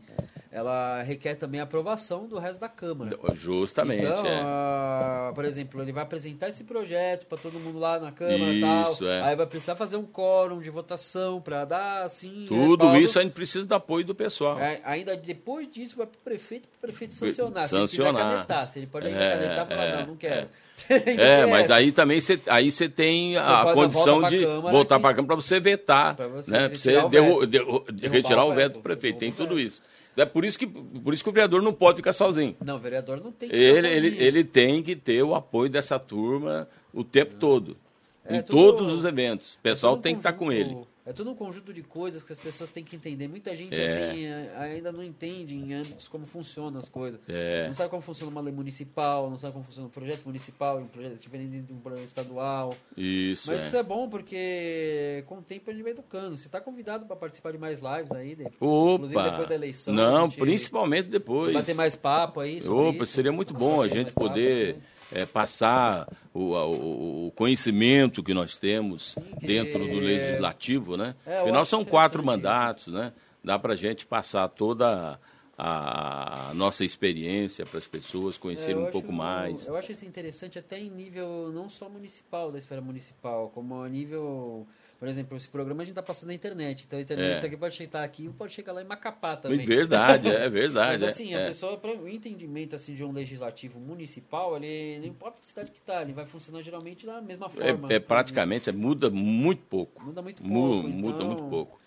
Ela 0.51 1.03
requer 1.03 1.35
também 1.35 1.59
a 1.59 1.63
aprovação 1.63 2.27
do 2.27 2.39
resto 2.39 2.59
da 2.59 2.69
Câmara. 2.69 3.17
Justamente. 3.35 4.03
Então, 4.03 4.25
é. 4.25 4.41
a, 4.41 5.31
por 5.35 5.45
exemplo, 5.45 5.81
ele 5.81 5.91
vai 5.91 6.03
apresentar 6.03 6.49
esse 6.49 6.63
projeto 6.63 7.25
para 7.25 7.37
todo 7.37 7.59
mundo 7.59 7.77
lá 7.77 7.99
na 7.99 8.11
Câmara 8.11 8.53
e 8.53 8.61
tal. 8.61 8.97
É. 9.03 9.21
Aí 9.23 9.35
vai 9.35 9.45
precisar 9.45 9.75
fazer 9.75 9.97
um 9.97 10.05
quórum 10.05 10.59
de 10.59 10.69
votação 10.69 11.41
para 11.41 11.65
dar 11.65 12.03
assim. 12.03 12.45
Tudo 12.47 12.85
respaldo. 12.85 12.97
isso 12.97 13.19
a 13.19 13.21
gente 13.21 13.33
precisa 13.33 13.65
do 13.65 13.75
apoio 13.75 14.05
do 14.05 14.15
pessoal. 14.15 14.59
É, 14.59 14.81
ainda 14.83 15.15
depois 15.15 15.69
disso 15.71 15.95
vai 15.95 16.07
para 16.07 16.17
o 16.17 16.23
prefeito, 16.23 16.67
para 16.67 16.89
o 16.89 16.93
prefeito 17.07 17.35
sancionar. 17.35 17.67
sancionar. 17.67 17.87
Se 17.87 18.01
ele 18.01 18.11
quiser 18.11 18.13
canetar, 18.13 18.69
se 18.69 18.79
ele 18.79 18.87
pode 18.87 19.07
é, 19.07 19.11
canetar 19.11 19.65
e 19.65 19.69
falar, 19.69 19.83
é, 19.83 19.97
não, 19.97 20.07
não 20.07 20.15
quero. 20.15 20.47
É, 20.89 21.41
é 21.41 21.45
mas 21.45 21.71
aí 21.71 21.91
também 21.91 22.19
você 22.19 22.39
aí 22.47 22.71
você 22.71 22.87
tem 22.87 23.33
você 23.33 23.51
a 23.51 23.73
condição 23.73 24.23
de 24.23 24.45
voltar 24.45 24.99
para 24.99 25.09
a 25.09 25.13
Câmara 25.13 25.27
para 25.27 25.35
você 25.35 25.59
vetar, 25.59 26.15
para 26.15 26.27
você, 26.27 26.51
né? 26.51 26.67
retirar, 26.67 27.01
você 27.01 27.47
derru 27.47 27.85
retirar 28.01 28.45
o 28.45 28.53
veto 28.53 28.73
do 28.73 28.79
prefeito. 28.79 29.19
Tem 29.19 29.31
tudo 29.31 29.59
isso. 29.59 29.81
É 30.15 30.25
por 30.25 30.43
isso, 30.43 30.57
que, 30.57 30.65
por 30.65 31.13
isso 31.13 31.23
que 31.23 31.29
o 31.29 31.33
vereador 31.33 31.61
não 31.61 31.71
pode 31.71 31.97
ficar 31.97 32.11
sozinho. 32.11 32.55
Não, 32.65 32.77
o 32.77 32.79
vereador 32.79 33.21
não 33.23 33.31
tem 33.31 33.49
que 33.49 33.55
ele, 33.55 33.87
ele, 33.87 34.17
ele 34.17 34.43
tem 34.43 34.81
que 34.81 34.95
ter 34.95 35.21
o 35.21 35.35
apoio 35.35 35.69
dessa 35.69 35.99
turma 35.99 36.67
o 36.91 37.03
tempo 37.03 37.35
todo. 37.35 37.77
É, 38.25 38.37
em 38.37 38.41
todos 38.41 38.91
os 38.91 39.05
eventos. 39.05 39.53
O 39.55 39.59
pessoal 39.59 39.95
é 39.95 39.99
tem 39.99 40.15
que 40.15 40.19
estar 40.19 40.33
com 40.33 40.51
ele. 40.51 40.75
É 41.07 41.13
todo 41.13 41.31
um 41.31 41.35
conjunto 41.35 41.71
de 41.71 41.81
coisas 41.81 42.21
que 42.21 42.33
as 42.33 42.39
pessoas 42.39 42.69
têm 42.69 42.83
que 42.83 42.93
entender. 42.93 43.29
Muita 43.29 43.55
gente 43.55 43.73
é. 43.73 43.85
assim, 43.85 44.27
ainda 44.57 44.91
não 44.91 45.01
entende 45.01 45.55
em 45.55 45.73
âmbitos 45.73 46.09
como 46.09 46.25
funcionam 46.25 46.77
as 46.77 46.89
coisas. 46.89 47.17
É. 47.29 47.65
Não 47.65 47.73
sabe 47.73 47.89
como 47.89 48.01
funciona 48.01 48.29
uma 48.29 48.41
lei 48.41 48.53
municipal, 48.53 49.29
não 49.29 49.37
sabe 49.37 49.53
como 49.53 49.63
funciona 49.63 49.87
um 49.87 49.89
projeto 49.89 50.25
municipal, 50.25 50.79
um 50.79 50.87
projeto 50.87 51.17
diferente 51.17 51.61
de 51.61 51.71
um 51.71 51.79
projeto 51.79 52.07
estadual. 52.07 52.73
Isso. 52.97 53.49
Mas 53.49 53.63
é. 53.63 53.67
isso 53.67 53.77
é 53.77 53.83
bom 53.83 54.09
porque 54.09 55.23
com 55.27 55.37
o 55.37 55.41
tempo 55.41 55.69
a 55.69 55.73
gente 55.73 55.81
vai 55.81 55.93
educando. 55.93 56.35
Você 56.35 56.47
está 56.47 56.59
convidado 56.59 57.05
para 57.05 57.15
participar 57.15 57.53
de 57.53 57.57
mais 57.57 57.79
lives 57.79 58.11
aí, 58.11 58.35
de, 58.35 58.43
Opa. 58.59 58.95
inclusive 58.95 59.23
depois 59.23 59.47
da 59.47 59.55
eleição. 59.55 59.93
Não, 59.93 60.29
principalmente 60.29 61.07
depois. 61.07 61.53
Vai 61.53 61.63
ter 61.63 61.73
mais 61.73 61.95
papo 61.95 62.41
aí. 62.41 62.61
Opa, 62.67 63.03
isso. 63.03 63.13
seria 63.13 63.31
muito 63.31 63.53
bom 63.53 63.81
a 63.81 63.87
gente 63.87 64.11
poder. 64.11 64.73
Papo, 64.73 64.96
é, 65.11 65.25
passar 65.25 66.07
o, 66.33 66.53
o, 66.53 67.27
o, 67.27 67.31
conhecimento 67.31 68.23
que 68.23 68.33
nós 68.33 68.57
temos 68.57 69.15
que... 69.39 69.47
dentro 69.47 69.79
do 69.79 69.99
legislativo, 69.99 70.97
né? 70.97 71.15
É, 71.25 71.37
Afinal, 71.37 71.65
são 71.65 71.85
quatro 71.85 72.23
mandatos, 72.23 72.87
né? 72.87 73.13
Dá 73.43 73.57
para 73.57 73.73
a 73.73 73.75
gente 73.77 74.05
passar 74.05 74.47
toda 74.49 75.19
a, 75.57 76.49
a 76.49 76.53
nossa 76.53 76.83
experiência 76.83 77.65
para 77.65 77.79
as 77.79 77.87
pessoas 77.87 78.37
conhecerem 78.37 78.83
é, 78.83 78.87
um 78.87 78.91
pouco 78.91 79.11
mais. 79.11 79.65
Eu 79.67 79.77
acho 79.77 79.91
isso 79.91 80.05
interessante 80.05 80.59
até 80.59 80.79
em 80.79 80.89
nível 80.89 81.51
não 81.53 81.69
só 81.69 81.89
municipal, 81.89 82.51
da 82.51 82.57
esfera 82.57 82.81
municipal, 82.81 83.49
como 83.53 83.81
a 83.81 83.89
nível 83.89 84.67
por 84.99 85.07
exemplo, 85.07 85.37
esse 85.37 85.47
programa 85.47 85.83
a 85.83 85.85
gente 85.85 85.91
está 85.91 86.01
passando 86.01 86.29
na 86.29 86.33
internet. 86.33 86.85
Então 86.85 86.97
a 86.97 87.01
internet, 87.01 87.33
é. 87.33 87.37
isso 87.37 87.45
aqui 87.45 87.57
pode 87.57 87.75
chegar 87.75 88.03
aqui 88.03 88.29
pode 88.29 88.53
chegar 88.53 88.73
lá 88.73 88.81
em 88.81 88.85
Macapá 88.85 89.35
também. 89.35 89.59
Verdade, 89.59 90.27
é 90.27 90.49
verdade. 90.49 91.01
Mas 91.01 91.03
assim, 91.03 91.33
é, 91.33 91.43
a 91.43 91.47
pessoa, 91.47 91.77
para 91.77 91.95
o 91.95 92.07
entendimento 92.07 92.75
assim, 92.75 92.95
de 92.95 93.03
um 93.03 93.11
legislativo 93.11 93.79
municipal, 93.79 94.55
ele 94.57 94.99
não 94.99 95.07
importa 95.07 95.39
a 95.39 95.43
cidade 95.43 95.71
que 95.71 95.79
está, 95.79 96.01
ele 96.01 96.13
vai 96.13 96.25
funcionar 96.25 96.61
geralmente 96.61 97.05
da 97.05 97.21
mesma 97.21 97.45
é, 97.45 97.49
forma. 97.49 97.89
É, 97.91 97.95
é 97.95 97.99
praticamente, 97.99 98.71
muda 98.71 99.09
muito 99.09 99.61
pouco. 99.63 100.03
Muda 100.03 100.21
muito 100.21 100.41
pouco. 100.41 100.87
Muda, 100.87 101.15
então, 101.15 101.27
muito 101.27 101.43
pouco. 101.43 101.77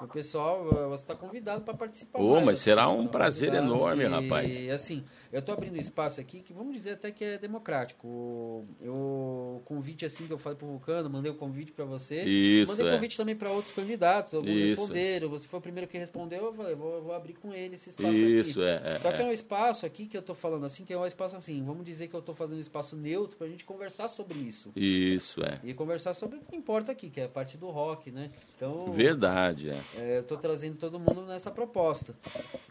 O 0.00 0.08
pessoal, 0.08 0.64
você 0.88 1.04
está 1.04 1.14
convidado 1.14 1.62
para 1.62 1.74
participar. 1.74 2.18
Pô, 2.18 2.34
mais, 2.34 2.44
mas 2.46 2.58
será 2.60 2.88
um 2.88 3.06
prazer 3.06 3.52
enorme, 3.52 4.04
e, 4.04 4.06
rapaz. 4.06 4.58
E 4.58 4.70
assim, 4.70 5.04
eu 5.30 5.40
estou 5.40 5.54
abrindo 5.54 5.76
espaço 5.76 6.20
aqui 6.20 6.40
que 6.40 6.52
vamos 6.52 6.74
dizer 6.74 6.92
até 6.92 7.10
que 7.10 7.22
é 7.22 7.38
democrático. 7.38 8.66
Eu, 8.80 8.94
o 8.94 9.62
convite 9.64 10.04
assim 10.06 10.26
que 10.26 10.32
eu 10.32 10.38
falei 10.38 10.56
para 10.56 10.66
o 10.66 10.70
Vulcano, 10.70 11.10
mandei 11.10 11.30
o 11.30 11.34
convite 11.34 11.70
para 11.70 11.84
você. 11.84 12.24
Isso, 12.24 12.72
mandei 12.72 12.86
o 12.86 12.88
é. 12.88 12.94
convite 12.94 13.16
também 13.16 13.36
para 13.36 13.50
outros 13.50 13.74
candidatos. 13.74 14.34
Alguns 14.34 14.50
Isso. 14.52 14.68
responderam. 14.68 15.28
Você 15.28 15.46
foi 15.46 15.58
o 15.58 15.62
primeiro 15.62 15.88
que 15.88 15.98
respondeu, 15.98 16.46
eu 16.46 16.54
falei, 16.54 16.74
vou, 16.74 17.02
vou 17.02 17.14
abrir 17.14 17.34
com 17.34 17.52
ele 17.52 17.74
esse 17.74 17.90
espaço 17.90 18.12
Isso, 18.12 18.60
aqui. 18.60 18.70
É, 18.70 18.94
é, 18.96 18.98
Só 18.98 19.12
que 19.12 19.18
é, 19.18 19.22
é 19.22 19.24
um 19.26 19.32
espaço 19.32 19.84
aqui 19.86 20.06
que 20.06 20.16
eu 20.16 20.20
estou 20.20 20.34
falando 20.34 20.64
assim, 20.64 20.84
que 20.84 20.92
é 20.92 20.98
um 20.98 21.06
espaço 21.06 21.36
assim, 21.36 21.62
vamos 21.62 21.84
dizer 21.84 22.08
que 22.08 22.14
eu 22.14 22.20
estou 22.20 22.34
fazendo 22.34 22.56
um 22.56 22.60
espaço 22.60 22.96
neutro 22.96 23.36
para 23.36 23.46
a 23.46 23.50
gente 23.50 23.64
conversar 23.64 24.08
sobre 24.08 24.38
isso. 24.38 24.72
Isso, 24.74 25.44
é. 25.44 25.60
E 25.62 25.74
conversar 25.74 26.14
sobre 26.14 26.38
o 26.38 26.40
que 26.40 26.56
importa 26.56 26.90
aqui, 26.90 27.10
que 27.10 27.20
é 27.20 27.24
a 27.24 27.28
parte 27.28 27.56
do 27.56 27.68
rock, 27.68 28.10
né? 28.10 28.30
Então, 28.56 28.90
Verdade, 28.92 29.70
é. 29.70 29.80
É 29.96 30.16
eu 30.16 30.20
estou 30.20 30.38
trazendo 30.38 30.76
todo 30.76 30.98
mundo 30.98 31.26
nessa 31.26 31.50
proposta. 31.50 32.14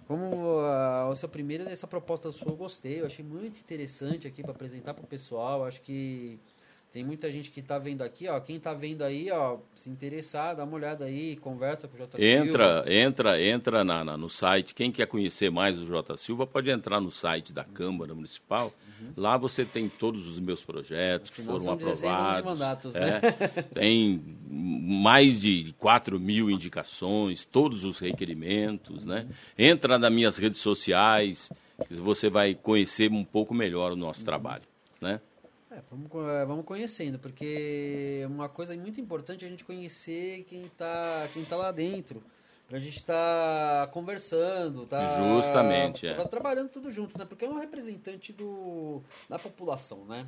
Como 0.08 0.60
a, 0.60 1.10
o 1.10 1.16
seu 1.16 1.30
primeiro, 1.30 1.64
nessa 1.66 1.88
proposta 1.88 2.32
sua, 2.32 2.52
eu 2.52 2.56
gostei, 2.56 3.02
eu 3.02 3.06
achei 3.06 3.24
muito 3.24 3.60
interessante 3.60 4.28
aqui 4.28 4.42
para 4.42 4.52
apresentar 4.52 4.94
para 4.94 5.04
o 5.04 5.08
pessoal. 5.08 5.66
Acho 5.66 5.82
que 5.82 6.40
tem 6.92 7.04
muita 7.04 7.32
gente 7.32 7.52
que 7.52 7.60
está 7.60 7.78
vendo 7.78 8.02
aqui, 8.02 8.28
ó. 8.28 8.40
Quem 8.40 8.56
está 8.56 8.74
vendo 8.74 9.04
aí, 9.04 9.30
ó, 9.32 9.58
se 9.76 9.92
interessar, 9.92 10.56
dá 10.56 10.64
uma 10.64 10.76
olhada 10.76 11.06
aí, 11.06 11.36
conversa 11.36 11.88
com 11.88 11.96
o 11.96 12.00
J. 12.00 12.20
Entra, 12.20 12.84
Silva. 12.84 12.94
entra, 12.94 13.44
entra 13.44 13.84
na, 13.84 14.04
na, 14.04 14.18
no 14.18 14.28
site. 14.28 14.74
Quem 14.74 14.92
quer 14.92 15.06
conhecer 15.06 15.52
mais 15.52 15.78
o 15.78 15.86
J. 15.86 16.18
Silva 16.18 16.48
pode 16.48 16.72
entrar 16.72 17.00
no 17.00 17.12
site 17.12 17.54
da 17.54 17.64
Câmara 17.64 18.16
Municipal. 18.16 18.74
Uhum. 19.00 19.14
Lá 19.16 19.38
você 19.38 19.64
tem 19.64 19.88
todos 19.88 20.26
os 20.26 20.40
meus 20.40 20.64
projetos 20.64 21.30
que 21.30 21.44
foram 21.44 21.74
aprovados. 21.74 22.46
Mandatos, 22.46 22.96
é, 22.96 23.00
né? 23.00 23.22
tem 23.72 24.20
mais 24.50 25.40
de 25.40 25.76
4 25.78 26.20
mil 26.20 26.50
indicações, 26.50 27.46
todos 27.46 27.84
os 27.84 28.00
requerimentos, 28.00 29.06
né? 29.06 29.28
Entra 29.56 30.00
nas 30.00 30.12
minhas 30.12 30.38
redes 30.40 30.60
sociais, 30.60 31.52
você 31.88 32.32
vai 32.32 32.56
conhecer 32.56 33.12
um 33.12 33.24
pouco 33.24 33.54
melhor 33.54 33.92
o 33.92 33.96
nosso 33.96 34.22
uhum. 34.22 34.26
trabalho, 34.26 34.64
né? 35.00 35.22
É, 35.72 35.82
vamos, 35.90 36.10
é, 36.30 36.46
vamos 36.46 36.66
conhecendo, 36.66 37.20
porque 37.20 38.26
uma 38.28 38.50
coisa 38.50 38.76
muito 38.76 39.00
importante 39.00 39.46
é 39.46 39.48
a 39.48 39.52
gente 39.52 39.64
conhecer 39.64 40.44
quem 40.46 40.62
está 40.62 41.28
quem 41.32 41.44
tá 41.46 41.56
lá 41.56 41.72
dentro. 41.72 42.24
Pra 42.68 42.78
gente 42.78 42.98
estar 42.98 43.88
tá 43.88 43.92
conversando, 43.92 44.86
tá, 44.86 45.18
Justamente, 45.18 46.08
tá, 46.08 46.22
é. 46.22 46.28
trabalhando 46.28 46.70
tudo 46.70 46.92
junto, 46.92 47.18
né? 47.18 47.26
Porque 47.26 47.46
é 47.46 47.50
um 47.50 47.58
representante 47.58 48.32
do, 48.32 49.02
da 49.28 49.40
população, 49.40 50.06
né? 50.06 50.28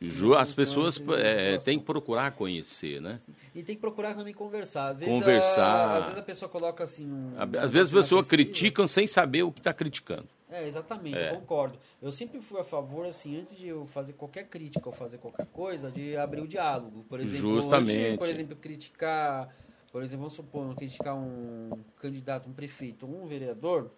Ju, 0.00 0.34
as 0.34 0.52
pessoas 0.52 1.00
é, 1.18 1.56
têm 1.58 1.78
que 1.78 1.84
procurar 1.84 2.32
conhecer, 2.32 3.00
né? 3.00 3.18
E 3.54 3.62
tem 3.62 3.74
que 3.74 3.80
procurar 3.80 4.14
também 4.14 4.34
conversar. 4.34 4.88
Às 4.88 4.98
vezes 4.98 5.14
conversar. 5.14 5.64
A, 5.64 5.96
às 5.96 6.04
vezes 6.04 6.18
a 6.18 6.22
pessoa 6.22 6.48
coloca 6.48 6.84
assim. 6.84 7.10
Um, 7.10 7.32
às 7.38 7.70
vezes 7.70 7.88
as 7.88 8.02
pessoas 8.02 8.26
criticam 8.28 8.86
sem 8.86 9.06
saber 9.06 9.42
o 9.42 9.50
que 9.50 9.60
está 9.60 9.72
criticando. 9.72 10.28
É, 10.54 10.68
exatamente, 10.68 11.18
é. 11.18 11.32
eu 11.32 11.40
concordo. 11.40 11.76
Eu 12.00 12.12
sempre 12.12 12.40
fui 12.40 12.60
a 12.60 12.64
favor, 12.64 13.04
assim, 13.04 13.40
antes 13.40 13.56
de 13.56 13.66
eu 13.66 13.84
fazer 13.86 14.12
qualquer 14.12 14.44
crítica 14.44 14.88
ou 14.88 14.94
fazer 14.94 15.18
qualquer 15.18 15.46
coisa, 15.46 15.90
de 15.90 16.16
abrir 16.16 16.42
o 16.42 16.46
diálogo. 16.46 17.04
Por 17.08 17.18
exemplo, 17.18 17.54
Justamente. 17.56 18.16
Por 18.16 18.28
exemplo, 18.28 18.54
criticar, 18.54 19.52
por 19.90 20.00
exemplo, 20.00 20.20
vamos 20.20 20.34
supor, 20.34 20.72
criticar 20.76 21.16
um 21.16 21.82
candidato, 21.96 22.48
um 22.48 22.52
prefeito, 22.52 23.04
um 23.04 23.26
vereador, 23.26 23.90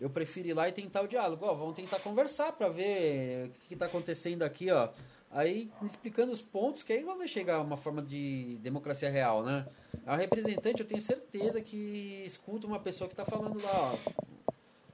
eu 0.00 0.10
prefiro 0.10 0.48
ir 0.48 0.52
lá 0.52 0.68
e 0.68 0.72
tentar 0.72 1.02
o 1.02 1.06
diálogo. 1.06 1.46
Ó, 1.46 1.54
vamos 1.54 1.76
tentar 1.76 2.00
conversar 2.00 2.52
para 2.52 2.68
ver 2.68 3.46
o 3.46 3.50
que 3.68 3.74
está 3.74 3.86
acontecendo 3.86 4.42
aqui, 4.42 4.68
ó. 4.68 4.88
Aí, 5.30 5.70
explicando 5.84 6.32
os 6.32 6.42
pontos, 6.42 6.82
que 6.82 6.92
aí 6.92 7.04
você 7.04 7.28
chega 7.28 7.54
a 7.54 7.60
uma 7.60 7.76
forma 7.76 8.02
de 8.02 8.58
democracia 8.62 9.08
real, 9.08 9.44
né? 9.44 9.64
A 10.04 10.16
representante, 10.16 10.80
eu 10.80 10.86
tenho 10.86 11.00
certeza 11.00 11.60
que 11.60 12.20
escuta 12.26 12.66
uma 12.66 12.80
pessoa 12.80 13.06
que 13.06 13.14
está 13.14 13.24
falando 13.24 13.62
lá, 13.62 13.92
ó, 13.92 14.49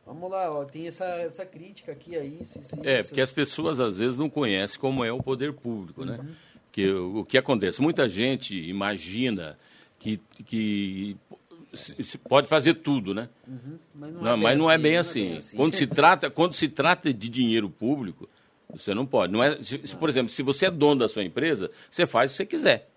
Vamos 0.06 0.30
lá, 0.30 0.50
ó, 0.52 0.64
tem 0.64 0.86
essa, 0.86 1.04
essa 1.04 1.44
crítica 1.44 1.90
aqui 1.90 2.16
a 2.16 2.24
isso, 2.24 2.60
isso 2.60 2.76
É, 2.84 3.00
isso. 3.00 3.08
porque 3.08 3.20
as 3.20 3.32
pessoas 3.32 3.80
às 3.80 3.98
vezes 3.98 4.16
não 4.16 4.30
conhecem 4.30 4.78
como 4.78 5.04
é 5.04 5.10
o 5.10 5.20
poder 5.20 5.52
público, 5.52 6.04
né? 6.04 6.18
Uhum. 6.20 6.34
Que 6.70 6.88
o, 6.90 7.18
o 7.18 7.24
que 7.24 7.36
acontece? 7.36 7.82
Muita 7.82 8.08
gente 8.08 8.54
imagina 8.54 9.58
que, 9.98 10.20
que 10.44 11.16
se 11.74 12.18
pode 12.18 12.46
fazer 12.48 12.74
tudo, 12.74 13.12
né? 13.12 13.28
Uhum. 13.48 13.78
Mas 13.94 14.12
não, 14.12 14.22
não, 14.22 14.30
é, 14.30 14.34
bem 14.34 14.42
mas 14.42 14.58
não 14.58 14.68
assim, 14.68 14.74
é 14.74 14.78
bem 14.78 14.96
assim. 14.96 15.20
Não 15.20 15.26
é 15.26 15.30
bem 15.30 15.36
assim. 15.38 15.56
Quando, 15.56 15.74
se 15.74 15.86
trata, 15.86 16.30
quando 16.30 16.54
se 16.54 16.68
trata 16.68 17.12
de 17.12 17.28
dinheiro 17.28 17.68
público, 17.68 18.28
Você 18.70 18.94
não 18.94 19.06
pode. 19.06 19.32
Não 19.32 19.42
é, 19.42 19.60
se, 19.62 19.80
se, 19.84 19.96
por 19.96 20.08
exemplo, 20.08 20.28
se 20.30 20.42
você 20.42 20.66
é 20.66 20.70
dono 20.70 21.00
da 21.00 21.08
sua 21.08 21.24
empresa, 21.24 21.70
você 21.90 22.06
faz 22.06 22.30
o 22.30 22.32
que 22.32 22.36
você 22.36 22.46
quiser. 22.46 22.88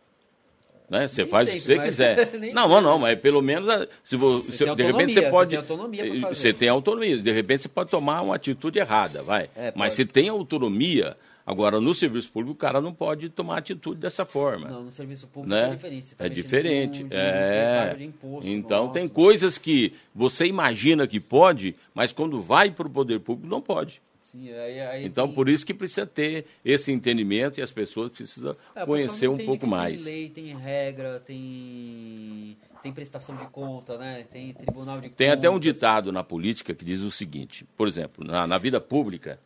Né? 0.90 1.08
Você 1.08 1.22
Nem 1.22 1.32
faz 1.32 1.48
sempre, 1.50 1.60
o 1.60 1.62
que 1.62 1.68
você 1.68 1.84
quiser. 1.86 2.16
Não, 2.54 2.68
sempre. 2.68 2.82
não, 2.82 2.98
mas 3.00 3.20
pelo 3.20 3.42
menos 3.42 3.70
a- 3.70 3.88
se 4.04 4.16
você, 4.16 4.66
Você 4.66 4.76
de 4.76 4.84
repente 4.84 5.14
você 5.14 5.22
você 5.22 5.30
pode 5.30 5.50
tem 5.52 5.60
autonomia 5.60 6.04
pra 6.10 6.20
fazer. 6.22 6.36
você 6.36 6.54
tem 6.54 6.70
autonomia. 6.70 7.18
De 7.18 7.32
repente 7.32 7.62
você 7.64 7.70
pode 7.70 7.92
tomar 7.92 8.22
uma 8.22 8.36
atitude 8.36 8.80
errada, 8.80 9.22
vai. 9.22 9.50
É, 9.56 9.72
mas 9.76 9.94
você 9.94 10.04
tem 10.06 10.30
autonomia. 10.30 11.16
Agora 11.46 11.82
no 11.82 11.96
serviço 11.96 12.32
público 12.32 12.54
o 12.54 12.56
cara 12.56 12.80
não 12.80 12.94
pode 12.94 13.28
tomar 13.30 13.58
atitude 13.58 14.00
dessa 14.00 14.24
forma. 14.24 14.68
Não, 14.70 14.84
no 14.84 14.92
serviço 14.92 15.28
público 15.28 15.50
né? 15.56 15.64
é 15.66 15.70
diferente. 15.76 16.06
Você 16.06 16.16
tá 16.16 16.26
é 16.26 16.30
diferente. 16.30 17.04
com 17.04 17.16
É. 17.16 17.94
de 17.96 18.04
imposto, 18.04 18.48
então 18.50 18.82
nossa. 18.88 18.94
tem 18.94 19.08
coisas 19.08 19.58
que 19.58 19.94
você 20.14 20.46
imagina 20.46 21.08
que 21.08 21.20
pode, 21.20 21.76
mas 21.94 22.12
quando 22.14 22.40
vai 22.40 22.70
para 22.70 22.86
o 22.86 22.90
poder 22.90 23.20
público 23.20 23.50
não 23.50 23.62
pode. 23.62 24.00
Sim, 24.32 24.52
aí, 24.54 24.80
aí 24.80 25.06
Então 25.06 25.26
tem- 25.26 25.34
por 25.36 25.50
isso 25.50 25.66
que 25.66 25.74
precisa 25.74 26.06
ter 26.06 26.46
esse 26.64 26.92
entendendimento 26.92 27.58
e 27.58 27.64
as 27.64 27.72
pessoas 27.72 28.12
precisam 28.12 28.56
É, 28.76 28.86
conhecer 28.86 29.28
um 29.28 29.38
pouco 29.38 29.66
mais. 29.66 30.04
Tem 30.04 30.14
lei, 30.14 30.30
tem 30.30 30.56
regra, 30.56 31.20
tem, 31.20 32.56
tem 32.84 32.94
prestação 32.94 33.36
de 33.36 33.46
conta, 33.48 33.98
né? 33.98 34.24
Tem 34.32 34.54
tribunal 34.54 35.02
de 35.02 35.10
Tem 35.10 35.30
até 35.32 35.50
um 35.50 35.54
contas. 35.54 35.74
ditado 35.74 36.12
na 36.12 36.24
política 36.24 36.76
que 36.76 36.86
diz 36.86 37.02
o 37.02 37.10
seguinte: 37.10 37.66
por 37.76 37.88
exemplo, 37.88 38.24
na, 38.24 38.46
na 38.46 38.58
vida 38.60 38.80
pública, 38.80 39.40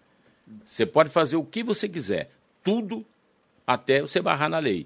você 0.67 0.85
pode 0.85 1.09
fazer 1.09 1.37
o 1.37 1.45
que 1.45 1.63
você 1.63 1.87
quiser, 1.87 2.29
tudo 2.61 3.05
até 3.65 4.01
você 4.01 4.21
barrar 4.21 4.49
na 4.49 4.59
lei. 4.59 4.85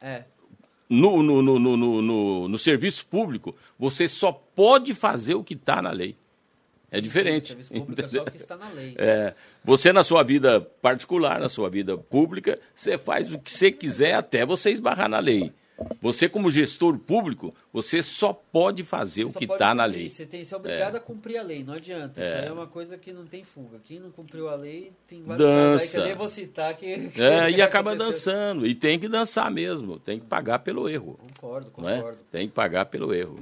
É, 0.00 0.22
No, 0.88 1.20
no, 1.22 1.42
no, 1.42 1.58
no, 1.58 1.76
no, 1.76 2.02
no- 2.02 2.48
no 2.48 2.58
serviço 2.58 3.06
público, 3.06 3.52
você 3.78 4.06
só 4.06 4.30
pode 4.30 4.94
fazer 4.94 5.34
o 5.34 5.42
que 5.42 5.54
está 5.54 5.80
na 5.82 5.90
lei. 5.90 6.14
É 6.92 7.00
diferente. 7.00 7.44
o 7.44 7.46
serviço 7.48 7.72
público 7.72 8.00
é 8.02 8.08
só 8.08 8.22
o 8.22 8.30
que 8.30 8.36
está 8.36 8.56
na 8.56 8.68
lei. 8.68 8.94
É, 8.98 9.34
você, 9.64 9.92
na 9.92 10.04
sua 10.04 10.22
vida 10.22 10.60
particular, 10.60 11.40
na 11.40 11.48
sua 11.48 11.70
vida 11.70 11.96
pública, 11.96 12.58
você 12.74 12.98
faz 12.98 13.32
o 13.32 13.38
que 13.38 13.50
você 13.50 13.72
quiser 13.72 14.14
até 14.14 14.44
você 14.44 14.70
esbarrar 14.70 15.08
na 15.08 15.18
lei. 15.18 15.52
Você, 16.00 16.28
como 16.28 16.50
gestor 16.50 16.96
público, 16.98 17.52
você 17.72 18.02
só 18.02 18.32
pode 18.32 18.84
fazer 18.84 19.24
o 19.24 19.30
Você 19.30 19.38
que 19.40 19.46
só 19.46 19.48
pode 19.48 19.62
está 19.62 19.74
na 19.74 19.84
lei. 19.84 20.08
Você 20.08 20.26
tem 20.26 20.44
você 20.44 20.54
é 20.54 20.56
obrigado 20.56 20.96
a 20.96 21.00
cumprir 21.00 21.38
a 21.38 21.42
lei, 21.42 21.64
não 21.64 21.74
adianta. 21.74 22.22
Isso 22.22 22.34
aí 22.34 22.46
é 22.46 22.52
uma 22.52 22.66
coisa 22.68 22.96
que 22.98 23.12
não 23.12 23.24
tem 23.26 23.42
fuga. 23.42 23.78
Quem 23.84 23.98
não 23.98 24.10
cumpriu 24.10 24.48
a 24.48 24.54
lei, 24.54 24.92
tem 25.08 25.24
vários 25.24 25.44
casos 25.48 25.82
aí 25.82 25.88
que 25.88 25.96
eu 25.96 26.00
Dança. 26.00 26.04
nem 26.06 26.14
vou 26.14 26.28
citar 26.28 26.76
que. 26.76 27.08
que 27.10 27.20
É, 27.22 27.50
e 27.50 27.60
acaba 27.62 27.94
aconteceu. 27.94 28.12
dançando. 28.12 28.66
E 28.66 28.74
tem 28.74 28.98
que 29.00 29.08
dançar 29.08 29.50
mesmo. 29.50 29.98
Tem 29.98 30.20
que 30.20 30.26
pagar 30.26 30.60
pelo 30.60 30.88
erro. 30.88 31.18
Concordo, 31.18 31.68
é? 31.68 31.96
concordo, 31.96 32.18
Tem 32.30 32.46
que 32.46 32.54
pagar 32.54 32.84
pelo 32.86 33.12
erro. 33.12 33.40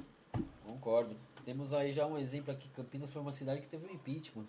concordo. 0.64 1.14
Temos 1.51 1.74
aí 1.74 1.92
já 1.92 2.07
um 2.07 2.16
exemplo 2.16 2.53
aqui. 2.53 2.68
Campinas 2.68 3.11
foi 3.12 3.20
uma 3.20 3.32
cidade 3.32 3.61
que 3.61 3.66
teve 3.66 3.84
um 3.84 3.92
impeachment. 3.92 4.46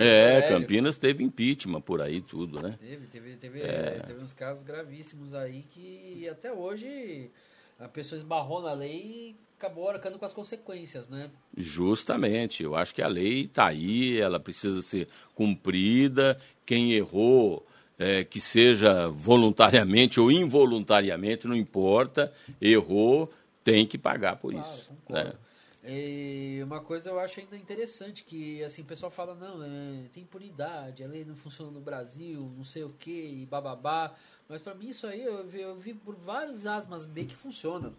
É. 0.00 0.42
Campinas 0.50 0.98
teve 0.98 1.22
impeachment 1.22 1.80
por 1.80 2.02
aí 2.02 2.20
tudo, 2.20 2.60
né? 2.60 2.74
Teve, 2.76 3.06
teve, 3.06 3.36
teve, 3.36 3.60
É. 3.62 4.00
teve 4.04 4.20
uns 4.20 4.32
casos 4.32 4.64
gravíssimos 4.64 5.32
aí 5.32 5.62
que 5.62 6.28
até 6.28 6.52
hoje 6.52 7.30
a 7.78 7.86
pessoa 7.86 8.16
esbarrou 8.16 8.60
na 8.62 8.72
lei 8.72 8.96
e 9.00 9.36
acabou 9.56 9.88
arcando 9.88 10.18
com 10.18 10.24
as 10.24 10.32
consequências, 10.32 11.08
né? 11.08 11.30
Justamente. 11.56 12.64
Eu 12.64 12.74
acho 12.74 12.92
que 12.96 13.00
a 13.00 13.06
lei 13.06 13.42
está 13.42 13.68
aí, 13.68 14.18
ela 14.20 14.40
precisa 14.40 14.82
ser 14.82 15.06
cumprida. 15.36 16.36
Quem 16.66 16.94
errou, 16.94 17.64
é, 17.96 18.24
que 18.24 18.40
seja 18.40 19.06
voluntariamente 19.06 20.18
ou 20.18 20.32
involuntariamente, 20.32 21.46
não 21.46 21.54
importa, 21.54 22.32
errou, 22.60 23.30
tem 23.62 23.86
que 23.86 23.96
pagar 23.96 24.34
por 24.34 24.52
Claro, 24.52 24.66
isso. 24.68 24.88
concordo. 25.06 25.28
Né? 25.28 25.34
E 25.82 26.60
uma 26.62 26.80
coisa 26.80 27.08
eu 27.08 27.18
acho 27.18 27.40
ainda 27.40 27.56
interessante 27.56 28.22
que 28.22 28.62
assim 28.62 28.82
o 28.82 28.84
pessoal 28.84 29.10
fala 29.10 29.34
não 29.34 29.62
é, 29.62 30.08
tem 30.12 30.22
impunidade 30.22 31.02
a 31.02 31.06
lei 31.06 31.24
não 31.24 31.34
funciona 31.34 31.70
no 31.70 31.80
Brasil 31.80 32.52
não 32.54 32.64
sei 32.64 32.84
o 32.84 32.90
que 32.90 33.46
bababá 33.46 34.12
mas 34.46 34.60
pra 34.60 34.74
mim 34.74 34.88
isso 34.88 35.06
aí 35.06 35.24
eu 35.24 35.48
vi, 35.48 35.62
eu 35.62 35.74
vi 35.76 35.94
por 35.94 36.14
vários 36.16 36.66
asmas 36.66 37.06
B 37.06 37.24
que 37.24 37.34
funciona 37.34 37.94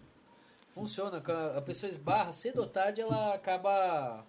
funciona 0.75 1.23
a 1.25 1.57
a 1.57 1.61
pessoa 1.61 1.89
esbarra 1.89 2.31
cedo 2.31 2.59
ou 2.59 2.67
tarde 2.67 3.01
ela 3.01 3.33
acaba 3.33 4.23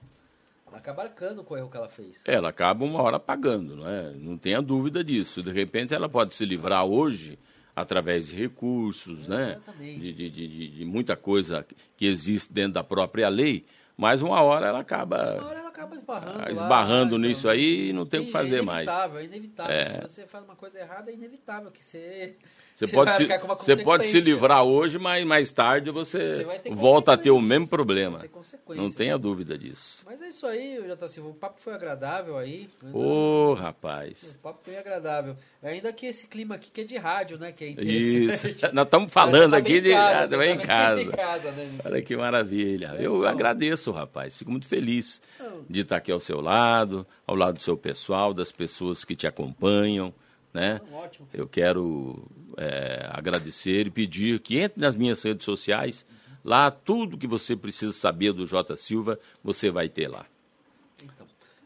ela 0.67 0.79
acaba 0.79 1.03
arcando 1.03 1.45
com 1.45 1.53
o 1.53 1.57
erro 1.59 1.69
que 1.69 1.77
ela 1.77 1.91
fez 1.91 2.25
Ela 2.27 2.49
acaba 2.49 2.83
uma 2.83 3.03
hora 3.03 3.21
pagando, 3.21 3.77
não 3.77 3.87
é? 3.87 4.13
Não 4.13 4.39
tenha 4.39 4.63
dúvida 4.63 5.05
disso. 5.05 5.43
De 5.43 5.53
repente 5.53 5.93
ela 5.93 6.09
pode 6.09 6.33
se 6.33 6.47
livrar 6.47 6.87
hoje 6.87 7.39
através 7.75 8.29
de 8.29 8.35
recursos, 8.37 9.27
né? 9.27 9.59
De, 10.01 10.13
de, 10.13 10.31
de, 10.31 10.49
de- 10.49 10.85
muita 10.85 11.17
coisa 11.17 11.67
que 11.97 12.07
existe 12.07 12.53
dentro 12.53 12.75
da 12.75 12.85
própria 12.85 13.29
lei, 13.29 13.65
mas 13.97 14.23
uma 14.23 14.41
hora 14.43 14.67
ela 14.67 14.77
uma 14.77 14.81
acaba 14.81 15.17
hora 15.45 15.59
ela 15.61 15.69
acaba 15.73 15.97
esbarrando 15.97 16.39
ah, 16.39 16.45
lá, 16.45 16.53
esbarrando 16.53 17.17
então, 17.17 17.29
nisso 17.29 17.49
aí 17.49 17.89
e 17.89 17.93
não 17.93 18.07
tem 18.07 18.21
o 18.21 18.27
que 18.27 18.31
fazer 18.31 18.59
é 18.59 18.63
mais. 18.63 18.87
inevitável, 18.87 19.19
é 19.19 19.25
inevitável. 19.25 19.77
É. 19.77 19.87
Se 19.87 20.01
você 20.01 20.27
faz 20.27 20.45
uma 20.45 20.55
coisa 20.55 20.79
errada, 20.79 21.11
é 21.11 21.15
inevitável 21.15 21.71
que 21.71 21.85
você. 21.85 22.37
Você 22.75 22.87
você 22.87 22.93
pode, 22.95 23.15
se, 23.15 23.27
você 23.27 23.77
pode 23.85 24.07
se 24.07 24.19
livrar 24.19 24.65
hoje, 24.65 24.99
mas 24.99 25.27
mais 25.27 25.53
tarde 25.53 25.91
você, 25.91 26.47
Você 26.47 26.71
volta 26.71 27.13
a 27.13 27.17
ter 27.19 27.31
o 27.31 27.39
mesmo 27.39 27.69
problema. 27.69 28.19
Vai 28.19 28.29
ter 28.29 28.29
consequências. 28.29 28.89
Não 28.89 28.91
tenha 28.91 29.19
dúvida 29.19 29.59
disso. 29.59 30.03
Mas 30.07 30.23
é 30.23 30.29
isso 30.29 30.47
aí, 30.47 30.79
Silva. 31.07 31.29
O 31.29 31.35
papo 31.35 31.61
foi 31.61 31.75
agradável 31.75 32.39
aí. 32.39 32.71
Ô, 32.93 33.55
ah, 33.59 33.61
rapaz. 33.61 34.37
O 34.37 34.43
papo 34.43 34.61
foi 34.65 34.79
agradável. 34.79 35.37
Ainda 35.63 35.93
que 35.93 36.07
esse 36.07 36.27
clima 36.27 36.55
aqui 36.55 36.71
que 36.71 36.81
é 36.81 36.85
de 36.85 36.97
rádio, 36.97 37.39
né? 37.39 37.53
Que 37.53 37.65
é 37.65 37.69
Isso. 37.69 38.17
interessante. 38.17 38.69
Nós 38.75 38.87
estamos 38.87 39.13
falando 39.13 39.51
tá 39.53 39.59
aqui 39.59 39.81
de. 39.81 39.91
casa, 39.91 40.37
tá 40.37 40.45
em 40.45 40.57
bem 40.57 40.67
casa. 40.67 41.03
em 41.03 41.11
casa, 41.11 41.53
né? 41.53 41.79
Olha 41.85 42.03
que 42.03 42.17
maravilha. 42.17 42.97
Eu 42.99 43.19
Então. 43.19 43.29
agradeço, 43.29 43.93
rapaz. 43.93 44.35
Fico 44.35 44.51
muito 44.51 44.67
feliz 44.67 45.21
Não. 45.39 45.65
De 45.73 45.81
estar 45.81 45.97
aqui 45.97 46.13
ao 46.13 46.21
seu 46.21 46.41
lado, 46.41 47.07
ao 47.27 47.35
lado 47.35 47.57
do 47.57 47.63
seu 47.63 47.77
pessoal, 47.77 48.33
das 48.35 48.53
pessoas 48.53 49.05
que 49.05 49.17
te 49.17 49.27
acompanham, 49.27 50.15
né? 50.53 50.81
Ótimo. 50.93 51.29
Eu 51.33 51.49
quero 51.49 52.25
é, 52.57 53.09
agradecer 53.11 53.87
e 53.87 53.91
pedir 53.91 54.39
que 54.41 54.59
entre 54.59 54.81
nas 54.81 54.95
minhas 54.95 55.23
redes 55.23 55.45
sociais. 55.45 56.05
Lá, 56.45 56.71
tudo 56.71 57.17
que 57.17 57.27
você 57.27 57.57
precisa 57.57 57.93
saber 57.93 58.33
do 58.33 58.47
Jota 58.47 58.77
Silva, 58.77 59.19
você 59.43 59.71
vai 59.71 59.89
ter 59.89 60.09
lá. 60.09 60.25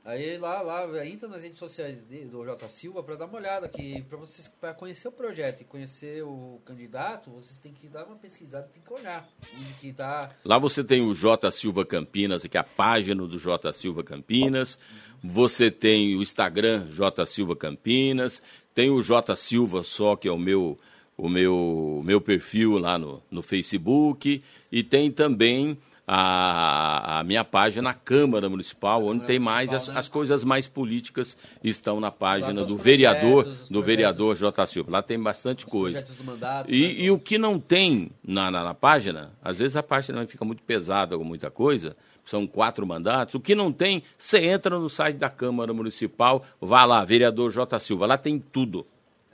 Aí 0.06 0.38
lá, 0.38 0.62
lá, 0.62 1.04
entra 1.04 1.26
nas 1.26 1.42
redes 1.42 1.58
sociais 1.58 2.04
do 2.04 2.44
J 2.44 2.68
Silva 2.68 3.02
para 3.02 3.16
dar 3.16 3.26
uma 3.26 3.38
olhada 3.38 3.66
aqui, 3.66 4.04
para 4.08 4.16
vocês, 4.16 4.46
para 4.46 4.72
conhecer 4.72 5.08
o 5.08 5.10
projeto 5.10 5.62
e 5.62 5.64
conhecer 5.64 6.22
o 6.22 6.60
candidato, 6.64 7.28
vocês 7.32 7.58
têm 7.58 7.72
que 7.72 7.88
dar 7.88 8.04
uma 8.04 8.14
pesquisada, 8.14 8.70
tem 8.72 8.80
que 8.80 8.92
olhar 8.92 9.28
onde 9.58 9.72
que 9.80 9.92
tá. 9.92 10.30
Lá 10.44 10.60
você 10.60 10.84
tem 10.84 11.02
o 11.02 11.12
J 11.12 11.50
Silva 11.50 11.84
Campinas, 11.84 12.44
que 12.44 12.56
é 12.56 12.60
a 12.60 12.62
página 12.62 13.26
do 13.26 13.36
J 13.36 13.72
Silva 13.72 14.04
Campinas. 14.04 14.78
Você 15.24 15.72
tem 15.72 16.14
o 16.14 16.22
Instagram 16.22 16.86
J 16.88 17.26
Silva 17.26 17.56
Campinas. 17.56 18.40
Tem 18.72 18.88
o 18.90 19.02
J 19.02 19.34
Silva 19.34 19.82
só, 19.82 20.14
que 20.14 20.28
é 20.28 20.32
o 20.32 20.38
meu, 20.38 20.76
o 21.16 21.28
meu, 21.28 22.00
meu 22.04 22.20
perfil 22.20 22.78
lá 22.78 22.96
no, 22.96 23.20
no 23.28 23.42
Facebook. 23.42 24.40
E 24.70 24.84
tem 24.84 25.10
também 25.10 25.76
a, 26.06 27.18
a 27.18 27.24
minha 27.24 27.44
página 27.44 27.82
na 27.82 27.94
Câmara 27.94 28.48
Municipal, 28.48 29.02
onde 29.02 29.20
Câmara 29.20 29.26
tem 29.26 29.38
mais 29.38 29.72
as, 29.72 29.88
né? 29.88 29.94
as 29.96 30.08
coisas 30.08 30.44
mais 30.44 30.68
políticas 30.68 31.36
estão 31.64 31.98
na 31.98 32.12
página 32.12 32.64
do 32.64 32.76
vereador, 32.76 33.44
do 33.68 33.82
vereador 33.82 34.36
J 34.36 34.66
Silva. 34.66 34.92
Lá 34.92 35.02
tem 35.02 35.20
bastante 35.20 35.66
coisa. 35.66 36.04
mandato. 36.22 36.72
E, 36.72 36.86
né? 36.86 36.94
e 36.98 37.10
o 37.10 37.18
que 37.18 37.38
não 37.38 37.58
tem 37.58 38.10
na, 38.22 38.50
na, 38.50 38.62
na 38.62 38.74
página, 38.74 39.32
às 39.42 39.58
vezes 39.58 39.76
a 39.76 39.82
página 39.82 40.24
fica 40.26 40.44
muito 40.44 40.62
pesada 40.62 41.18
com 41.18 41.24
muita 41.24 41.50
coisa, 41.50 41.96
são 42.24 42.46
quatro 42.46 42.86
mandatos. 42.86 43.34
O 43.34 43.40
que 43.40 43.54
não 43.54 43.72
tem, 43.72 44.02
você 44.16 44.38
entra 44.46 44.78
no 44.78 44.88
site 44.88 45.16
da 45.16 45.28
Câmara 45.28 45.72
Municipal, 45.72 46.44
vá 46.60 46.84
lá, 46.84 47.04
vereador 47.04 47.50
J. 47.50 47.78
Silva, 47.78 48.06
lá 48.06 48.16
tem 48.16 48.38
tudo. 48.38 48.86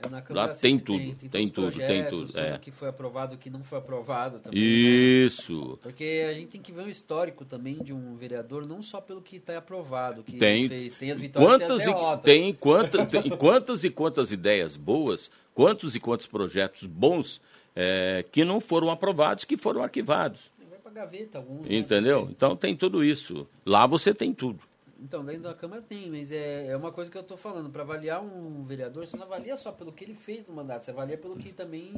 É, 0.05 0.21
Câmara 0.21 0.47
lá 0.51 0.55
tem 0.55 0.79
tudo, 0.79 1.29
tem 1.29 1.45
os 1.45 1.51
tudo, 1.51 1.77
tem 1.77 2.05
tudo, 2.05 2.39
é. 2.39 2.55
O 2.55 2.59
que 2.59 2.71
foi 2.71 2.89
aprovado, 2.89 3.35
o 3.35 3.37
que 3.37 3.49
não 3.49 3.63
foi 3.63 3.77
aprovado 3.77 4.39
também. 4.39 4.59
né? 4.59 4.65
Isso. 4.65 5.77
Porque 5.81 6.25
a 6.29 6.33
gente 6.33 6.47
tem 6.47 6.61
que 6.61 6.71
ver 6.71 6.83
o 6.83 6.89
histórico 6.89 7.45
também 7.45 7.75
de 7.75 7.93
um 7.93 8.15
vereador, 8.15 8.65
não 8.67 8.81
só 8.81 8.99
pelo 8.99 9.21
que 9.21 9.37
está 9.37 9.57
aprovado, 9.57 10.23
que 10.23 10.37
Tem, 10.37 10.67
fez. 10.67 10.97
Tem 10.97 11.11
as 11.11 11.19
vitórias 11.19 11.49
e 11.49 11.51
quantas 11.51 11.67
tem 11.67 11.75
as 11.75 11.81
e, 11.83 11.85
derrotas. 11.85 12.23
tem, 12.25 12.53
quantas, 12.53 13.09
tem 13.09 13.29
quantas 13.29 13.83
e 13.83 13.89
quantas 13.89 14.31
ideias 14.31 14.77
boas, 14.77 15.29
quantos 15.53 15.95
e 15.95 15.99
quantos 15.99 16.27
projetos 16.27 16.87
bons 16.87 17.41
é, 17.75 18.25
que 18.31 18.43
não 18.43 18.59
foram 18.59 18.89
aprovados, 18.89 19.43
que 19.45 19.57
foram 19.57 19.81
arquivados. 19.83 20.51
Vai 20.69 20.79
pra 20.79 20.91
gaveta 20.91 21.37
alguns. 21.39 21.67
né? 21.67 21.75
Entendeu? 21.75 22.27
Então 22.29 22.55
tem 22.55 22.75
tudo 22.75 23.03
isso. 23.03 23.47
Lá 23.65 23.87
você 23.87 24.13
tem 24.13 24.33
tudo. 24.33 24.59
Então, 25.03 25.23
dentro 25.25 25.43
da 25.43 25.53
Câmara 25.53 25.81
tem, 25.81 26.09
mas 26.09 26.31
é, 26.31 26.67
é 26.67 26.77
uma 26.77 26.89
coisa 26.89 27.11
que 27.11 27.17
eu 27.17 27.21
estou 27.21 27.35
falando. 27.35 27.69
Para 27.69 27.81
avaliar 27.81 28.23
um 28.23 28.63
vereador, 28.63 29.05
você 29.05 29.17
não 29.17 29.25
avalia 29.25 29.57
só 29.57 29.69
pelo 29.69 29.91
que 29.91 30.05
ele 30.05 30.15
fez 30.15 30.47
no 30.47 30.53
mandato, 30.53 30.83
você 30.83 30.91
avalia 30.91 31.17
pelo 31.17 31.35
que 31.35 31.51
também. 31.51 31.91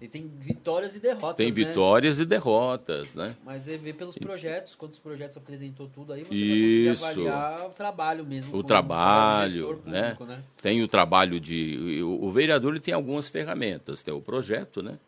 Ele 0.00 0.08
tem 0.08 0.26
vitórias 0.26 0.96
e 0.96 0.98
derrotas. 0.98 1.36
Tem 1.36 1.46
né? 1.46 1.52
vitórias 1.52 2.18
e 2.18 2.24
derrotas, 2.24 3.14
né? 3.14 3.36
Mas 3.44 3.68
é 3.68 3.78
ver 3.78 3.92
pelos 3.92 4.18
projetos, 4.18 4.74
quantos 4.74 4.98
projetos 4.98 5.36
apresentou 5.36 5.86
tudo 5.86 6.12
aí, 6.12 6.24
você 6.24 6.34
Isso. 6.34 7.00
vai 7.00 7.14
conseguir 7.14 7.28
avaliar 7.28 7.66
o 7.68 7.70
trabalho 7.70 8.26
mesmo. 8.26 8.56
O 8.56 8.64
trabalho, 8.64 9.50
gestor 9.52 9.78
né? 9.86 10.02
público, 10.02 10.24
né? 10.24 10.42
Tem 10.60 10.82
o 10.82 10.88
trabalho 10.88 11.38
de. 11.38 12.02
O, 12.02 12.24
o 12.24 12.30
vereador 12.32 12.72
ele 12.72 12.80
tem 12.80 12.92
algumas 12.92 13.28
ferramentas. 13.28 14.02
Tem 14.02 14.12
o 14.12 14.20
projeto, 14.20 14.82
né? 14.82 14.98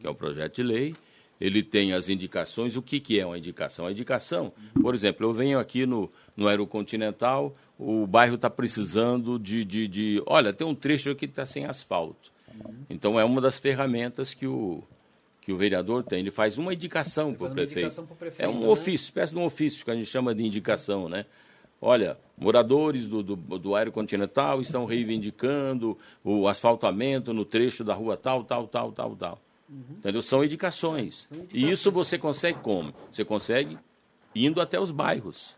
Que 0.00 0.06
é 0.06 0.10
o 0.10 0.14
projeto 0.14 0.54
de 0.54 0.62
lei. 0.62 0.96
Ele 1.38 1.62
tem 1.62 1.92
as 1.92 2.08
indicações. 2.08 2.74
O 2.74 2.80
que, 2.80 3.00
que 3.00 3.20
é 3.20 3.26
uma 3.26 3.36
indicação? 3.36 3.86
A 3.86 3.92
indicação, 3.92 4.50
por 4.80 4.94
exemplo, 4.94 5.26
eu 5.26 5.32
venho 5.34 5.58
aqui 5.58 5.84
no, 5.84 6.08
no 6.36 6.48
Aerocontinental, 6.48 7.54
o 7.78 8.06
bairro 8.06 8.34
está 8.36 8.50
precisando 8.50 9.38
de, 9.38 9.64
de, 9.64 9.88
de. 9.88 10.22
Olha, 10.26 10.52
tem 10.52 10.66
um 10.66 10.74
trecho 10.74 11.10
aqui 11.10 11.26
que 11.26 11.32
está 11.32 11.46
sem 11.46 11.64
asfalto. 11.64 12.32
Então 12.88 13.18
é 13.18 13.24
uma 13.24 13.40
das 13.40 13.58
ferramentas 13.58 14.32
que 14.32 14.46
o, 14.46 14.82
que 15.40 15.52
o 15.52 15.56
vereador 15.56 16.02
tem. 16.02 16.20
Ele 16.20 16.30
faz 16.30 16.56
uma 16.56 16.72
indicação 16.72 17.34
para 17.34 17.48
o 17.48 17.52
prefeito. 17.52 18.02
prefeito. 18.16 18.42
É 18.42 18.48
um 18.48 18.60
né? 18.60 18.68
ofício, 18.68 19.06
espécie 19.06 19.32
de 19.32 19.38
um 19.38 19.44
ofício 19.44 19.84
que 19.84 19.90
a 19.90 19.94
gente 19.94 20.06
chama 20.06 20.34
de 20.34 20.44
indicação, 20.44 21.08
né? 21.08 21.26
Olha, 21.80 22.16
moradores 22.38 23.06
do, 23.06 23.22
do, 23.22 23.36
do 23.36 23.74
Aero 23.74 23.92
Continental 23.92 24.62
estão 24.62 24.86
reivindicando 24.86 25.98
o 26.22 26.48
asfaltamento 26.48 27.34
no 27.34 27.44
trecho 27.44 27.84
da 27.84 27.92
rua 27.92 28.16
tal, 28.16 28.42
tal, 28.44 28.66
tal, 28.66 28.90
tal, 28.92 29.16
tal. 29.16 29.38
Uhum. 29.68 29.96
Entendeu? 29.98 30.22
São 30.22 30.42
indicações. 30.42 31.26
São 31.28 31.38
indicações. 31.38 31.68
E 31.68 31.70
isso 31.70 31.92
você 31.92 32.16
consegue 32.16 32.58
como? 32.60 32.94
Você 33.12 33.24
consegue 33.24 33.76
indo 34.34 34.60
até 34.60 34.80
os 34.80 34.90
bairros. 34.90 35.54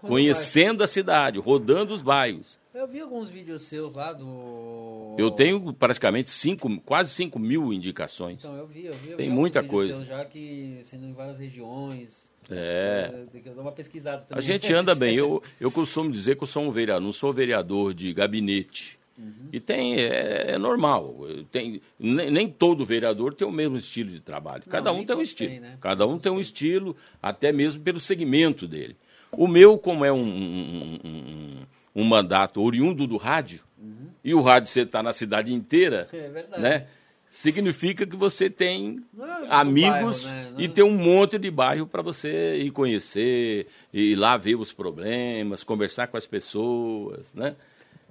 Conhecendo 0.00 0.82
a 0.84 0.86
cidade, 0.86 1.38
rodando 1.38 1.94
os 1.94 2.02
bairros. 2.02 2.58
Eu 2.74 2.88
vi 2.88 3.00
alguns 3.00 3.30
vídeos 3.30 3.62
seus 3.62 3.94
lá 3.94 4.12
do. 4.12 5.14
Eu 5.16 5.30
tenho 5.30 5.72
praticamente 5.72 6.28
cinco, 6.28 6.80
quase 6.80 7.10
5 7.10 7.38
mil 7.38 7.72
indicações. 7.72 8.38
Então, 8.38 8.56
eu 8.56 8.66
vi, 8.66 8.86
eu 8.86 8.92
vi. 8.94 9.10
Eu 9.12 9.16
Tem 9.16 9.28
vi 9.28 9.34
muita 9.34 9.62
coisa. 9.62 10.04
já 10.04 10.24
que 10.24 10.80
sendo 10.82 11.06
em 11.06 11.12
várias 11.12 11.38
regiões. 11.38 12.32
É. 12.50 13.26
Tem 13.32 13.42
que 13.42 13.50
dar 13.50 13.62
uma 13.62 13.72
pesquisada 13.72 14.22
também. 14.22 14.38
A 14.38 14.46
gente 14.46 14.72
anda 14.72 14.94
bem. 14.94 15.14
Eu, 15.14 15.42
eu 15.60 15.70
costumo 15.70 16.10
dizer 16.10 16.36
que 16.36 16.42
eu 16.42 16.48
sou 16.48 16.64
um 16.64 16.70
vereador, 16.72 17.04
não 17.04 17.12
sou 17.12 17.32
vereador 17.32 17.94
de 17.94 18.12
gabinete. 18.12 18.98
Uhum. 19.16 19.48
E 19.52 19.60
tem, 19.60 19.94
é, 19.94 20.52
é, 20.54 20.58
normal. 20.58 21.20
Tem, 21.52 21.80
nem, 21.98 22.30
nem, 22.30 22.48
todo 22.48 22.84
vereador 22.84 23.34
tem 23.34 23.46
o 23.46 23.52
mesmo 23.52 23.76
estilo 23.76 24.10
de 24.10 24.20
trabalho. 24.20 24.64
Cada 24.68 24.92
não, 24.92 24.98
um 24.98 25.06
tem 25.06 25.16
um 25.16 25.22
estilo. 25.22 25.50
Tem, 25.50 25.60
né? 25.60 25.78
Cada 25.80 26.06
um 26.06 26.18
tem 26.18 26.32
um 26.32 26.40
estilo, 26.40 26.96
até 27.22 27.52
mesmo 27.52 27.80
pelo 27.82 28.00
segmento 28.00 28.66
dele. 28.66 28.96
O 29.36 29.48
meu, 29.48 29.78
como 29.78 30.04
é 30.04 30.12
um, 30.12 30.16
um, 30.16 31.00
um, 31.04 31.66
um 31.94 32.04
mandato 32.04 32.62
oriundo 32.62 33.06
do 33.06 33.16
rádio, 33.16 33.60
uhum. 33.78 34.08
e 34.22 34.34
o 34.34 34.40
rádio 34.40 34.68
você 34.68 34.82
está 34.82 35.02
na 35.02 35.12
cidade 35.12 35.52
inteira, 35.52 36.08
é 36.12 36.58
né? 36.58 36.86
significa 37.34 38.06
que 38.06 38.14
você 38.14 38.48
tem 38.48 39.04
é 39.18 39.46
amigos 39.48 40.24
bairro, 40.24 40.50
né? 40.52 40.56
e 40.56 40.68
tem 40.68 40.84
um 40.84 40.96
monte 40.96 41.36
de 41.36 41.50
bairro 41.50 41.84
para 41.84 42.00
você 42.00 42.54
ir 42.56 42.70
conhecer, 42.70 43.66
ir 43.92 44.14
lá 44.14 44.36
ver 44.36 44.54
os 44.54 44.72
problemas, 44.72 45.64
conversar 45.64 46.06
com 46.06 46.16
as 46.16 46.28
pessoas, 46.28 47.34
né? 47.34 47.56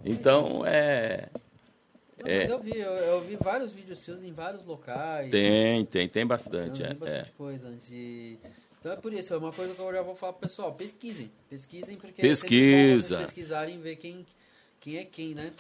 Então, 0.04 0.64
é... 0.66 1.30
Não, 2.20 2.28
é... 2.28 2.40
Mas 2.40 2.50
eu 2.50 2.60
vi, 2.60 2.78
eu, 2.78 2.92
eu, 2.92 3.22
vi 3.22 3.38
vários 3.38 3.72
vídeos 3.72 4.00
seus 4.00 4.24
em 4.24 4.34
vários 4.34 4.64
locais. 4.66 5.32
Tem, 5.32 5.86
tem, 5.86 6.08
tem 6.10 6.26
bastante. 6.26 6.82
Tem 6.82 6.92
é, 6.92 6.94
bastante 6.94 7.30
é. 7.30 7.34
coisa 7.38 7.72
de 7.72 8.38
então 8.84 8.92
é 8.92 8.98
por 8.98 9.14
isso, 9.14 9.34
é 9.34 9.38
uma 9.38 9.54
coisa 9.54 9.74
que 9.74 9.80
eu 9.80 9.94
já 9.94 10.02
vou 10.02 10.14
falar 10.14 10.34
pro 10.34 10.42
pessoal, 10.42 10.74
pesquisem, 10.74 11.32
pesquisem 11.50 11.96
porque 11.96 12.22
Pesquisa. 12.22 13.16
é 13.16 13.20
pesquisarem 13.20 13.80
ver 13.80 13.96
quem, 13.96 14.26
quem 14.78 14.98
é 14.98 15.06
quem, 15.06 15.34
né? 15.34 15.54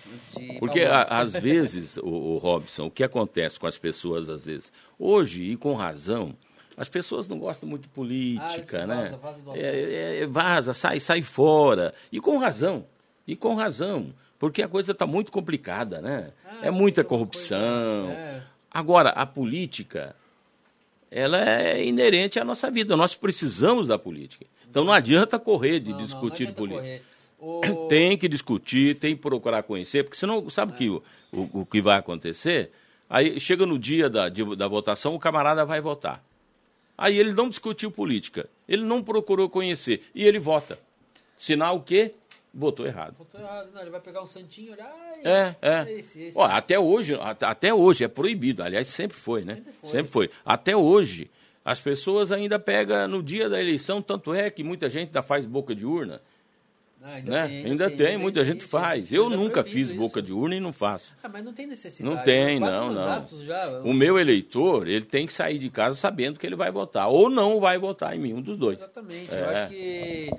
porque 0.59 0.81
a, 0.81 1.03
às 1.03 1.31
vezes, 1.39 1.95
o, 1.95 2.05
o, 2.05 2.37
Robson, 2.37 2.87
o 2.87 2.91
que 2.91 3.01
acontece 3.01 3.57
com 3.57 3.65
as 3.65 3.77
pessoas 3.77 4.27
às 4.27 4.43
vezes? 4.43 4.73
Hoje, 4.99 5.41
e 5.41 5.55
com 5.55 5.73
razão, 5.73 6.35
as 6.75 6.89
pessoas 6.89 7.29
não 7.29 7.39
gostam 7.39 7.69
muito 7.69 7.83
de 7.83 7.87
política, 7.87 8.83
ah, 8.83 8.87
né? 8.87 9.17
Vaza, 9.21 9.41
vaza, 9.41 9.57
é, 9.57 9.61
é, 9.61 10.19
é, 10.23 10.27
vaza, 10.27 10.73
sai, 10.73 10.99
sai 10.99 11.21
fora. 11.21 11.93
E 12.11 12.19
com 12.19 12.37
razão. 12.37 12.85
E 13.25 13.37
com 13.37 13.55
razão. 13.55 14.13
Porque 14.37 14.61
a 14.61 14.67
coisa 14.67 14.91
está 14.91 15.07
muito 15.07 15.31
complicada, 15.31 16.01
né? 16.01 16.33
Ah, 16.45 16.59
é 16.63 16.71
muita 16.71 17.05
corrupção. 17.05 18.07
Coisa, 18.07 18.19
é. 18.19 18.43
Agora, 18.69 19.11
a 19.11 19.25
política, 19.25 20.13
ela 21.13 21.39
é 21.47 21.85
inerente 21.85 22.39
à 22.39 22.43
nossa 22.43 22.71
vida. 22.71 22.97
Nós 22.97 23.13
precisamos 23.13 23.87
da 23.87 23.99
política. 23.99 24.45
Então 24.67 24.83
não 24.83 24.91
adianta 24.91 25.37
correr 25.37 25.79
de 25.79 25.91
não, 25.91 25.97
discutir 25.97 26.45
não, 26.45 26.49
não 26.49 26.55
política. 26.55 27.01
O... 27.45 27.89
Tem 27.89 28.17
que 28.17 28.29
discutir, 28.29 28.97
tem 28.97 29.17
que 29.17 29.21
procurar 29.21 29.63
conhecer, 29.63 30.05
porque 30.05 30.15
senão, 30.15 30.49
sabe 30.49 30.71
é. 30.71 30.77
que 30.77 30.89
o, 30.89 31.03
o, 31.29 31.59
o, 31.59 31.65
que 31.65 31.81
vai 31.81 31.97
acontecer? 31.97 32.71
Aí 33.09 33.37
chega 33.37 33.65
no 33.65 33.77
dia 33.77 34.09
da, 34.09 34.29
de, 34.29 34.55
da 34.55 34.65
votação, 34.65 35.13
o 35.13 35.19
camarada 35.19 35.65
vai 35.65 35.81
votar. 35.81 36.23
Aí 36.97 37.19
ele 37.19 37.33
não 37.33 37.49
discutiu 37.49 37.91
política, 37.91 38.49
ele 38.65 38.85
não 38.85 39.03
procurou 39.03 39.49
conhecer, 39.49 40.03
e 40.15 40.23
ele 40.23 40.39
vota. 40.39 40.79
Sinal 41.35 41.81
que 41.81 42.13
votou 42.53 42.85
errado. 42.85 43.15
Votou 43.17 43.41
errado, 43.41 43.69
não, 43.73 43.81
ele 43.81 43.89
vai 43.89 43.99
pegar 43.99 44.21
um 44.21 44.25
santinho 44.25 44.69
e 44.69 44.71
olhar. 44.73 44.85
Ah, 44.85 45.13
é, 45.23 45.55
é. 45.61 45.91
Esse, 45.93 46.21
esse. 46.21 46.37
Ó, 46.37 46.43
até 46.43 46.77
hoje, 46.79 47.17
até 47.41 47.73
hoje 47.73 48.03
é 48.03 48.07
proibido. 48.07 48.61
Aliás, 48.61 48.87
sempre 48.87 49.17
foi, 49.17 49.43
né? 49.43 49.55
Sempre 49.55 49.73
foi. 49.73 49.89
Sempre 49.89 50.11
foi. 50.11 50.29
Até 50.45 50.75
hoje, 50.75 51.29
as 51.65 51.81
pessoas 51.81 52.31
ainda 52.31 52.59
pegam 52.59 53.07
no 53.07 53.23
dia 53.23 53.49
da 53.49 53.59
eleição, 53.59 54.01
tanto 54.01 54.33
é 54.33 54.49
que 54.49 54.63
muita 54.63 54.89
gente 54.89 55.07
ainda 55.07 55.23
faz 55.23 55.45
boca 55.45 55.73
de 55.73 55.85
urna. 55.85 56.21
Ah, 57.05 57.15
ainda, 57.15 57.31
né? 57.31 57.47
tem, 57.47 57.57
ainda, 57.57 57.69
ainda, 57.69 57.87
tem, 57.89 57.97
tem, 57.97 58.17
muita 58.17 58.39
tem, 58.39 58.49
gente 58.53 58.61
isso, 58.61 58.69
faz. 58.69 59.11
Eu 59.11 59.25
é 59.25 59.35
nunca 59.35 59.61
fiz 59.61 59.89
isso. 59.89 59.99
boca 59.99 60.21
de 60.21 60.31
urna 60.31 60.55
e 60.55 60.59
não 60.61 60.71
faço. 60.71 61.13
Ah, 61.21 61.27
mas 61.27 61.43
não 61.43 61.51
tem 61.51 61.67
necessidade. 61.67 62.15
Não 62.15 62.23
tem, 62.23 62.61
não, 62.61 62.93
não. 62.93 63.27
Já... 63.45 63.81
O 63.83 63.93
meu 63.93 64.17
eleitor, 64.17 64.87
ele 64.87 65.03
tem 65.03 65.25
que 65.25 65.33
sair 65.33 65.59
de 65.59 65.69
casa 65.69 65.97
sabendo 65.97 66.39
que 66.39 66.47
ele 66.47 66.55
vai 66.55 66.71
votar. 66.71 67.09
Ou 67.09 67.29
não 67.29 67.59
vai 67.59 67.77
votar 67.77 68.15
em 68.15 68.19
mim, 68.19 68.33
um 68.33 68.41
dos 68.41 68.57
dois. 68.57 68.77
Exatamente. 68.77 69.35
É. 69.35 69.41
Eu 69.41 69.49
acho 69.49 69.67
que 69.67 70.29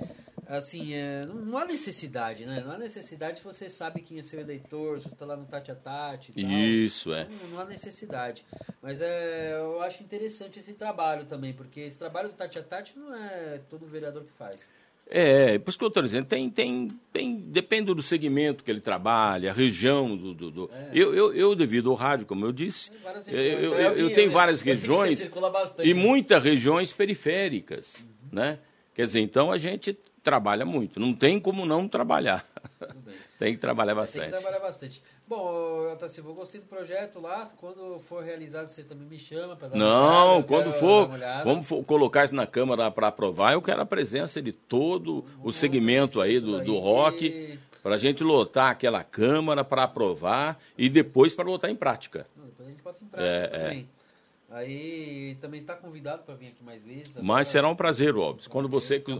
assim, 0.47 0.93
é, 0.93 1.25
não, 1.25 1.57
há 1.57 1.65
necessidade, 1.65 2.45
né? 2.45 2.61
Não 2.65 2.71
há 2.71 2.77
necessidade 2.77 3.39
se 3.39 3.43
você 3.43 3.69
sabe 3.69 4.01
quem 4.01 4.19
é 4.19 4.23
seu 4.23 4.39
eleitor, 4.39 4.99
se 4.99 5.05
você 5.05 5.13
está 5.13 5.25
lá 5.25 5.35
no 5.35 5.45
Tati 5.45 5.71
a 5.71 5.75
Tati. 5.75 6.31
Isso, 6.35 7.13
é. 7.13 7.27
Não, 7.29 7.49
não, 7.49 7.59
há 7.59 7.65
necessidade. 7.65 8.45
Mas 8.81 9.01
é, 9.01 9.53
eu 9.53 9.81
acho 9.81 10.03
interessante 10.03 10.59
esse 10.59 10.73
trabalho 10.73 11.25
também, 11.25 11.53
porque 11.53 11.81
esse 11.81 11.97
trabalho 11.97 12.29
do 12.29 12.35
Tati 12.35 12.59
a 12.59 12.63
Tati 12.63 12.97
não 12.97 13.13
é 13.15 13.59
todo 13.69 13.85
vereador 13.85 14.23
que 14.23 14.31
faz. 14.33 14.59
É, 15.07 15.59
por 15.59 15.69
isso 15.69 15.77
que 15.77 15.83
eu 15.85 15.89
estou 15.89 16.01
dizendo, 16.01 16.25
tem, 16.25 16.49
tem, 16.49 16.89
tem, 17.13 17.35
depende 17.35 17.93
do 17.93 18.01
segmento 18.01 18.63
que 18.63 18.71
ele 18.71 18.81
trabalha, 18.81 19.51
a 19.51 19.53
região 19.53 20.17
do. 20.17 20.33
do, 20.33 20.51
do. 20.51 20.71
É. 20.73 20.89
Eu, 20.93 21.13
eu, 21.13 21.33
eu, 21.33 21.55
devido 21.55 21.91
ao 21.91 21.95
rádio, 21.95 22.25
como 22.25 22.43
eu 22.43 22.51
disse, 22.51 22.89
eu, 23.27 23.37
eu, 23.37 23.73
eu, 23.75 23.93
eu, 23.97 24.13
tenho 24.15 24.31
várias 24.31 24.61
regiões 24.63 25.29
e 25.83 25.93
muitas 25.93 26.41
regiões 26.41 26.91
periféricas. 26.91 27.97
Uhum. 27.99 28.29
Né? 28.31 28.59
Quer 28.95 29.05
dizer, 29.05 29.19
então 29.19 29.51
a 29.51 29.57
gente 29.59 29.95
trabalha 30.25 30.65
muito. 30.65 30.99
Não 30.99 31.13
tem 31.13 31.39
como 31.39 31.65
não 31.65 31.87
trabalhar. 31.87 32.43
tem 33.37 33.53
que 33.53 33.59
trabalhar 33.61 33.93
bastante. 33.93 34.23
Tem 34.23 34.31
que 34.31 34.37
trabalhar 34.37 34.59
bastante. 34.59 35.03
Bom, 35.27 35.91
Otacílio, 35.93 36.31
eu 36.31 36.35
gostei 36.35 36.59
do 36.59 36.67
projeto 36.67 37.19
lá. 37.19 37.47
Quando 37.57 37.99
for 37.99 38.23
realizado, 38.23 38.67
você 38.67 38.83
também 38.83 39.07
me 39.07 39.19
chama 39.19 39.55
para 39.55 39.69
dar 39.69 39.77
Não, 39.77 40.37
uma 40.37 40.43
quando 40.43 40.73
for, 40.73 41.09
vamos 41.43 41.67
colocar 41.85 42.25
isso 42.25 42.35
na 42.35 42.47
Câmara 42.47 42.89
para 42.89 43.07
aprovar. 43.07 43.53
Eu 43.53 43.61
quero 43.61 43.81
a 43.81 43.85
presença 43.85 44.41
de 44.41 44.51
todo 44.51 45.23
o 45.43 45.51
segmento 45.51 46.21
aí 46.21 46.39
do, 46.39 46.63
do 46.63 46.77
rock, 46.77 47.59
para 47.81 47.95
a 47.95 47.97
gente 47.99 48.23
lotar 48.23 48.71
aquela 48.71 49.03
Câmara 49.03 49.63
para 49.63 49.83
aprovar 49.83 50.59
e 50.75 50.89
depois 50.89 51.33
para 51.33 51.45
botar 51.45 51.69
em 51.69 51.75
prática. 51.75 52.25
Não, 52.35 52.45
depois 52.45 52.67
a 52.67 52.71
gente 52.71 52.83
bota 52.83 53.03
em 53.03 53.07
prática 53.07 53.31
é, 53.31 53.47
também. 53.47 53.89
É. 53.91 53.94
Aí 54.55 55.35
também 55.41 55.59
está 55.59 55.75
convidado 55.75 56.23
para 56.23 56.33
vir 56.33 56.47
aqui 56.47 56.63
mais 56.63 56.81
vezes. 56.81 57.17
Agora. 57.17 57.25
Mas 57.25 57.49
será 57.49 57.67
um 57.67 57.75
prazer, 57.75 58.15
Robson. 58.15 58.49
Quando 58.49 58.69
você 58.69 59.03
um 59.05 59.19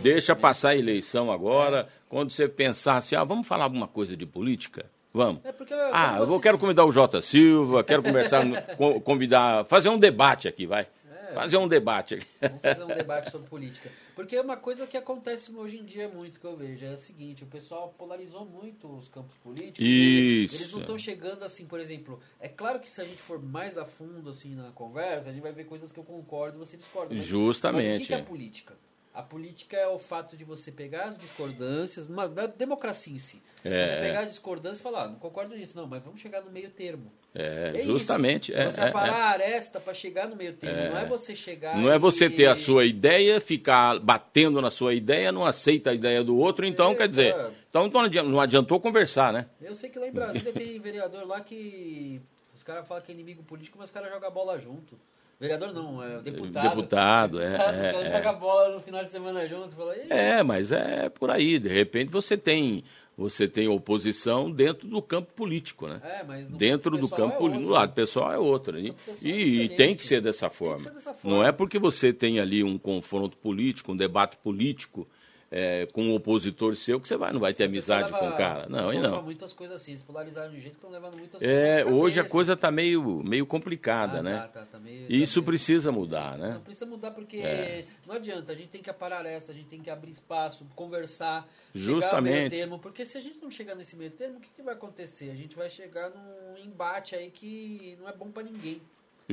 deixa 0.00 0.34
você 0.34 0.40
passar 0.40 0.70
a 0.70 0.76
eleição 0.76 1.30
agora, 1.30 1.80
é. 1.80 1.86
quando 2.08 2.30
você 2.30 2.48
pensar 2.48 2.96
assim, 2.96 3.14
ah, 3.14 3.22
vamos 3.22 3.46
falar 3.46 3.64
alguma 3.64 3.86
coisa 3.86 4.16
de 4.16 4.24
política? 4.24 4.86
Vamos. 5.12 5.44
É 5.44 5.52
porque, 5.52 5.74
ah, 5.74 6.16
eu 6.20 6.26
vou, 6.26 6.40
quero 6.40 6.56
convidar 6.56 6.86
o 6.86 6.92
Jota 6.92 7.20
Silva, 7.20 7.84
quero 7.84 8.02
conversar, 8.02 8.42
convidar, 9.04 9.66
fazer 9.66 9.90
um 9.90 9.98
debate 9.98 10.48
aqui, 10.48 10.66
vai. 10.66 10.86
É. 11.30 11.34
fazer 11.34 11.56
um 11.56 11.68
debate 11.68 12.14
aqui. 12.14 12.26
Vamos 12.40 12.60
fazer 12.62 12.84
um 12.84 12.94
debate 12.94 13.30
sobre 13.30 13.48
política. 13.48 13.90
Porque 14.14 14.36
é 14.36 14.40
uma 14.40 14.56
coisa 14.56 14.86
que 14.86 14.96
acontece 14.96 15.50
hoje 15.54 15.78
em 15.78 15.84
dia 15.84 16.08
muito 16.08 16.40
que 16.40 16.46
eu 16.46 16.56
vejo. 16.56 16.84
É 16.84 16.92
o 16.92 16.96
seguinte, 16.96 17.44
o 17.44 17.46
pessoal 17.46 17.94
polarizou 17.96 18.44
muito 18.44 18.88
os 18.88 19.08
campos 19.08 19.36
políticos. 19.38 19.84
Isso. 19.84 20.56
Eles 20.56 20.72
não 20.72 20.80
estão 20.80 20.98
chegando 20.98 21.44
assim, 21.44 21.66
por 21.66 21.80
exemplo. 21.80 22.20
É 22.38 22.48
claro 22.48 22.80
que 22.80 22.90
se 22.90 23.00
a 23.00 23.04
gente 23.04 23.20
for 23.20 23.40
mais 23.40 23.78
a 23.78 23.84
fundo 23.84 24.30
assim 24.30 24.54
na 24.54 24.70
conversa, 24.72 25.30
a 25.30 25.32
gente 25.32 25.42
vai 25.42 25.52
ver 25.52 25.64
coisas 25.64 25.92
que 25.92 25.98
eu 25.98 26.04
concordo 26.04 26.56
e 26.56 26.58
você 26.58 26.76
discorda. 26.76 27.14
Mas, 27.14 27.24
Justamente. 27.24 27.88
Mas 27.88 27.96
o 27.96 28.00
que, 28.00 28.06
que 28.06 28.14
é 28.14 28.22
política? 28.22 28.74
A 29.20 29.22
política 29.22 29.76
é 29.76 29.86
o 29.86 29.98
fato 29.98 30.34
de 30.34 30.44
você 30.44 30.72
pegar 30.72 31.04
as 31.04 31.18
discordâncias, 31.18 32.08
uma, 32.08 32.26
da 32.26 32.46
democracia 32.46 33.12
em 33.12 33.18
si. 33.18 33.42
É. 33.62 33.84
Você 33.84 33.96
pegar 33.96 34.20
as 34.20 34.28
discordâncias 34.28 34.78
e 34.78 34.82
falar, 34.82 35.02
ah, 35.02 35.08
não 35.08 35.16
concordo 35.16 35.54
nisso, 35.54 35.76
não, 35.76 35.86
mas 35.86 36.02
vamos 36.02 36.20
chegar 36.20 36.40
no 36.40 36.50
meio 36.50 36.70
termo. 36.70 37.12
É, 37.34 37.72
é 37.74 37.82
justamente. 37.82 38.50
Isso. 38.50 38.58
É, 38.58 38.70
você 38.70 38.80
é, 38.80 38.90
parar 38.90 39.18
é. 39.18 39.20
a 39.20 39.26
aresta 39.26 39.78
para 39.78 39.92
chegar 39.92 40.26
no 40.26 40.34
meio 40.34 40.54
termo. 40.54 40.74
Não 40.74 40.98
é, 40.98 41.02
é 41.02 41.04
você 41.04 41.36
chegar. 41.36 41.76
Não 41.76 41.92
é 41.92 41.98
você 41.98 42.30
ter 42.30 42.46
a 42.46 42.56
sua 42.56 42.86
ideia, 42.86 43.42
ficar 43.42 43.98
batendo 43.98 44.62
na 44.62 44.70
sua 44.70 44.94
ideia, 44.94 45.30
não 45.30 45.44
aceita 45.44 45.90
a 45.90 45.94
ideia 45.94 46.24
do 46.24 46.38
outro, 46.38 46.64
você, 46.64 46.70
então 46.70 46.94
quer 46.94 47.06
dizer. 47.06 47.36
Então 47.68 47.90
não 48.24 48.40
adiantou 48.40 48.80
conversar, 48.80 49.34
né? 49.34 49.46
Eu 49.60 49.74
sei 49.74 49.90
que 49.90 49.98
lá 49.98 50.08
em 50.08 50.12
Brasília 50.12 50.50
tem 50.50 50.80
vereador 50.80 51.26
lá 51.26 51.42
que. 51.42 52.22
Os 52.54 52.62
caras 52.62 52.88
falam 52.88 53.02
que 53.02 53.12
é 53.12 53.14
inimigo 53.14 53.42
político, 53.42 53.76
mas 53.78 53.90
os 53.90 53.94
caras 53.94 54.10
jogam 54.10 54.30
bola 54.30 54.58
junto. 54.58 54.98
Vereador 55.40 55.72
não, 55.72 56.04
é 56.04 56.18
o 56.18 56.22
deputado. 56.22 56.68
Deputado, 56.68 57.40
é. 57.40 57.50
Deputado, 57.50 57.74
é, 57.74 57.80
os 57.80 57.92
caras 57.92 58.06
é. 58.06 58.16
jogam 58.18 58.38
bola 58.38 58.74
no 58.74 58.80
final 58.80 59.02
de 59.02 59.10
semana 59.10 59.46
junto. 59.48 59.74
Fala, 59.74 59.94
é, 59.96 60.42
mas 60.42 60.70
é 60.70 61.08
por 61.08 61.30
aí. 61.30 61.58
De 61.58 61.68
repente 61.70 62.10
você 62.10 62.36
tem 62.36 62.84
você 63.16 63.46
tem 63.48 63.68
oposição 63.68 64.50
dentro 64.50 64.88
do 64.88 65.00
campo 65.02 65.32
político, 65.34 65.86
né? 65.86 66.00
É, 66.02 66.24
mas 66.24 66.48
dentro 66.48 66.96
do 66.96 67.08
campo 67.08 67.34
é 67.34 67.38
político, 67.38 67.66
do 67.66 67.72
lado 67.72 67.92
pessoal 67.92 68.32
é 68.32 68.38
outro. 68.38 68.80
Né? 68.80 68.94
E, 69.22 69.62
e, 69.62 69.68
tem 69.76 69.94
que 69.94 70.04
ser 70.04 70.22
dessa 70.22 70.48
forma. 70.48 70.84
Ser 70.84 70.90
dessa 70.90 71.12
forma. 71.12 71.36
Não 71.36 71.44
é 71.44 71.52
porque 71.52 71.78
você 71.78 72.12
tem 72.12 72.40
ali 72.40 72.64
um 72.64 72.78
confronto 72.78 73.36
político, 73.36 73.92
um 73.92 73.96
debate 73.96 74.36
político, 74.38 75.06
é, 75.50 75.86
com 75.86 76.02
um 76.02 76.14
opositor 76.14 76.76
seu 76.76 77.00
que 77.00 77.08
você 77.08 77.16
vai, 77.16 77.32
não 77.32 77.40
vai 77.40 77.52
ter 77.52 77.64
amizade 77.64 78.12
leva, 78.12 78.18
com 78.18 78.28
o 78.28 78.36
cara. 78.36 78.68
Não, 78.68 78.94
e 78.94 78.98
não. 78.98 79.20
muitas 79.22 79.52
coisas 79.52 79.80
assim, 79.80 79.96
se 79.96 80.04
polarizaram 80.04 80.50
de 80.50 80.58
um 80.58 80.60
jeito 80.60 80.74
que 80.74 80.78
estão 80.78 80.90
levando 80.90 81.16
muitas 81.16 81.42
é, 81.42 81.82
coisas. 81.82 82.00
Hoje 82.00 82.20
a 82.20 82.24
coisa 82.28 82.52
está 82.52 82.70
meio, 82.70 83.20
meio 83.24 83.44
complicada, 83.44 84.18
ah, 84.18 84.22
né? 84.22 84.36
Tá, 84.38 84.48
tá, 84.48 84.66
tá 84.66 84.78
meio, 84.78 85.06
e 85.08 85.20
isso 85.20 85.40
meio... 85.40 85.46
precisa 85.46 85.90
mudar, 85.90 86.38
né? 86.38 86.54
Não, 86.54 86.60
precisa 86.60 86.86
mudar 86.86 87.10
porque 87.10 87.38
é. 87.38 87.84
não 88.06 88.14
adianta, 88.14 88.52
a 88.52 88.54
gente 88.54 88.68
tem 88.68 88.82
que 88.82 88.90
aparar 88.90 89.26
essa, 89.26 89.50
a 89.50 89.54
gente 89.54 89.66
tem 89.66 89.80
que 89.80 89.90
abrir 89.90 90.12
espaço, 90.12 90.64
conversar, 90.76 91.48
Justamente. 91.74 92.32
meio 92.32 92.50
termo, 92.50 92.78
porque 92.78 93.04
se 93.04 93.18
a 93.18 93.20
gente 93.20 93.38
não 93.42 93.50
chegar 93.50 93.74
nesse 93.74 93.96
meio 93.96 94.10
termo, 94.12 94.38
o 94.38 94.40
que, 94.40 94.50
que 94.54 94.62
vai 94.62 94.74
acontecer? 94.74 95.30
A 95.30 95.36
gente 95.36 95.56
vai 95.56 95.68
chegar 95.68 96.10
num 96.10 96.56
embate 96.64 97.16
aí 97.16 97.28
que 97.28 97.96
não 98.00 98.08
é 98.08 98.12
bom 98.12 98.30
para 98.30 98.44
ninguém. 98.44 98.80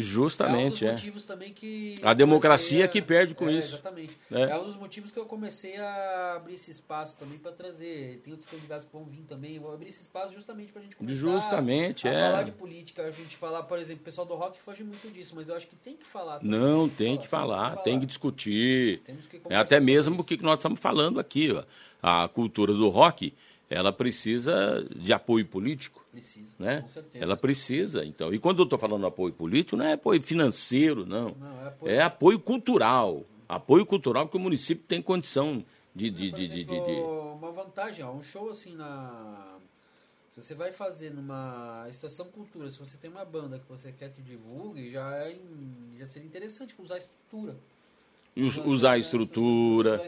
Justamente, 0.02 0.86
é. 0.86 0.90
Um 0.90 0.92
é. 0.92 0.94
dos 0.94 1.02
motivos 1.04 1.26
também 1.26 1.54
que 1.54 1.96
a 2.02 2.14
democracia 2.14 2.86
a... 2.86 2.88
que 2.88 3.02
perde 3.02 3.34
com 3.34 3.50
é, 3.50 3.54
isso. 3.54 3.76
Exatamente. 3.76 4.18
É. 4.32 4.42
é. 4.42 4.58
um 4.58 4.64
dos 4.64 4.76
motivos 4.76 5.12
que 5.12 5.18
eu 5.18 5.26
comecei 5.26 5.78
a 5.78 6.36
abrir 6.36 6.54
esse 6.56 6.72
espaço 6.72 7.16
também 7.18 7.38
para 7.38 7.52
trazer. 7.52 8.20
Tem 8.24 8.32
outros 8.32 8.50
candidatos 8.50 8.86
que 8.86 8.94
vão 8.94 9.06
vir 9.06 9.24
também. 9.24 9.56
Eu 9.56 9.62
vou 9.62 9.74
abrir 9.74 9.90
esse 9.90 10.02
espaço 10.02 10.34
justamente 10.34 10.72
para 10.72 10.82
a 10.82 10.84
gente 10.84 10.96
começar 10.96 11.16
justamente, 11.16 12.08
a, 12.08 12.12
a 12.12 12.14
é. 12.14 12.32
falar 12.32 12.44
de 12.44 12.52
política. 12.52 13.04
A 13.04 13.12
gente 13.12 13.36
falar, 13.36 13.64
por 13.64 13.80
exemplo, 13.80 14.02
o 14.02 14.06
pessoal 14.06 14.28
do 14.28 14.36
rock 14.36 14.60
foge 14.60 14.84
muito 14.84 15.12
disso, 15.12 15.34
mas 15.36 15.50
eu 15.50 15.56
acho 15.56 15.68
que 15.68 15.76
tem 15.76 15.96
que 15.96 16.06
falar. 16.06 16.40
Também. 16.40 16.60
Não, 16.60 16.88
tem, 16.88 17.08
tem 17.08 17.18
que, 17.18 17.28
falar, 17.28 17.70
tem 17.70 17.78
que, 17.78 17.84
tem 17.84 18.00
que 18.00 18.06
discutir. 18.06 19.02
Que 19.30 19.42
é 19.50 19.56
até 19.56 19.80
mesmo 19.80 20.22
o 20.22 20.24
que 20.24 20.42
nós 20.42 20.60
estamos 20.60 20.80
falando 20.80 21.20
aqui. 21.20 21.52
Ó. 21.52 21.64
A 22.02 22.28
cultura 22.28 22.74
do 22.74 22.90
rock 22.90 23.34
ela 23.70 23.92
precisa 23.92 24.86
de 24.96 25.12
apoio 25.12 25.46
político. 25.46 26.04
Precisa, 26.12 26.56
né? 26.58 26.82
com 26.82 26.88
certeza. 26.88 27.24
Ela 27.24 27.36
precisa, 27.36 28.06
então. 28.06 28.34
E 28.34 28.40
quando 28.40 28.60
eu 28.60 28.64
estou 28.64 28.80
falando 28.80 29.06
apoio 29.06 29.34
político, 29.34 29.76
não 29.76 29.86
é 29.86 29.94
apoio 29.94 30.22
financeiro, 30.22 31.06
não. 31.06 31.36
não 31.36 31.62
é, 31.62 31.68
apoio... 31.68 31.92
é, 31.92 32.02
apoio... 32.02 32.40
cultural. 32.40 33.24
Apoio 33.48 33.86
cultural 33.86 34.28
que 34.28 34.38
o 34.38 34.40
município 34.40 34.84
tem 34.86 35.02
condição 35.02 35.64
de. 35.94 36.10
de, 36.10 36.32
de, 36.32 36.44
exemplo, 36.44 36.76
de, 36.76 36.86
de, 36.86 37.02
Uma 37.02 37.52
vantagem, 37.52 38.04
ó, 38.04 38.12
um 38.12 38.24
show 38.24 38.50
assim 38.50 38.76
na. 38.76 39.58
Você 40.36 40.54
vai 40.54 40.72
fazer 40.72 41.10
numa 41.10 41.88
estação 41.90 42.28
cultura, 42.28 42.70
se 42.70 42.78
você 42.78 42.96
tem 42.96 43.10
uma 43.10 43.26
banda 43.26 43.58
que 43.58 43.68
você 43.68 43.92
quer 43.92 44.12
que 44.12 44.22
divulgue, 44.22 44.92
já, 44.92 45.16
é, 45.16 45.36
já 45.98 46.06
seria 46.06 46.28
interessante 46.28 46.76
usar 46.78 46.96
a 46.96 47.00
estrutura 47.00 47.58
usar 48.66 48.94
a 48.94 48.98
estrutura. 48.98 50.02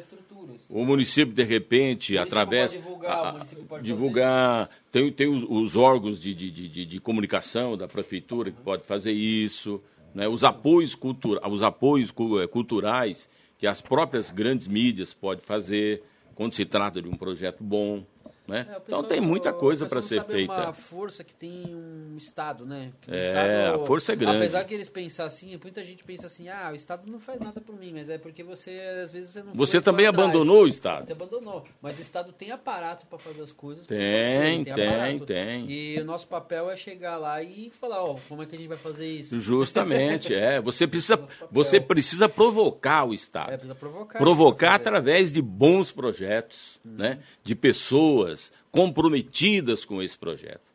O 0.70 0.86
município, 0.86 1.34
de 1.34 1.44
repente, 1.44 2.16
o 2.16 2.22
através. 2.22 2.74
Divulgar, 2.74 3.36
a, 3.72 3.80
divulgar. 3.80 4.70
Tem, 4.92 5.12
tem 5.12 5.28
os, 5.28 5.44
os 5.48 5.76
órgãos 5.76 6.20
de, 6.20 6.34
de, 6.34 6.52
de, 6.52 6.86
de, 6.86 7.00
comunicação 7.00 7.76
da 7.76 7.88
prefeitura 7.88 8.52
que 8.52 8.62
pode 8.62 8.86
fazer 8.86 9.12
isso. 9.12 9.82
Né? 10.14 10.28
Os, 10.28 10.44
apoios 10.44 10.96
cultura, 10.96 11.48
os 11.48 11.62
apoios 11.62 12.12
culturais 12.12 13.28
que 13.58 13.68
as 13.68 13.82
próprias 13.82 14.32
grandes 14.32 14.68
mídias 14.68 15.14
podem 15.14 15.44
fazer 15.44 16.02
quando 16.34 16.54
se 16.54 16.66
trata 16.66 17.02
de 17.02 17.10
um 17.10 17.18
projeto 17.18 17.64
bom. 17.64 18.06
Né? 18.50 18.68
É, 18.70 18.82
então 18.86 19.04
tem 19.04 19.22
muita 19.22 19.54
coisa 19.54 19.86
para 19.86 20.02
ser 20.02 20.24
feita. 20.26 20.52
uma 20.52 20.74
força 20.74 21.24
que 21.24 21.36
tem 21.36 21.66
um 21.76 22.18
Estado, 22.18 22.66
né? 22.66 22.92
Um 23.08 23.14
é, 23.14 23.20
estado, 23.20 23.82
a 23.82 23.86
força 23.86 24.14
é 24.14 24.16
grande. 24.16 24.38
Apesar 24.38 24.64
que 24.64 24.74
eles 24.74 24.90
pensam 24.90 25.26
assim, 25.26 25.58
muita 25.62 25.86
gente 25.86 26.04
pensa 26.04 26.28
assim, 26.28 26.50
ah, 26.50 26.70
o 26.72 26.76
Estado 26.76 27.10
não 27.10 27.20
faz 27.20 27.40
nada 27.40 27.62
por 27.62 27.78
mim, 27.78 27.94
mas 27.94 28.10
é 28.10 28.18
porque 28.18 28.44
você, 28.44 28.72
às 29.02 29.12
vezes, 29.12 29.32
você 29.32 29.44
não 29.44 29.54
Você 29.54 29.80
também 29.80 30.08
abandonou 30.08 30.64
o 30.64 30.68
Estado. 30.68 31.06
Você 31.06 31.14
abandonou. 31.14 31.64
Mas 31.82 31.98
o 31.98 32.02
Estado 32.02 32.32
tem 32.34 32.52
aparato 32.52 33.06
para 33.06 33.20
fazer 33.20 33.42
as 33.42 33.52
coisas 33.52 33.86
tem, 33.86 33.98
você, 33.98 34.74
tem, 34.74 34.74
tem, 34.74 35.20
tem, 35.20 35.72
E 35.72 36.00
o 36.00 36.06
nosso 36.06 36.28
papel 36.28 36.70
é 36.70 36.76
chegar 36.76 37.18
lá 37.18 37.42
e 37.44 37.70
falar, 37.70 38.04
ó, 38.04 38.16
como 38.28 38.44
é 38.44 38.46
que 38.46 38.56
a 38.56 38.58
gente 38.58 38.68
vai 38.68 38.78
fazer 38.78 39.08
isso? 39.08 39.40
Justamente, 39.40 40.34
é. 40.34 40.60
Você 40.62 40.88
precisa, 40.88 41.20
você 41.52 41.80
precisa 41.80 42.28
provocar 42.28 43.06
o 43.06 43.14
Estado. 43.14 43.52
É, 43.52 43.58
precisa 43.58 43.76
provocar. 43.76 44.20
Provocar 44.20 44.76
através 44.76 45.34
de 45.34 45.42
bons 45.42 45.92
projetos, 45.92 46.80
uhum. 46.84 46.96
né? 46.98 47.20
De 47.44 47.56
pessoas 47.56 48.39
comprometidas 48.72 49.86
com 49.86 50.02
esse 50.02 50.18
projeto. 50.18 50.70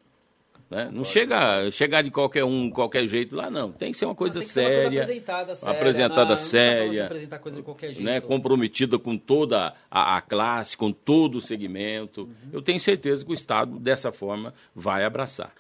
Né? 0.71 0.91
Não 0.91 1.05
chega 1.05 1.71
chegar 1.71 2.03
de 2.03 2.11
qualquer 2.11 2.43
um, 2.45 2.71
qualquer 2.71 3.07
jeito 3.07 3.37
lá, 3.37 3.51
não. 3.51 3.71
Tem 3.71 3.93
que 3.93 3.99
ser 3.99 4.07
uma 4.07 4.15
coisa 4.15 4.41
não, 4.41 4.47
séria. 4.47 4.75
Uma 4.75 4.89
coisa 4.89 5.03
apresentada 5.03 5.55
séria. 5.55 5.79
Apresentada 5.79 6.31
não, 6.31 6.37
séria. 6.37 6.99
Não 6.99 7.07
apresentar 7.07 7.39
coisa 7.39 7.57
de 7.59 7.63
qualquer 7.63 7.89
jeito. 7.89 8.03
Né? 8.03 8.21
Comprometida 8.21 8.99
com 8.99 9.17
toda 9.17 9.73
a, 9.91 10.17
a 10.17 10.21
classe, 10.21 10.77
com 10.77 10.91
todo 10.91 11.37
o 11.37 11.41
segmento. 11.41 12.23
Uhum. 12.23 12.51
Eu 12.53 12.63
tenho 12.63 12.81
certeza 12.81 13.25
que 13.25 13.31
o 13.31 13.35
Estado, 13.35 13.79
dessa 13.79 14.11
forma, 14.11 14.55
vai 14.75 15.05
abraçar. 15.05 15.53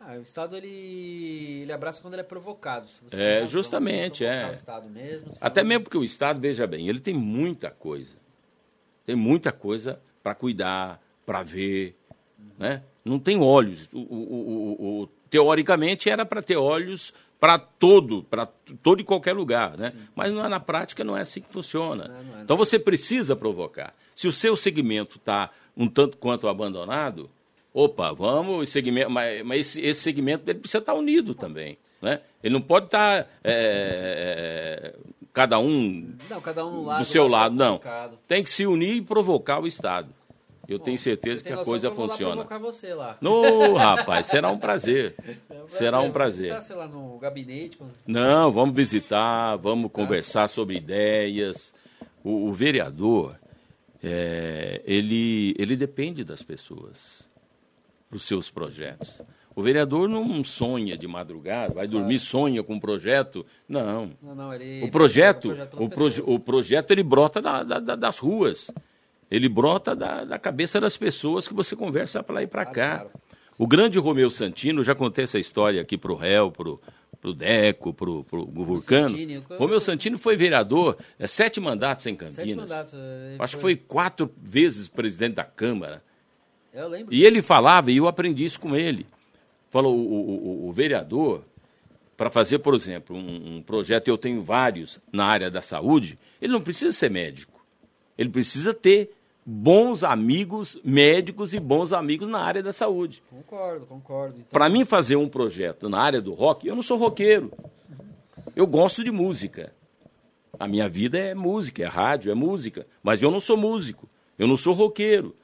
Ah, 0.00 0.16
o 0.18 0.22
Estado 0.22 0.56
ele, 0.56 1.62
ele 1.62 1.72
abraça 1.72 2.00
quando 2.00 2.14
ele 2.14 2.20
é 2.20 2.24
provocado. 2.24 2.88
é, 3.12 3.46
justamente, 3.46 4.24
é. 4.24 4.52
Mesmo, 4.90 5.30
Até 5.40 5.64
mesmo 5.64 5.84
porque 5.84 5.96
o 5.96 6.04
Estado, 6.04 6.40
veja 6.40 6.66
bem, 6.66 6.88
ele 6.88 7.00
tem 7.00 7.14
muita 7.14 7.70
coisa. 7.70 8.16
Tem 9.06 9.16
muita 9.16 9.50
coisa 9.50 9.98
para 10.22 10.34
cuidar, 10.34 11.00
para 11.24 11.42
ver. 11.42 11.94
Né? 12.58 12.82
Não 13.04 13.18
tem 13.18 13.40
olhos. 13.40 13.88
O, 13.92 13.98
o, 13.98 15.02
o, 15.02 15.08
teoricamente 15.28 16.08
era 16.08 16.24
para 16.24 16.42
ter 16.42 16.56
olhos 16.56 17.12
para 17.40 17.58
todo, 17.58 18.22
para 18.24 18.46
todo 18.82 19.00
e 19.00 19.04
qualquer 19.04 19.34
lugar, 19.34 19.76
né? 19.76 19.92
Mas 20.14 20.32
não, 20.32 20.46
é, 20.46 20.48
na 20.48 20.58
prática 20.58 21.04
não 21.04 21.14
é 21.14 21.20
assim 21.20 21.42
que 21.42 21.52
funciona. 21.52 22.08
Não, 22.08 22.24
não 22.24 22.38
é, 22.38 22.42
então 22.42 22.56
você 22.56 22.78
precisa 22.78 23.36
provocar. 23.36 23.92
Se 24.14 24.26
o 24.26 24.32
seu 24.32 24.56
segmento 24.56 25.18
está 25.18 25.50
um 25.76 25.86
tanto 25.86 26.16
quanto 26.16 26.48
abandonado, 26.48 27.28
opa, 27.72 28.12
vamos, 28.14 28.70
segmento, 28.70 29.10
mas, 29.10 29.44
mas 29.44 29.60
esse, 29.60 29.80
esse 29.82 30.00
segmento 30.00 30.44
dele 30.44 30.60
precisa 30.60 30.78
estar 30.78 30.94
unido 30.94 31.34
também. 31.34 31.76
Né? 32.00 32.20
Ele 32.42 32.54
não 32.54 32.60
pode 32.62 32.86
estar 32.86 33.28
é, 33.42 34.94
cada 35.32 35.58
um, 35.58 36.14
não, 36.30 36.40
cada 36.40 36.64
um 36.64 36.84
lado, 36.84 37.00
do 37.00 37.04
seu 37.04 37.26
lado, 37.26 37.54
não. 37.54 37.80
Tem 38.28 38.42
que 38.42 38.48
se 38.48 38.64
unir 38.66 38.94
e 38.94 39.02
provocar 39.02 39.60
o 39.60 39.66
Estado. 39.66 40.08
Eu 40.68 40.78
Bom, 40.78 40.84
tenho 40.84 40.98
certeza 40.98 41.42
que 41.42 41.52
a 41.52 41.64
coisa 41.64 41.90
funciona. 41.90 42.42
Eu 42.42 42.48
vou 42.48 42.72
você 42.72 42.94
lá. 42.94 43.16
No, 43.20 43.74
rapaz, 43.74 44.26
será 44.26 44.50
um 44.50 44.58
prazer. 44.58 45.14
É 45.50 45.62
um 45.62 45.68
será 45.68 46.00
um 46.00 46.10
prazer. 46.10 46.50
Visitar, 46.50 46.62
sei 46.62 46.76
lá, 46.76 46.86
no 46.86 47.18
gabinete. 47.18 47.78
Não, 48.06 48.50
vamos 48.50 48.74
visitar, 48.74 49.56
vamos 49.56 49.90
tá. 49.90 50.00
conversar 50.00 50.48
sobre 50.48 50.76
ideias. 50.76 51.72
O, 52.22 52.48
o 52.48 52.52
vereador, 52.52 53.38
é, 54.02 54.82
ele, 54.84 55.54
ele 55.58 55.76
depende 55.76 56.24
das 56.24 56.42
pessoas, 56.42 57.28
dos 58.10 58.24
seus 58.24 58.50
projetos. 58.50 59.22
O 59.56 59.62
vereador 59.62 60.08
não 60.08 60.42
sonha 60.42 60.96
de 60.98 61.06
madrugada, 61.06 61.74
vai 61.74 61.86
dormir, 61.86 62.18
sonha 62.18 62.62
com 62.62 62.74
um 62.74 62.80
projeto. 62.80 63.46
Não. 63.68 64.10
não, 64.20 64.34
não 64.34 64.52
ele, 64.52 64.84
o 64.84 64.90
projeto, 64.90 65.56
o, 65.74 65.88
proje, 65.88 66.22
o 66.26 66.38
projeto 66.38 66.90
ele 66.90 67.04
brota 67.04 67.40
da, 67.40 67.62
da, 67.62 67.94
das 67.94 68.18
ruas. 68.18 68.70
Ele 69.30 69.48
brota 69.48 69.94
da, 69.96 70.24
da 70.24 70.38
cabeça 70.38 70.80
das 70.80 70.96
pessoas 70.96 71.48
que 71.48 71.54
você 71.54 71.74
conversa 71.74 72.22
para 72.22 72.36
lá 72.36 72.42
e 72.42 72.46
para 72.46 72.64
cá. 72.66 73.06
O 73.56 73.66
grande 73.66 73.98
Romeu 73.98 74.30
Santino, 74.30 74.82
já 74.82 74.94
contei 74.94 75.24
essa 75.24 75.38
história 75.38 75.80
aqui 75.80 75.96
para 75.96 76.12
o 76.12 76.16
réu, 76.16 76.50
para 76.50 76.68
o 76.68 77.32
Deco, 77.32 77.94
para 77.94 78.10
o 78.10 78.64
Vulcano. 78.64 79.16
Romeu 79.58 79.80
Santino 79.80 80.18
foi 80.18 80.36
vereador, 80.36 80.96
é, 81.18 81.26
sete 81.26 81.60
mandatos 81.60 82.06
em 82.06 82.16
Campinas. 82.16 82.36
Sete 82.36 82.54
mandatos. 82.56 82.94
Acho 83.38 83.56
que 83.56 83.62
foi 83.62 83.76
quatro 83.76 84.30
vezes 84.42 84.88
presidente 84.88 85.34
da 85.34 85.44
Câmara. 85.44 86.02
Eu 86.72 86.88
lembro. 86.88 87.14
E 87.14 87.24
ele 87.24 87.40
falava, 87.40 87.92
e 87.92 87.96
eu 87.98 88.08
aprendi 88.08 88.44
isso 88.44 88.58
com 88.58 88.74
ele. 88.74 89.06
Falou, 89.70 89.96
o, 89.96 90.66
o, 90.66 90.68
o 90.68 90.72
vereador, 90.72 91.42
para 92.16 92.30
fazer, 92.30 92.58
por 92.58 92.74
exemplo, 92.74 93.16
um, 93.16 93.56
um 93.56 93.62
projeto, 93.62 94.08
eu 94.08 94.18
tenho 94.18 94.42
vários 94.42 94.98
na 95.12 95.24
área 95.26 95.50
da 95.50 95.62
saúde, 95.62 96.16
ele 96.42 96.52
não 96.52 96.60
precisa 96.60 96.92
ser 96.92 97.10
médico. 97.10 97.53
Ele 98.16 98.28
precisa 98.28 98.72
ter 98.72 99.10
bons 99.44 100.02
amigos 100.02 100.78
médicos 100.84 101.52
e 101.52 101.60
bons 101.60 101.92
amigos 101.92 102.28
na 102.28 102.40
área 102.40 102.62
da 102.62 102.72
saúde. 102.72 103.22
Concordo, 103.28 103.86
concordo. 103.86 104.36
Então... 104.36 104.48
Para 104.50 104.68
mim 104.68 104.84
fazer 104.84 105.16
um 105.16 105.28
projeto 105.28 105.88
na 105.88 106.00
área 106.00 106.22
do 106.22 106.32
rock, 106.32 106.66
eu 106.66 106.74
não 106.74 106.82
sou 106.82 106.96
roqueiro. 106.96 107.52
Eu 108.56 108.66
gosto 108.66 109.04
de 109.04 109.10
música. 109.10 109.72
A 110.58 110.68
minha 110.68 110.88
vida 110.88 111.18
é 111.18 111.34
música, 111.34 111.82
é 111.82 111.86
rádio, 111.86 112.30
é 112.30 112.34
música. 112.34 112.86
Mas 113.02 113.22
eu 113.22 113.30
não 113.30 113.40
sou 113.40 113.56
músico. 113.56 114.08
Eu 114.38 114.46
não 114.46 114.56
sou 114.56 114.72
roqueiro. 114.72 115.34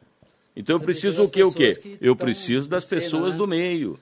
Então 0.56 0.78
Você 0.78 0.82
eu 0.82 0.86
preciso 0.86 1.24
o 1.24 1.30
quê? 1.30 1.42
O 1.42 1.52
quê? 1.52 1.98
Eu 2.00 2.16
preciso 2.16 2.68
das 2.68 2.84
pessoas 2.84 3.32
né? 3.32 3.38
do 3.38 3.46
meio. 3.46 3.98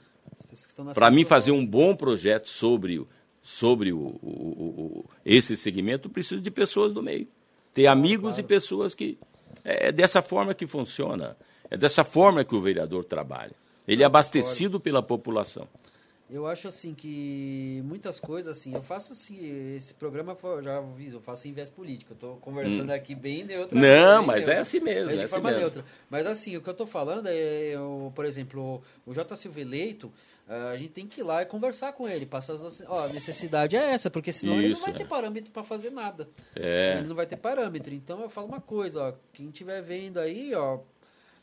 Para 0.95 1.11
mim 1.11 1.25
fazer 1.25 1.51
um 1.51 1.65
bom 1.65 1.95
projeto 1.95 2.49
sobre, 2.49 3.03
sobre 3.43 3.93
o, 3.93 3.99
o, 3.99 4.21
o, 4.23 5.05
esse 5.25 5.57
segmento, 5.57 6.09
eu 6.09 6.13
preciso 6.13 6.41
de 6.41 6.51
pessoas 6.51 6.93
do 6.93 7.03
meio 7.03 7.27
ter 7.79 7.87
amigos 7.87 8.35
claro. 8.35 8.41
e 8.41 8.45
pessoas 8.45 8.95
que. 8.95 9.19
É, 9.65 9.89
é 9.89 9.93
dessa 9.93 10.21
forma 10.21 10.53
que 10.53 10.67
funciona. 10.67 11.37
É 11.71 11.77
dessa 11.77 12.03
forma 12.03 12.43
que 12.45 12.55
o 12.55 12.61
vereador 12.61 13.05
trabalha. 13.05 13.53
Ele 13.87 14.03
é 14.03 14.07
abastecido 14.07 14.81
pela 14.81 15.03
população. 15.03 15.69
Eu 16.31 16.47
acho 16.47 16.69
assim 16.69 16.95
que 16.95 17.83
muitas 17.87 18.21
coisas 18.21 18.57
assim, 18.57 18.75
eu 18.75 18.83
faço 18.83 19.13
assim, 19.13 19.75
esse 19.75 19.95
programa 19.95 20.37
eu 20.43 20.63
já 20.63 20.77
aviso, 20.77 21.17
eu 21.17 21.21
faço 21.23 21.49
em 21.49 21.53
viés 21.53 21.71
político. 21.71 22.13
Eu 22.13 22.17
tô 22.17 22.37
conversando 22.37 22.91
hum. 22.91 22.95
aqui 22.95 23.15
bem 23.15 23.45
neutra. 23.45 23.79
Não, 23.79 24.27
mas 24.27 24.41
neutra, 24.41 24.55
é 24.55 24.59
assim 24.59 24.81
mesmo, 24.81 25.11
é 25.11 25.17
de 25.17 25.25
é 25.25 25.29
forma 25.29 25.49
assim 25.49 25.59
neutra. 25.59 25.85
Mas 26.11 26.27
assim, 26.27 26.57
o 26.57 26.63
que 26.63 26.69
eu 26.69 26.75
tô 26.75 26.87
falando 26.87 27.29
é, 27.29 27.71
eu, 27.75 28.13
por 28.15 28.27
exemplo, 28.27 28.83
o 29.07 29.15
J. 29.15 29.37
Silva 29.37 29.61
eleito, 29.61 30.13
a 30.49 30.77
gente 30.77 30.91
tem 30.91 31.07
que 31.07 31.21
ir 31.21 31.25
lá 31.25 31.43
e 31.43 31.47
conversar 31.47 31.93
com 31.93 32.09
ele, 32.09 32.25
passar 32.25 32.55
as 32.55 32.83
ó, 32.87 33.05
a 33.05 33.09
necessidade 33.09 33.77
é 33.77 33.91
essa, 33.91 34.11
porque 34.11 34.33
senão 34.33 34.55
Isso, 34.55 34.65
ele 34.65 34.75
não 34.75 34.81
vai 34.81 34.93
ter 34.95 35.07
parâmetro 35.07 35.51
para 35.51 35.63
fazer 35.63 35.91
nada. 35.91 36.29
É. 36.57 36.99
Ele 36.99 37.09
não 37.09 37.15
vai 37.15 37.27
ter 37.27 37.37
parâmetro. 37.37 37.93
Então 37.93 38.23
eu 38.23 38.31
falo 38.31 38.47
uma 38.49 38.61
coisa, 38.61 39.03
ó, 39.03 39.13
quem 39.33 39.49
estiver 39.49 39.83
vendo 39.83 40.19
aí, 40.19 40.55
ó, 40.55 40.81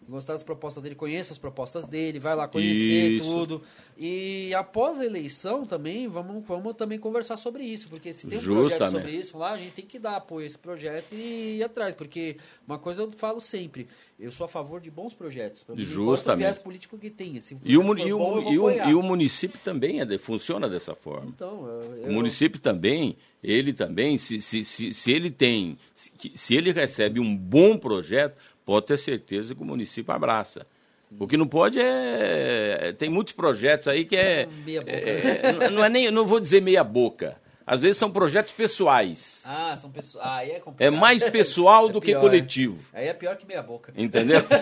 gostar 0.07 0.33
das 0.33 0.43
propostas 0.43 0.83
dele, 0.83 0.95
conheça 0.95 1.33
as 1.33 1.37
propostas 1.37 1.87
dele, 1.87 2.19
vai 2.19 2.35
lá 2.35 2.47
conhecer 2.47 3.11
isso. 3.11 3.29
tudo. 3.29 3.61
E 3.97 4.53
após 4.53 4.99
a 4.99 5.05
eleição 5.05 5.65
também, 5.65 6.07
vamos, 6.07 6.45
vamos 6.45 6.75
também 6.75 6.99
conversar 6.99 7.37
sobre 7.37 7.63
isso, 7.63 7.89
porque 7.89 8.13
se 8.13 8.27
tem 8.27 8.37
um 8.37 8.41
Justamente. 8.41 8.77
projeto 8.77 8.91
sobre 8.91 9.11
isso 9.11 9.37
lá, 9.37 9.51
a 9.51 9.57
gente 9.57 9.71
tem 9.71 9.85
que 9.85 9.97
dar 9.97 10.17
apoio 10.17 10.43
a 10.43 10.47
esse 10.47 10.57
projeto 10.57 11.13
e 11.13 11.57
ir 11.57 11.63
atrás, 11.63 11.95
porque 11.95 12.37
uma 12.67 12.77
coisa 12.77 13.03
eu 13.03 13.11
falo 13.11 13.39
sempre, 13.39 13.87
eu 14.19 14.31
sou 14.31 14.45
a 14.45 14.47
favor 14.47 14.79
de 14.79 14.91
bons 14.91 15.13
projetos. 15.13 15.65
Justamente. 15.75 16.39
viés 16.39 16.57
político 16.57 16.97
que 16.97 17.09
tem. 17.09 17.39
e, 17.63 17.77
o, 17.77 17.97
e, 17.97 18.13
bom, 18.13 18.51
e, 18.51 18.59
o, 18.59 18.71
e, 18.71 18.93
o, 18.93 19.01
município 19.01 19.59
também 19.63 19.99
é, 20.01 20.17
funciona 20.17 20.69
dessa 20.69 20.95
forma. 20.95 21.27
Então, 21.27 21.67
eu, 21.67 22.09
o 22.09 22.13
município 22.13 22.59
também, 22.59 23.17
ele 23.43 23.73
também, 23.73 24.17
se, 24.17 24.41
se, 24.41 24.63
se, 24.63 24.93
se 24.93 25.11
ele 25.11 25.31
tem, 25.31 25.77
se, 25.93 26.11
se 26.33 26.55
ele 26.55 26.71
recebe 26.71 27.19
um 27.19 27.35
bom 27.35 27.77
projeto, 27.77 28.37
pode 28.65 28.87
ter 28.87 28.97
certeza 28.97 29.53
que 29.53 29.61
o 29.61 29.65
município 29.65 30.13
abraça. 30.13 30.65
Sim. 31.07 31.17
O 31.19 31.27
que 31.27 31.37
não 31.37 31.47
pode 31.47 31.79
é. 31.79 32.93
Tem 32.97 33.09
muitos 33.09 33.33
projetos 33.33 33.87
aí 33.87 34.05
que 34.05 34.15
é. 34.15 34.47
Meia 34.65 34.81
boca. 34.81 34.91
É, 34.91 35.69
não 35.69 35.83
é 35.85 35.89
nem. 35.89 36.09
Não 36.09 36.25
vou 36.25 36.39
dizer 36.39 36.61
meia 36.61 36.83
boca. 36.83 37.39
Às 37.67 37.81
vezes 37.81 37.97
são 37.97 38.11
projetos 38.11 38.53
pessoais. 38.53 39.41
Ah, 39.43 39.75
são 39.75 39.89
pessoais. 39.89 40.27
Ah, 40.27 40.35
aí 40.35 40.51
é 40.51 40.59
complicado. 40.59 40.93
É 40.93 40.95
mais 40.95 41.27
pessoal 41.27 41.89
é 41.89 41.93
do 41.93 41.99
pior, 41.99 42.15
que 42.15 42.21
coletivo. 42.21 42.79
Aí 42.93 43.07
é 43.07 43.13
pior 43.13 43.35
que 43.35 43.45
meia 43.45 43.63
boca. 43.63 43.91
Entendeu? 43.97 44.39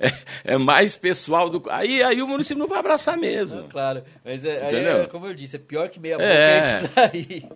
é, 0.00 0.08
é, 0.08 0.54
é, 0.54 0.58
mais 0.58 0.96
pessoal 0.96 1.48
do. 1.48 1.62
Aí, 1.70 2.02
aí 2.02 2.20
o 2.20 2.26
município 2.26 2.58
não 2.58 2.66
vai 2.66 2.80
abraçar 2.80 3.16
mesmo. 3.16 3.62
Não, 3.62 3.68
claro. 3.68 4.02
Mas 4.24 4.44
é, 4.44 4.66
aí 4.66 4.84
é, 4.84 5.06
como 5.06 5.26
eu 5.26 5.34
disse, 5.34 5.56
é 5.56 5.58
pior 5.60 5.88
que 5.88 6.00
meia 6.00 6.16
boca. 6.16 6.28
É, 6.28 6.58
isso 6.58 6.90
daí. 6.94 7.48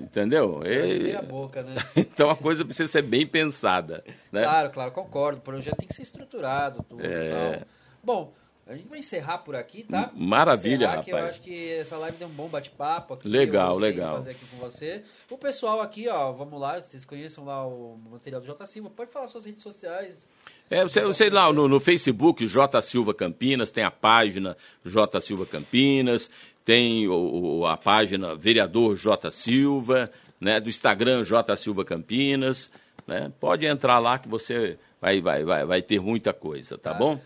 Entendeu? 0.00 0.62
E... 0.64 1.14
a 1.14 1.22
boca, 1.22 1.62
né? 1.62 1.74
então 1.94 2.30
a 2.30 2.36
coisa 2.36 2.64
precisa 2.64 2.90
ser 2.90 3.02
bem 3.02 3.26
pensada. 3.26 4.02
Né? 4.32 4.42
Claro, 4.42 4.70
claro, 4.70 4.92
concordo. 4.92 5.38
O 5.38 5.42
projeto 5.42 5.76
tem 5.76 5.88
que 5.88 5.94
ser 5.94 6.02
estruturado, 6.02 6.82
tudo 6.88 7.04
é... 7.04 7.62
Bom, 8.02 8.32
a 8.70 8.76
gente 8.76 8.88
vai 8.88 9.00
encerrar 9.00 9.38
por 9.38 9.56
aqui, 9.56 9.82
tá? 9.82 10.12
Maravilha, 10.14 10.86
encerrar, 10.86 10.96
rapaz. 10.96 11.08
eu 11.08 11.24
acho 11.24 11.40
que 11.40 11.72
essa 11.72 11.96
live 11.98 12.16
deu 12.16 12.28
um 12.28 12.30
bom 12.30 12.46
bate-papo 12.46 13.14
aqui. 13.14 13.26
Legal, 13.26 13.76
legal. 13.76 14.14
fazer 14.14 14.30
aqui 14.30 14.46
com 14.46 14.58
você. 14.58 15.02
O 15.28 15.36
pessoal 15.36 15.80
aqui, 15.80 16.08
ó, 16.08 16.30
vamos 16.30 16.60
lá, 16.60 16.80
vocês 16.80 17.04
conheçam 17.04 17.44
lá 17.44 17.66
o 17.66 17.98
material 18.12 18.40
do 18.40 18.46
J 18.46 18.64
Silva. 18.66 18.88
Pode 18.88 19.10
falar 19.10 19.26
suas 19.26 19.44
redes 19.44 19.64
sociais. 19.64 20.28
É, 20.70 20.84
você, 20.84 21.00
você 21.00 21.28
lá 21.28 21.52
no, 21.52 21.66
no, 21.66 21.80
Facebook, 21.80 22.46
J 22.46 22.80
Silva 22.80 23.12
Campinas, 23.12 23.72
tem 23.72 23.82
a 23.82 23.90
página 23.90 24.56
J 24.84 25.20
Silva 25.20 25.44
Campinas, 25.46 26.30
tem 26.64 27.08
o, 27.08 27.66
a 27.66 27.76
página 27.76 28.36
Vereador 28.36 28.94
J 28.94 29.32
Silva, 29.32 30.08
né, 30.40 30.60
do 30.60 30.68
Instagram 30.68 31.24
J 31.24 31.56
Silva 31.56 31.84
Campinas, 31.84 32.70
né? 33.04 33.32
Pode 33.40 33.66
entrar 33.66 33.98
lá 33.98 34.16
que 34.16 34.28
você 34.28 34.78
vai, 35.00 35.20
vai, 35.20 35.42
vai, 35.42 35.66
vai 35.66 35.82
ter 35.82 36.00
muita 36.00 36.32
coisa, 36.32 36.78
tá, 36.78 36.92
tá. 36.92 36.96
bom? 36.96 37.20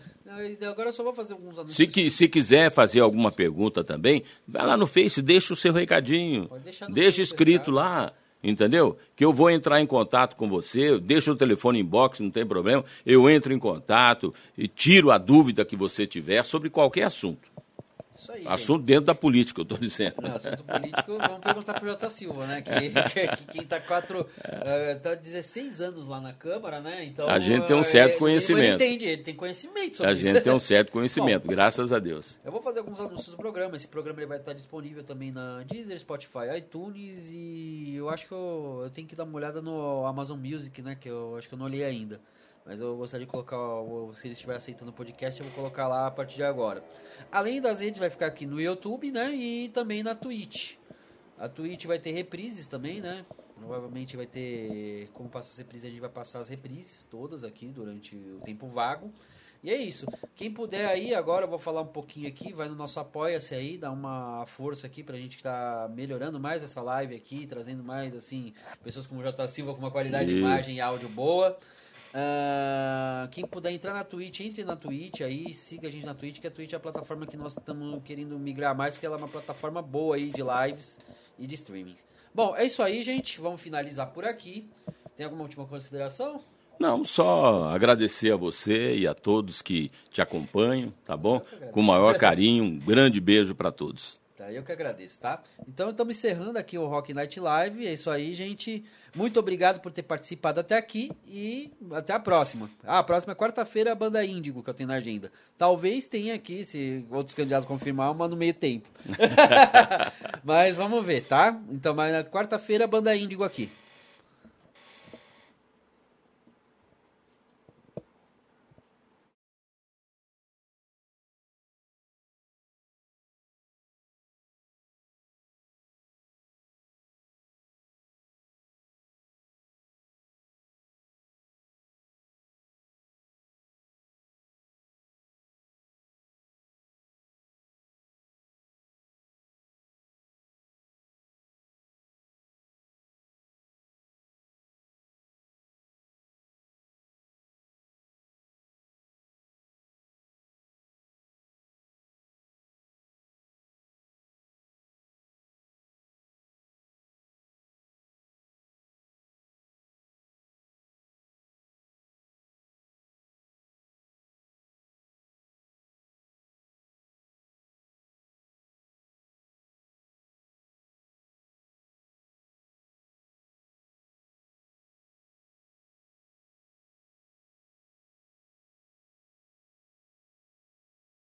Agora 0.69 0.89
eu 0.89 0.93
só 0.93 1.03
vou 1.03 1.13
fazer 1.13 1.33
alguns 1.33 1.57
anúncios. 1.57 1.75
Se, 1.75 1.87
que, 1.87 2.09
se 2.09 2.27
quiser 2.27 2.71
fazer 2.71 2.99
alguma 2.99 3.31
pergunta 3.31 3.83
também, 3.83 4.23
vai 4.47 4.65
lá 4.65 4.75
no 4.75 4.87
Face, 4.87 5.21
deixa 5.21 5.53
o 5.53 5.55
seu 5.55 5.73
recadinho. 5.73 6.49
Deixa 6.89 7.21
escrito 7.21 7.71
lá 7.71 8.13
entendeu? 8.49 8.97
Que 9.15 9.25
eu 9.25 9.33
vou 9.33 9.49
entrar 9.49 9.81
em 9.81 9.87
contato 9.87 10.35
com 10.35 10.47
você, 10.47 10.99
deixa 10.99 11.31
o 11.31 11.35
telefone 11.35 11.79
inbox, 11.79 12.19
não 12.19 12.29
tem 12.29 12.45
problema, 12.45 12.85
eu 13.05 13.29
entro 13.29 13.53
em 13.53 13.59
contato 13.59 14.33
e 14.57 14.67
tiro 14.67 15.11
a 15.11 15.17
dúvida 15.17 15.65
que 15.65 15.75
você 15.75 16.05
tiver 16.05 16.43
sobre 16.45 16.69
qualquer 16.69 17.03
assunto. 17.03 17.49
Isso 18.15 18.31
aí. 18.31 18.47
Assunto 18.47 18.79
gente. 18.79 18.87
dentro 18.87 19.05
da 19.05 19.15
política, 19.15 19.59
eu 19.59 19.63
estou 19.63 19.77
dizendo. 19.77 20.15
Não, 20.21 20.35
assunto 20.35 20.63
político, 20.63 21.17
vamos 21.17 21.39
perguntar 21.41 21.73
para 21.73 21.83
o 21.83 21.87
Jota 21.87 22.09
Silva, 22.09 22.47
né? 22.47 22.61
Que, 22.61 22.71
que, 23.09 23.35
que 23.35 23.45
quem 23.51 23.61
está 23.61 23.79
quatro. 23.79 24.27
Está 24.95 25.11
uh, 25.11 25.15
16 25.17 25.81
anos 25.81 26.07
lá 26.07 26.21
na 26.21 26.33
Câmara, 26.33 26.79
né? 26.79 27.03
Então. 27.03 27.27
A 27.27 27.39
gente 27.39 27.67
tem 27.67 27.75
um 27.75 27.83
certo 27.83 28.15
é, 28.15 28.17
conhecimento. 28.17 28.63
Ele 28.63 28.73
entende, 28.73 29.05
ele 29.05 29.23
tem 29.23 29.35
conhecimento 29.35 29.97
sobre 29.97 30.11
a 30.11 30.13
isso. 30.13 30.29
A 30.29 30.33
gente 30.33 30.43
tem 30.43 30.53
um 30.53 30.59
certo 30.59 30.91
conhecimento, 30.93 31.43
Bom, 31.43 31.49
graças 31.49 31.91
a 31.91 31.99
Deus. 31.99 32.39
Eu 32.43 32.51
vou 32.51 32.61
fazer 32.61 32.79
alguns 32.79 32.99
anúncios 32.99 33.29
do 33.29 33.37
programa. 33.37 33.75
Esse 33.75 33.87
programa 33.87 34.19
ele 34.19 34.27
vai 34.27 34.37
estar 34.37 34.53
disponível 34.53 35.03
também 35.03 35.31
na 35.31 35.63
Deezer, 35.63 35.99
Spotify, 35.99 36.57
iTunes 36.57 37.27
e 37.29 37.95
eu 37.95 38.09
acho 38.09 38.27
que 38.27 38.31
eu, 38.31 38.81
eu 38.83 38.89
tenho 38.89 39.07
que 39.07 39.15
dar 39.15 39.25
uma 39.25 39.35
olhada 39.35 39.61
no 39.61 40.05
Amazon 40.05 40.39
Music, 40.39 40.81
né? 40.81 40.95
Que 40.95 41.09
eu 41.09 41.35
acho 41.37 41.47
que 41.47 41.53
eu 41.53 41.57
não 41.57 41.65
olhei 41.65 41.83
ainda. 41.83 42.19
Mas 42.65 42.81
eu 42.81 42.97
gostaria 42.97 43.25
de 43.25 43.31
colocar, 43.31 43.57
se 44.15 44.25
ele 44.25 44.33
estiver 44.33 44.55
aceitando 44.55 44.89
o 44.89 44.93
podcast, 44.93 45.39
eu 45.39 45.45
vou 45.45 45.55
colocar 45.55 45.87
lá 45.87 46.07
a 46.07 46.11
partir 46.11 46.37
de 46.37 46.43
agora. 46.43 46.83
Além 47.31 47.61
das 47.61 47.79
redes, 47.79 47.99
vai 47.99 48.09
ficar 48.09 48.25
aqui 48.25 48.47
no 48.47 48.59
YouTube, 48.59 49.11
né? 49.11 49.35
E 49.35 49.69
também 49.69 50.01
na 50.01 50.15
Twitch. 50.15 50.75
A 51.37 51.47
Twitch 51.47 51.85
vai 51.85 51.99
ter 51.99 52.11
reprises 52.11 52.67
também, 52.67 53.01
né? 53.01 53.23
Provavelmente 53.55 54.17
vai 54.17 54.25
ter. 54.25 55.09
Como 55.13 55.29
passa 55.29 55.51
as 55.51 55.57
reprises, 55.57 55.87
a 55.87 55.89
gente 55.91 56.01
vai 56.01 56.09
passar 56.09 56.39
as 56.39 56.49
reprises 56.49 57.03
todas 57.03 57.43
aqui 57.43 57.67
durante 57.67 58.15
o 58.15 58.39
tempo 58.39 58.67
vago. 58.67 59.11
E 59.63 59.69
é 59.69 59.77
isso. 59.77 60.05
Quem 60.35 60.51
puder 60.51 60.87
aí, 60.87 61.13
agora 61.13 61.45
eu 61.45 61.49
vou 61.49 61.57
falar 61.57 61.81
um 61.81 61.87
pouquinho 61.87 62.27
aqui, 62.27 62.53
vai 62.53 62.67
no 62.67 62.75
nosso 62.75 62.99
Apoia-se 62.99 63.55
aí, 63.55 63.77
dá 63.77 63.91
uma 63.91 64.45
força 64.45 64.85
aqui 64.85 65.03
pra 65.03 65.17
gente 65.17 65.37
que 65.37 65.43
tá 65.43 65.89
melhorando 65.93 66.39
mais 66.39 66.63
essa 66.63 66.81
live 66.81 67.15
aqui, 67.15 67.47
trazendo 67.47 67.83
mais, 67.83 68.13
assim, 68.13 68.53
pessoas 68.83 69.07
como 69.07 69.21
o 69.21 69.23
J. 69.23 69.47
Silva 69.47 69.73
com 69.73 69.79
uma 69.79 69.89
qualidade 69.89 70.29
e... 70.29 70.33
de 70.35 70.39
imagem 70.39 70.75
e 70.75 70.81
áudio 70.81 71.09
boa. 71.09 71.57
Uh, 72.15 73.27
quem 73.27 73.45
puder 73.45 73.71
entrar 73.71 73.93
na 73.93 74.05
Twitch, 74.05 74.39
entre 74.39 74.63
na 74.63 74.77
Twitch 74.77 75.19
aí, 75.19 75.53
siga 75.53 75.89
a 75.89 75.91
gente 75.91 76.05
na 76.05 76.15
Twitch, 76.15 76.39
que 76.39 76.47
a 76.47 76.51
Twitch 76.51 76.71
é 76.71 76.77
a 76.77 76.79
plataforma 76.79 77.27
que 77.27 77.35
nós 77.35 77.57
estamos 77.57 78.01
querendo 78.05 78.39
migrar 78.39 78.73
mais, 78.73 78.93
porque 78.95 79.05
ela 79.05 79.17
é 79.17 79.19
uma 79.19 79.27
plataforma 79.27 79.81
boa 79.81 80.15
aí 80.15 80.29
de 80.29 80.41
lives 80.41 80.97
e 81.37 81.45
de 81.45 81.55
streaming. 81.55 81.97
Bom, 82.33 82.55
é 82.55 82.63
isso 82.63 82.81
aí, 82.81 83.03
gente. 83.03 83.41
Vamos 83.41 83.59
finalizar 83.59 84.11
por 84.11 84.23
aqui. 84.23 84.69
Tem 85.13 85.25
alguma 85.25 85.43
última 85.43 85.65
consideração? 85.65 86.41
Não, 86.79 87.03
só 87.03 87.69
agradecer 87.69 88.31
a 88.31 88.37
você 88.37 88.95
e 88.95 89.07
a 89.07 89.13
todos 89.13 89.61
que 89.61 89.91
te 90.09 90.21
acompanham, 90.21 90.93
tá 91.03 91.17
bom? 91.17 91.41
Com 91.71 91.81
o 91.81 91.83
maior 91.83 92.17
carinho, 92.17 92.63
um 92.63 92.79
grande 92.79 93.19
beijo 93.19 93.53
para 93.53 93.71
todos. 93.71 94.17
Tá, 94.45 94.51
eu 94.51 94.61
que 94.61 94.71
agradeço, 94.71 95.19
tá? 95.19 95.41
Então 95.67 95.89
estamos 95.89 96.15
encerrando 96.15 96.59
aqui 96.59 96.77
o 96.77 96.85
Rock 96.85 97.13
Night 97.15 97.39
Live. 97.39 97.87
É 97.87 97.93
isso 97.93 98.11
aí, 98.11 98.31
gente. 98.35 98.83
Muito 99.15 99.39
obrigado 99.39 99.79
por 99.79 99.91
ter 99.91 100.03
participado 100.03 100.59
até 100.59 100.77
aqui 100.77 101.11
e 101.27 101.71
até 101.93 102.13
a 102.13 102.19
próxima. 102.19 102.69
Ah, 102.83 102.99
a 102.99 103.03
próxima 103.03 103.33
é 103.33 103.35
quarta-feira 103.35 103.91
a 103.91 103.95
banda 103.95 104.23
Índigo 104.23 104.61
que 104.61 104.69
eu 104.69 104.73
tenho 104.73 104.89
na 104.89 104.95
agenda. 104.95 105.31
Talvez 105.57 106.05
tenha 106.05 106.35
aqui, 106.35 106.63
se 106.63 107.03
outros 107.09 107.35
candidatos 107.35 107.67
confirmar, 107.67 108.11
uma 108.11 108.27
no 108.27 108.35
meio 108.35 108.53
tempo. 108.53 108.87
mas 110.43 110.75
vamos 110.75 111.03
ver, 111.03 111.21
tá? 111.23 111.59
Então, 111.71 111.95
mas 111.95 112.11
na 112.11 112.23
quarta-feira 112.23 112.83
a 112.83 112.87
banda 112.87 113.15
Índigo 113.15 113.43
aqui. 113.43 113.71